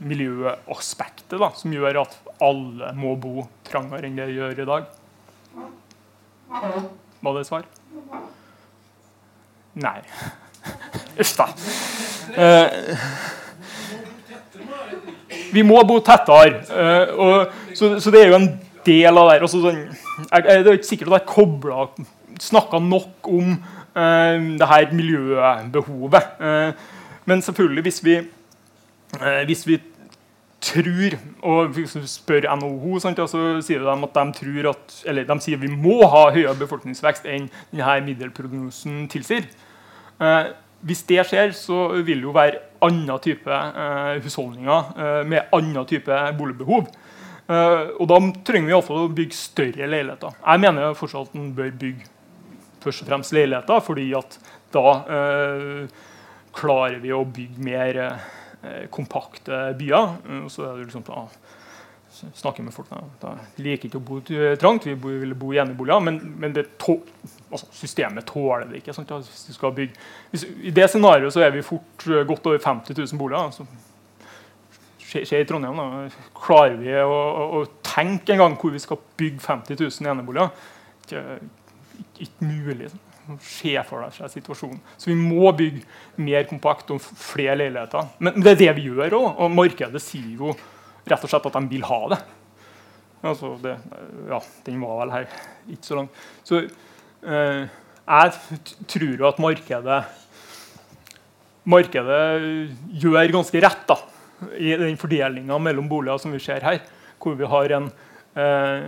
[0.00, 4.88] miljøaspektet, da, som gjør at alle må bo trangere enn det de gjør i dag.
[7.20, 7.66] Var det svar?
[9.80, 9.98] Nei.
[11.20, 11.46] Uff da.
[12.40, 13.04] Eh,
[15.52, 16.64] vi må bo tettere.
[16.70, 18.50] eh, og, så, så det er jo en
[18.86, 19.84] del av det sånn,
[20.30, 21.86] jeg, det er ikke sikkert at jeg kobla
[22.40, 26.34] snakka nok om eh, det her miljøbehovet.
[26.40, 26.72] Eh,
[27.28, 28.16] men selvfølgelig, hvis vi,
[29.48, 29.80] hvis vi
[30.60, 35.60] tror Og spør NHO, sant, så sier de at de tror at Eller de sier
[35.60, 39.48] vi må ha høyere befolkningsvekst enn denne middelprognosen tilsier.
[40.20, 40.50] Eh,
[40.84, 45.88] hvis det skjer, så vil det jo være annen type eh, husholdninger eh, med annen
[45.88, 46.88] type boligbehov.
[47.50, 50.36] Eh, og da trenger vi iallfall å bygge større leiligheter.
[50.40, 52.08] Jeg mener fortsatt at en bør bygge
[52.80, 54.38] først og fremst leiligheter, fordi at
[54.72, 56.04] da eh,
[56.56, 58.28] klarer vi å bygge mer eh,
[58.90, 60.14] kompakte byer.
[60.28, 61.26] Eh, så er det liksom da,
[62.34, 64.18] snakker med folk da, da liker ikke å bo
[64.60, 66.98] trangt, vi vil bo i eneboliger, men, men tå,
[67.50, 68.94] altså, systemet tåler det ikke.
[68.96, 69.12] Sant?
[70.32, 73.54] Hvis I det scenarioet så er vi fort eh, godt over 50 000 boliger.
[73.54, 73.68] Så
[75.10, 79.00] skjer i Trondheim, da, klarer vi å, å, å tenke en gang hvor vi skal
[79.18, 80.52] bygge 50 000 eneboliger?
[81.00, 81.24] Ikke,
[81.98, 82.92] ikke, ikke mulig.
[82.92, 83.06] Sånn.
[83.44, 84.80] Se for deg situasjonen.
[84.98, 85.84] Så vi må bygge
[86.20, 88.10] mer kompakt og flere leiligheter.
[88.18, 89.28] Men det er det vi gjør òg.
[89.44, 90.54] Og markedet sier jo
[91.08, 92.20] rett og slett at de vil ha det.
[93.20, 93.74] Altså det
[94.30, 95.26] ja, den var vel her
[95.68, 96.08] ikke så lang.
[96.46, 97.66] Så eh,
[98.10, 100.00] jeg tror jo at markedet
[101.70, 102.20] Markedet
[103.02, 103.96] gjør ganske rett da,
[104.56, 106.80] i den fordelinga mellom boliger som vi ser her.
[107.20, 107.90] Hvor vi har en
[108.32, 108.86] eh,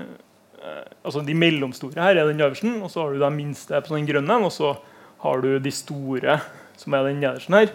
[1.02, 4.06] altså De mellomstore her er den øverste, og så har du de minste på den
[4.06, 4.36] grønne.
[4.46, 4.76] Og så
[5.22, 6.40] har du de store,
[6.76, 7.68] som er den nederste her,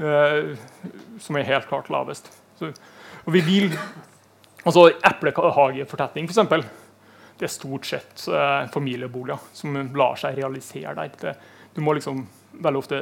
[0.00, 0.56] eh,
[1.20, 2.42] som er helt klart lavest.
[2.58, 2.64] Så,
[3.24, 3.78] og vi vil
[4.64, 6.38] altså Eplehagefortetning, f.eks.
[7.36, 11.08] Det er stort sett eh, familieboliger som lar seg realisere der.
[11.20, 11.32] Det,
[11.76, 12.26] du må liksom
[12.64, 12.96] veldig ofte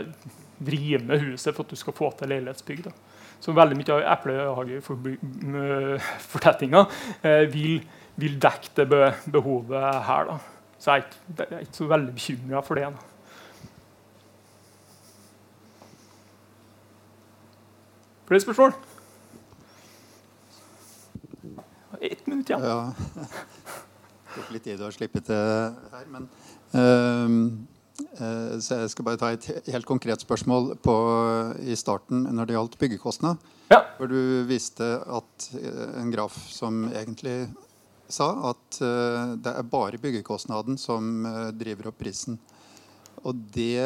[0.64, 2.82] rive med huset for at du skal få til leilighetsbygg.
[3.42, 6.80] Så veldig mye av eplehagefortettinga
[7.22, 7.74] eh, vil,
[8.16, 10.30] vil dekke det be behovet her.
[10.30, 10.38] Da.
[10.78, 12.88] Så jeg er ikke, jeg er ikke så veldig bekymra for det.
[12.94, 13.10] Da.
[18.24, 18.72] Flere spørsmål?
[22.00, 22.64] Ett minutt igjen.
[22.64, 22.92] Ja.
[24.34, 25.36] Tok litt tid å slippe til
[25.92, 26.26] her, men
[26.74, 27.36] ehm,
[28.18, 30.94] uh, så jeg skal bare ta et helt konkret spørsmål på,
[31.62, 33.44] i starten når det gjaldt byggekostnad.
[33.70, 33.84] Ja.
[33.98, 37.46] Hvor du viste at eh, en graf som egentlig
[38.08, 42.38] sa at eh, det er bare byggekostnaden som eh, driver opp prisen.
[43.24, 43.80] Og det,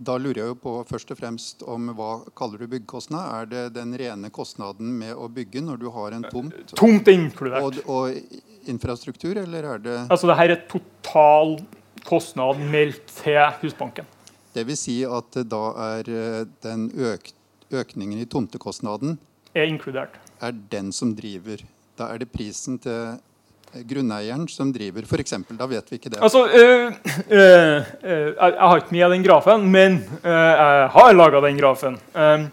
[0.00, 3.26] Da lurer jeg jo på først og fremst om hva kaller du byggekostnad?
[3.42, 7.18] Er det den rene kostnaden med å bygge når du har en tomt Tomt er
[7.18, 7.62] inkludert.
[7.62, 11.58] og, og infrastruktur, eller er det Altså det her er total
[12.08, 14.08] kostnad meldt til Husbanken.
[14.54, 15.62] Det vil si at da
[15.92, 17.28] er eh, den øk
[17.72, 19.18] økningen i tomtekostnaden
[19.56, 20.16] Er inkludert.
[20.40, 21.60] er den som driver.
[21.96, 23.20] Da er det prisen til eh,
[23.72, 25.06] grunneieren som driver.
[25.08, 25.34] F.eks.
[25.48, 26.20] da vet vi ikke det.
[26.22, 26.92] Altså, øh,
[27.30, 31.98] øh, øh, jeg, har ikke med den grafen, men øh, jeg har laga den grafen.
[32.14, 32.46] Um,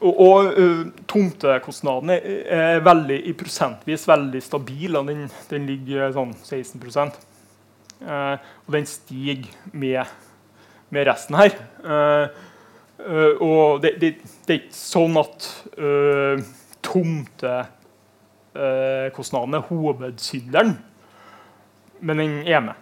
[0.00, 4.96] og og øh, tomtekostnaden er, veldig, i prosentvis veldig stabil.
[4.96, 10.04] og Den, den ligger sånn 16 uh, Og den stiger med,
[10.90, 11.56] med resten her.
[11.82, 12.28] Uh,
[13.02, 14.12] uh, og det, det,
[14.46, 15.50] det er ikke sånn at
[15.82, 16.46] uh,
[18.54, 20.78] tomtekostnaden er hovedsynderen
[22.00, 22.74] men den er med.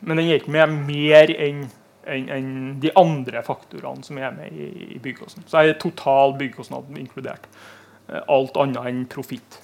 [0.00, 1.66] Men den er ikke med mer enn
[2.04, 5.48] enn- en de andre faktorene som er med i, i byggekostnaden.
[5.48, 7.46] Så er total byggekostnad inkludert.
[8.10, 9.60] Eh, Alt annet enn profitt.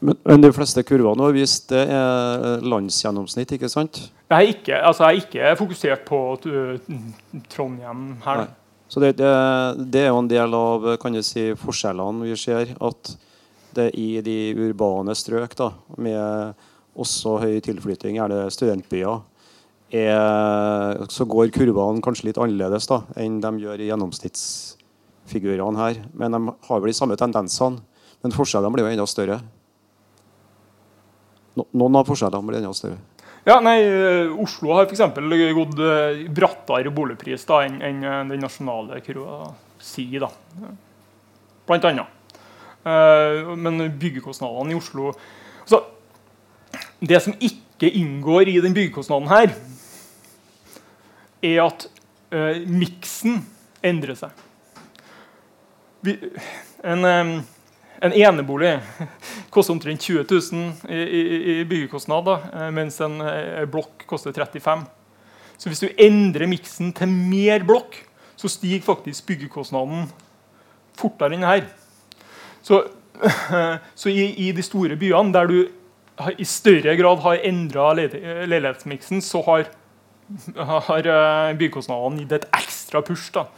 [0.00, 4.12] Men, men de fleste kurvene har vist det er landsgjennomsnitt, ikke sant?
[4.28, 7.00] Jeg har ikke, altså jeg har ikke fokusert på uh,
[7.48, 8.44] Trondheim her.
[8.44, 8.65] Nei.
[8.88, 9.30] Så det, det,
[9.90, 12.74] det er jo en del av kan du si, forskjellene vi ser.
[12.78, 13.16] At
[13.76, 16.54] det i de urbane strøk, da, med
[16.96, 19.20] også høy tilflytting, er det studentbyer,
[19.94, 26.00] er, så går kurvene kanskje litt annerledes da, enn de gjør i gjennomsnittsfigurene her.
[26.16, 27.82] Men de har vel de samme tendensene.
[28.24, 29.36] Men forskjellene blir jo enda større.
[31.56, 32.98] No, noen av forskjellene blir enda større.
[33.46, 35.04] Ja, nei, eh, Oslo har f.eks.
[35.54, 40.26] gått eh, brattere boligpris da, enn enn, eh, den nasjonale kurva sier.
[40.26, 40.74] da.
[41.66, 42.12] Blant annet.
[42.86, 45.80] Men byggekostnadene i Oslo altså,
[47.02, 49.50] Det som ikke inngår i den byggekostnaden her,
[51.42, 51.88] er at
[52.32, 53.40] uh, miksen
[53.84, 54.30] endrer seg.
[56.86, 57.32] En, eh,
[58.00, 58.78] en enebolig
[59.54, 61.22] koster omtrent 20 000 i, i,
[61.60, 64.84] i byggekostnad, eh, mens en eh, blokk koster 35
[65.56, 67.96] Så hvis du endrer miksen til mer blokk,
[68.36, 70.10] så stiger faktisk byggekostnaden
[70.96, 71.64] fortere enn her.
[72.64, 72.82] Så,
[74.00, 75.58] så i, i de store byene, der du
[76.36, 79.70] i større grad har endra leilighetsmiksen, så har,
[80.88, 83.32] har eh, byggekostnadene gitt et ekstra push.
[83.32, 83.48] da.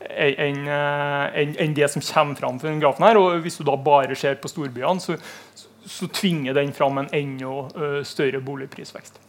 [0.00, 3.04] Eh, enn en, en det som kommer fram for den grafen.
[3.04, 5.18] her, og Hvis du da bare ser på storbyene, så,
[5.84, 9.20] så, tvinger den fram en enda større boligprisvekst.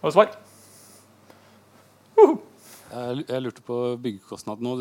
[0.00, 0.38] Var det svar?
[2.20, 2.38] Uhu.
[2.90, 4.72] Jeg lurte på byggekostnaden nå.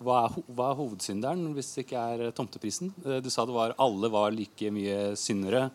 [0.00, 2.94] Hva er, hva er hovedsynderen hvis det ikke er eh, tomteprisen?
[3.04, 5.68] Eh, Du sa det var alle var like mye syndere.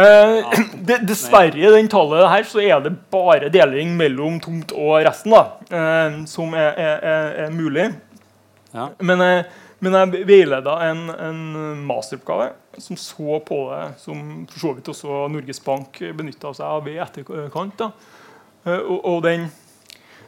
[0.00, 5.00] Eh, det, dessverre i den tallet her så er det bare deling mellom tomt og
[5.04, 7.88] resten da, eh, som er, er, er, mulig.
[8.72, 8.88] Ja.
[9.02, 9.44] Men, jeg-
[9.82, 11.40] men jeg veileda en, en
[11.88, 12.50] masteroppgave
[12.80, 14.20] som så på det som
[14.50, 17.76] for så vidt også Norges Bank benytta seg av i etterkant.
[17.80, 17.90] da.
[18.66, 19.48] Eh, Og, og den,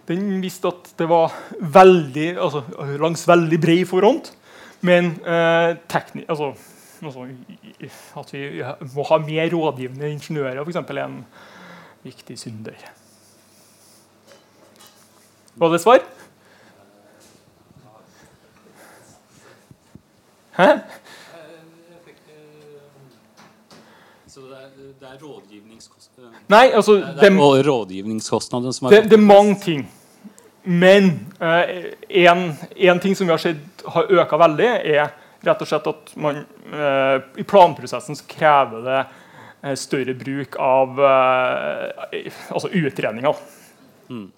[0.09, 2.65] den viste at det var veldig, altså,
[3.01, 4.33] langs veldig bred forhånd.
[4.83, 6.53] Men eh, teknisk altså,
[7.49, 8.63] i- at vi
[8.95, 11.25] må ha mer rådgivende ingeniører, f.eks., er en
[12.05, 12.73] viktig synder.
[15.57, 15.99] Var det svar?
[20.57, 20.67] Hæ?
[24.29, 24.69] Så det er,
[25.01, 27.31] det er rådgivningskostnaden Nei, altså det er
[28.73, 29.83] som er det, det er mange ting.
[30.65, 31.11] Men
[32.81, 35.09] én ting som vi har sett har øka veldig, er
[35.43, 41.03] rett og slett at man eh, i planprosessen så krever det eh, større bruk av
[41.09, 43.43] eh, altså utredninger.
[44.11, 44.29] Mm.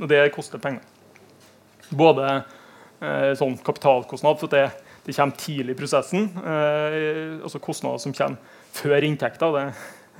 [0.00, 0.84] Og det koster penger.
[1.96, 2.26] Både
[3.00, 4.66] eh, sånn kapitalkostnad, for det,
[5.06, 6.30] det kommer tidlig i prosessen.
[6.40, 9.56] Eh, altså kostnader som kommer før inntekter.
[9.56, 9.66] Det,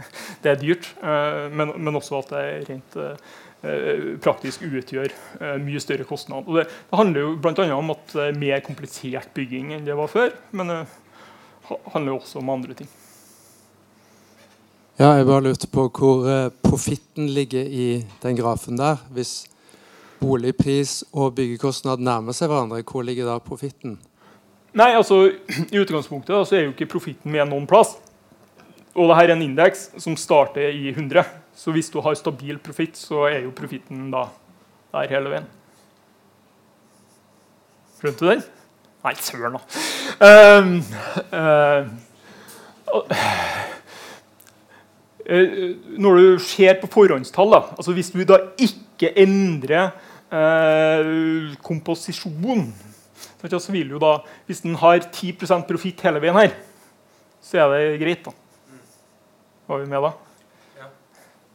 [0.43, 0.89] det er dyrt.
[1.03, 6.47] Eh, men, men også at det rent eh, praktisk utgjør eh, mye større kostnad.
[6.47, 7.67] Og det, det handler jo bl.a.
[7.77, 10.33] om at det er mer komplisert bygging enn det var før.
[10.57, 10.85] Men det
[11.93, 12.91] handler jo også om andre ting.
[14.97, 19.03] Ja, jeg bare lurte på hvor eh, profitten ligger i den grafen der.
[19.13, 19.45] Hvis
[20.21, 23.99] boligpris og byggekostnad nærmer seg hverandre, hvor ligger da profitten?
[24.77, 25.27] Nei, altså
[25.73, 27.99] I utgangspunktet da, så er jo ikke profitten med noen plass.
[28.97, 31.25] Og det her er en indeks som starter i 100.
[31.57, 34.27] Så hvis du har stabil profitt, så er jo profitten da
[34.95, 35.49] der hele veien.
[37.99, 38.43] Skjønte du den?
[39.05, 39.61] Nei, søren, da.
[40.27, 40.73] Um,
[41.37, 41.83] uh,
[45.29, 45.53] uh,
[46.01, 49.93] når du ser på forhåndstall, da, altså hvis du da ikke endrer
[50.33, 52.73] uh, komposisjon
[53.47, 54.17] så vil jo da,
[54.47, 56.57] Hvis den har 10% profitt hele veien her,
[57.43, 58.25] så er det greit.
[58.25, 58.33] da.
[59.67, 60.13] Var vi med da?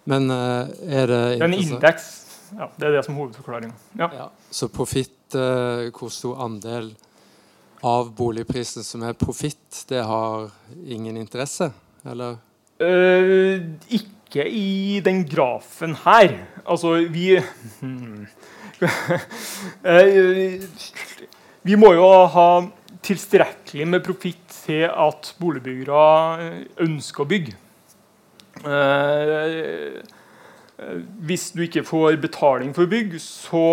[0.04, 2.10] Men uh, er det Det er en indeks.
[2.58, 3.74] Ja, det er det som er hovedforklaringa.
[4.00, 4.10] Ja.
[4.18, 4.28] Ja.
[4.52, 6.92] Så profitt, uh, hvor stor andel
[7.86, 10.50] av boligprisen som er profitt, det har
[10.84, 11.72] ingen interesse?
[12.04, 12.36] Eller?
[12.82, 16.36] Uh, ikke i den grafen her.
[16.66, 17.40] Altså, vi
[17.80, 18.28] hmm.
[21.62, 22.50] Vi må jo ha
[23.06, 27.54] tilstrekkelig med profitt til at boligbyggere ønsker å bygge.
[28.66, 30.02] Eh,
[31.22, 33.66] hvis du ikke får betaling for bygg, så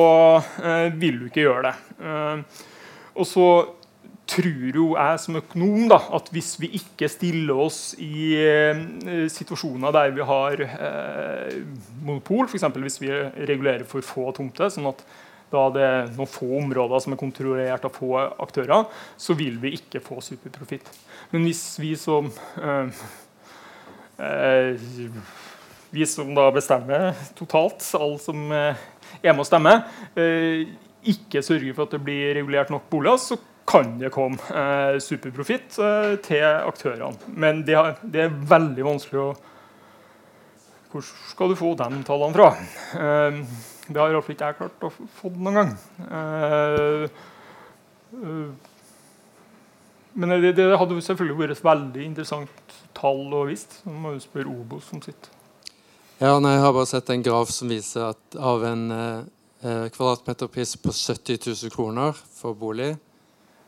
[0.60, 1.74] eh, vil du ikke gjøre det.
[2.05, 2.65] Eh,
[3.19, 3.48] og så
[4.28, 8.82] tror jo jeg som økonom da, at hvis vi ikke stiller oss i eh,
[9.32, 11.56] situasjoner der vi har eh,
[12.05, 12.69] monopol, f.eks.
[12.77, 13.12] hvis vi
[13.48, 15.02] regulerer for få tomter, sånn at
[15.48, 18.10] da det er noen få områder som er kontrollert av få
[18.44, 18.85] aktører,
[19.16, 20.90] så vil vi ikke få superprofitt.
[21.32, 22.28] Men hvis vi som
[22.60, 23.06] eh,
[25.90, 28.86] vi som da bestemmer totalt, alle som eh,
[29.23, 29.74] er med å stemme,
[30.19, 30.69] eh,
[31.09, 33.39] ikke sørger for at det blir regulert nok boliger, så
[33.69, 37.16] kan det komme eh, superprofitt eh, til aktørene.
[37.28, 39.31] Men det, det, er veldig vanskelig å
[40.89, 42.47] Hvor skal du få de tallene fra?
[43.89, 45.73] Det har iallfall ikke jeg klart å få noen gang.
[50.16, 53.81] Men det, det, hadde selvfølgelig vært veldig interessant tall og visst.
[53.82, 55.31] Så må du spørre Obos som sitt.
[56.19, 60.77] Ja, nei, Jeg har bare sett en graf som viser at av en eh, kvadratmeterpris
[60.82, 62.97] på 70 000 kroner for bolig,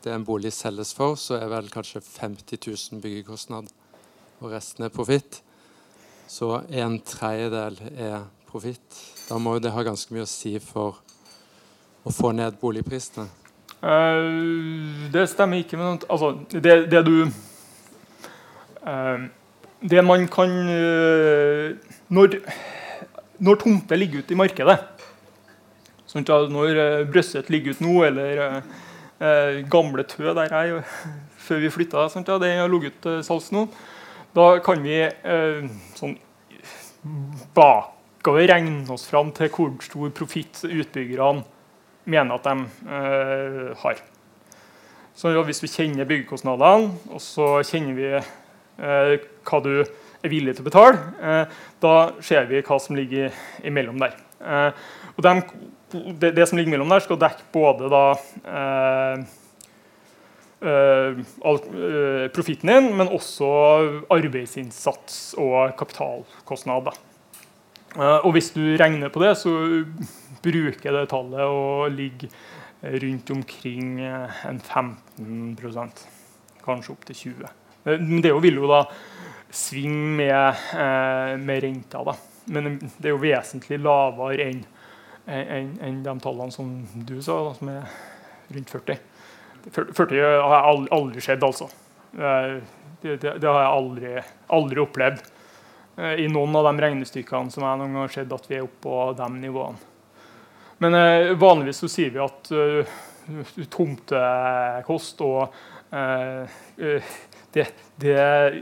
[0.03, 3.69] det en bolig selges for, så er vel kanskje 50 000 byggekostnad.
[4.41, 5.41] Og resten er profitt.
[6.27, 8.97] Så en tredjedel er profitt.
[9.29, 10.99] Da må jo det ha ganske mye å si for
[12.03, 13.27] å få ned boligprisene.
[13.81, 15.77] Uh, det stemmer ikke.
[15.79, 17.15] Men altså, det, det du
[19.81, 21.73] Det man kan uh,
[22.09, 22.37] Når,
[23.37, 24.77] når tomter ligger ute i markedet
[26.09, 28.63] sånn Når Brøsset ligger ute nå, eller
[29.69, 30.81] gamle Tø der jeg
[31.45, 33.67] før vi flytta, sånn den har ligget til salgs nå,
[34.33, 34.97] da kan vi
[35.97, 36.17] sånn
[37.55, 41.45] bakover regne oss fram til hvor stor profitt utbyggerne
[42.05, 42.55] mener at de
[42.89, 44.01] eh, har.
[45.15, 48.29] Så Hvis vi kjenner byggekostnadene, og så kjenner vi eh,
[48.81, 49.73] hva du
[50.21, 53.33] er villig til å betale, eh, da ser vi hva som ligger
[53.67, 54.17] imellom der.
[54.41, 54.81] Eh,
[55.15, 55.35] og de,
[56.21, 58.03] det, det, som ligger imellom der, skal dekke både da
[58.55, 59.23] eh,
[60.71, 63.51] eh, profitten din, men også
[64.13, 66.93] arbeidsinnsats og kapitalkostnad.
[67.97, 69.55] Eh, og hvis du regner på det, så
[70.41, 72.31] bruker det tallet å ligge
[72.81, 76.05] rundt omkring eh, en 15%
[76.61, 78.83] kanskje opp til 20 eh, Men det vil jo da
[79.51, 82.03] svinge med, med renta.
[82.07, 82.13] da.
[82.45, 84.61] Men det er jo vesentlig lavere enn
[85.27, 87.91] en, en de tallene som du sa, da, som er
[88.55, 88.95] rundt 40.
[89.75, 91.67] 40 har jeg aldri sett, altså.
[92.11, 92.63] Det,
[93.01, 94.15] det, det, har jeg aldri,
[94.55, 95.21] aldri opplevd.
[95.97, 98.65] Eh, i noen av de regnestykkene som jeg noen gang har sett at vi er
[98.65, 99.89] oppe på de nivåene.
[100.81, 102.93] Men eh, vanligvis så sier vi at uh,
[103.69, 105.53] tomtekost og
[105.93, 106.61] uh,
[107.53, 107.67] det,
[108.01, 108.15] det,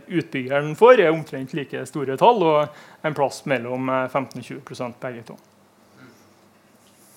[0.08, 5.38] utbyggeren får, er omtrent like store tall, og en plass mellom 15-20% begge to.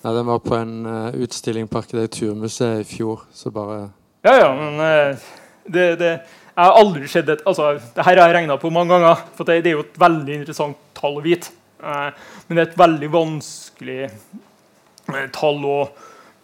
[0.03, 3.85] Nei, Den var på en uh, utstilling på Arkitekturmuseet i fjor, så bare
[4.23, 5.27] Ja, ja, men uh,
[5.65, 6.13] det, det
[6.53, 9.21] jeg har aldri sett et, altså, det her har jeg regna på mange ganger.
[9.33, 11.49] for det, det, er jo et veldig interessant tall å vite.
[11.81, 12.13] Uh,
[12.45, 15.79] men det er et veldig vanskelig eh, tall å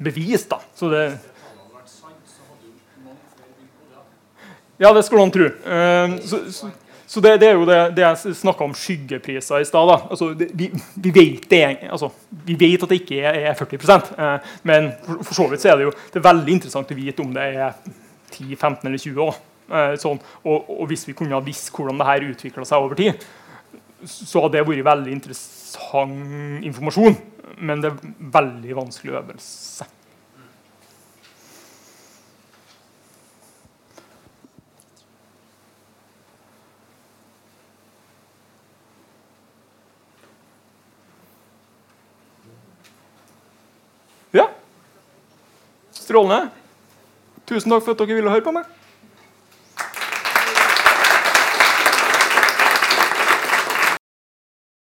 [0.01, 0.47] bevise.
[0.49, 0.57] da.
[0.75, 1.03] Så det,
[4.79, 5.45] ja, det skulle man tro.
[5.45, 6.69] Eh, så, så,
[7.05, 9.91] så det, det, er jo det, det jeg snakka om skyggepriser i stad.
[9.97, 11.55] Altså, vi, vi, vet
[11.91, 12.11] altså,
[12.45, 15.81] vi, vet at det ikke er 40 eh, men for, for, så vidt så er
[15.81, 17.75] det jo det er veldig interessant å vite om det er
[18.31, 19.43] 10, 15 eller 20 år.
[19.69, 23.29] Eh, sånn, og, og, hvis vi kunne ha visst hvordan dette utvikla seg over tid,
[24.07, 27.19] så hadde det vært veldig interessant informasjon.
[27.59, 29.89] Men det er veldig vanskelig øvelse.
[46.09, 46.49] Strålende.
[47.45, 48.65] Tusen takk for at dere ville høre på meg.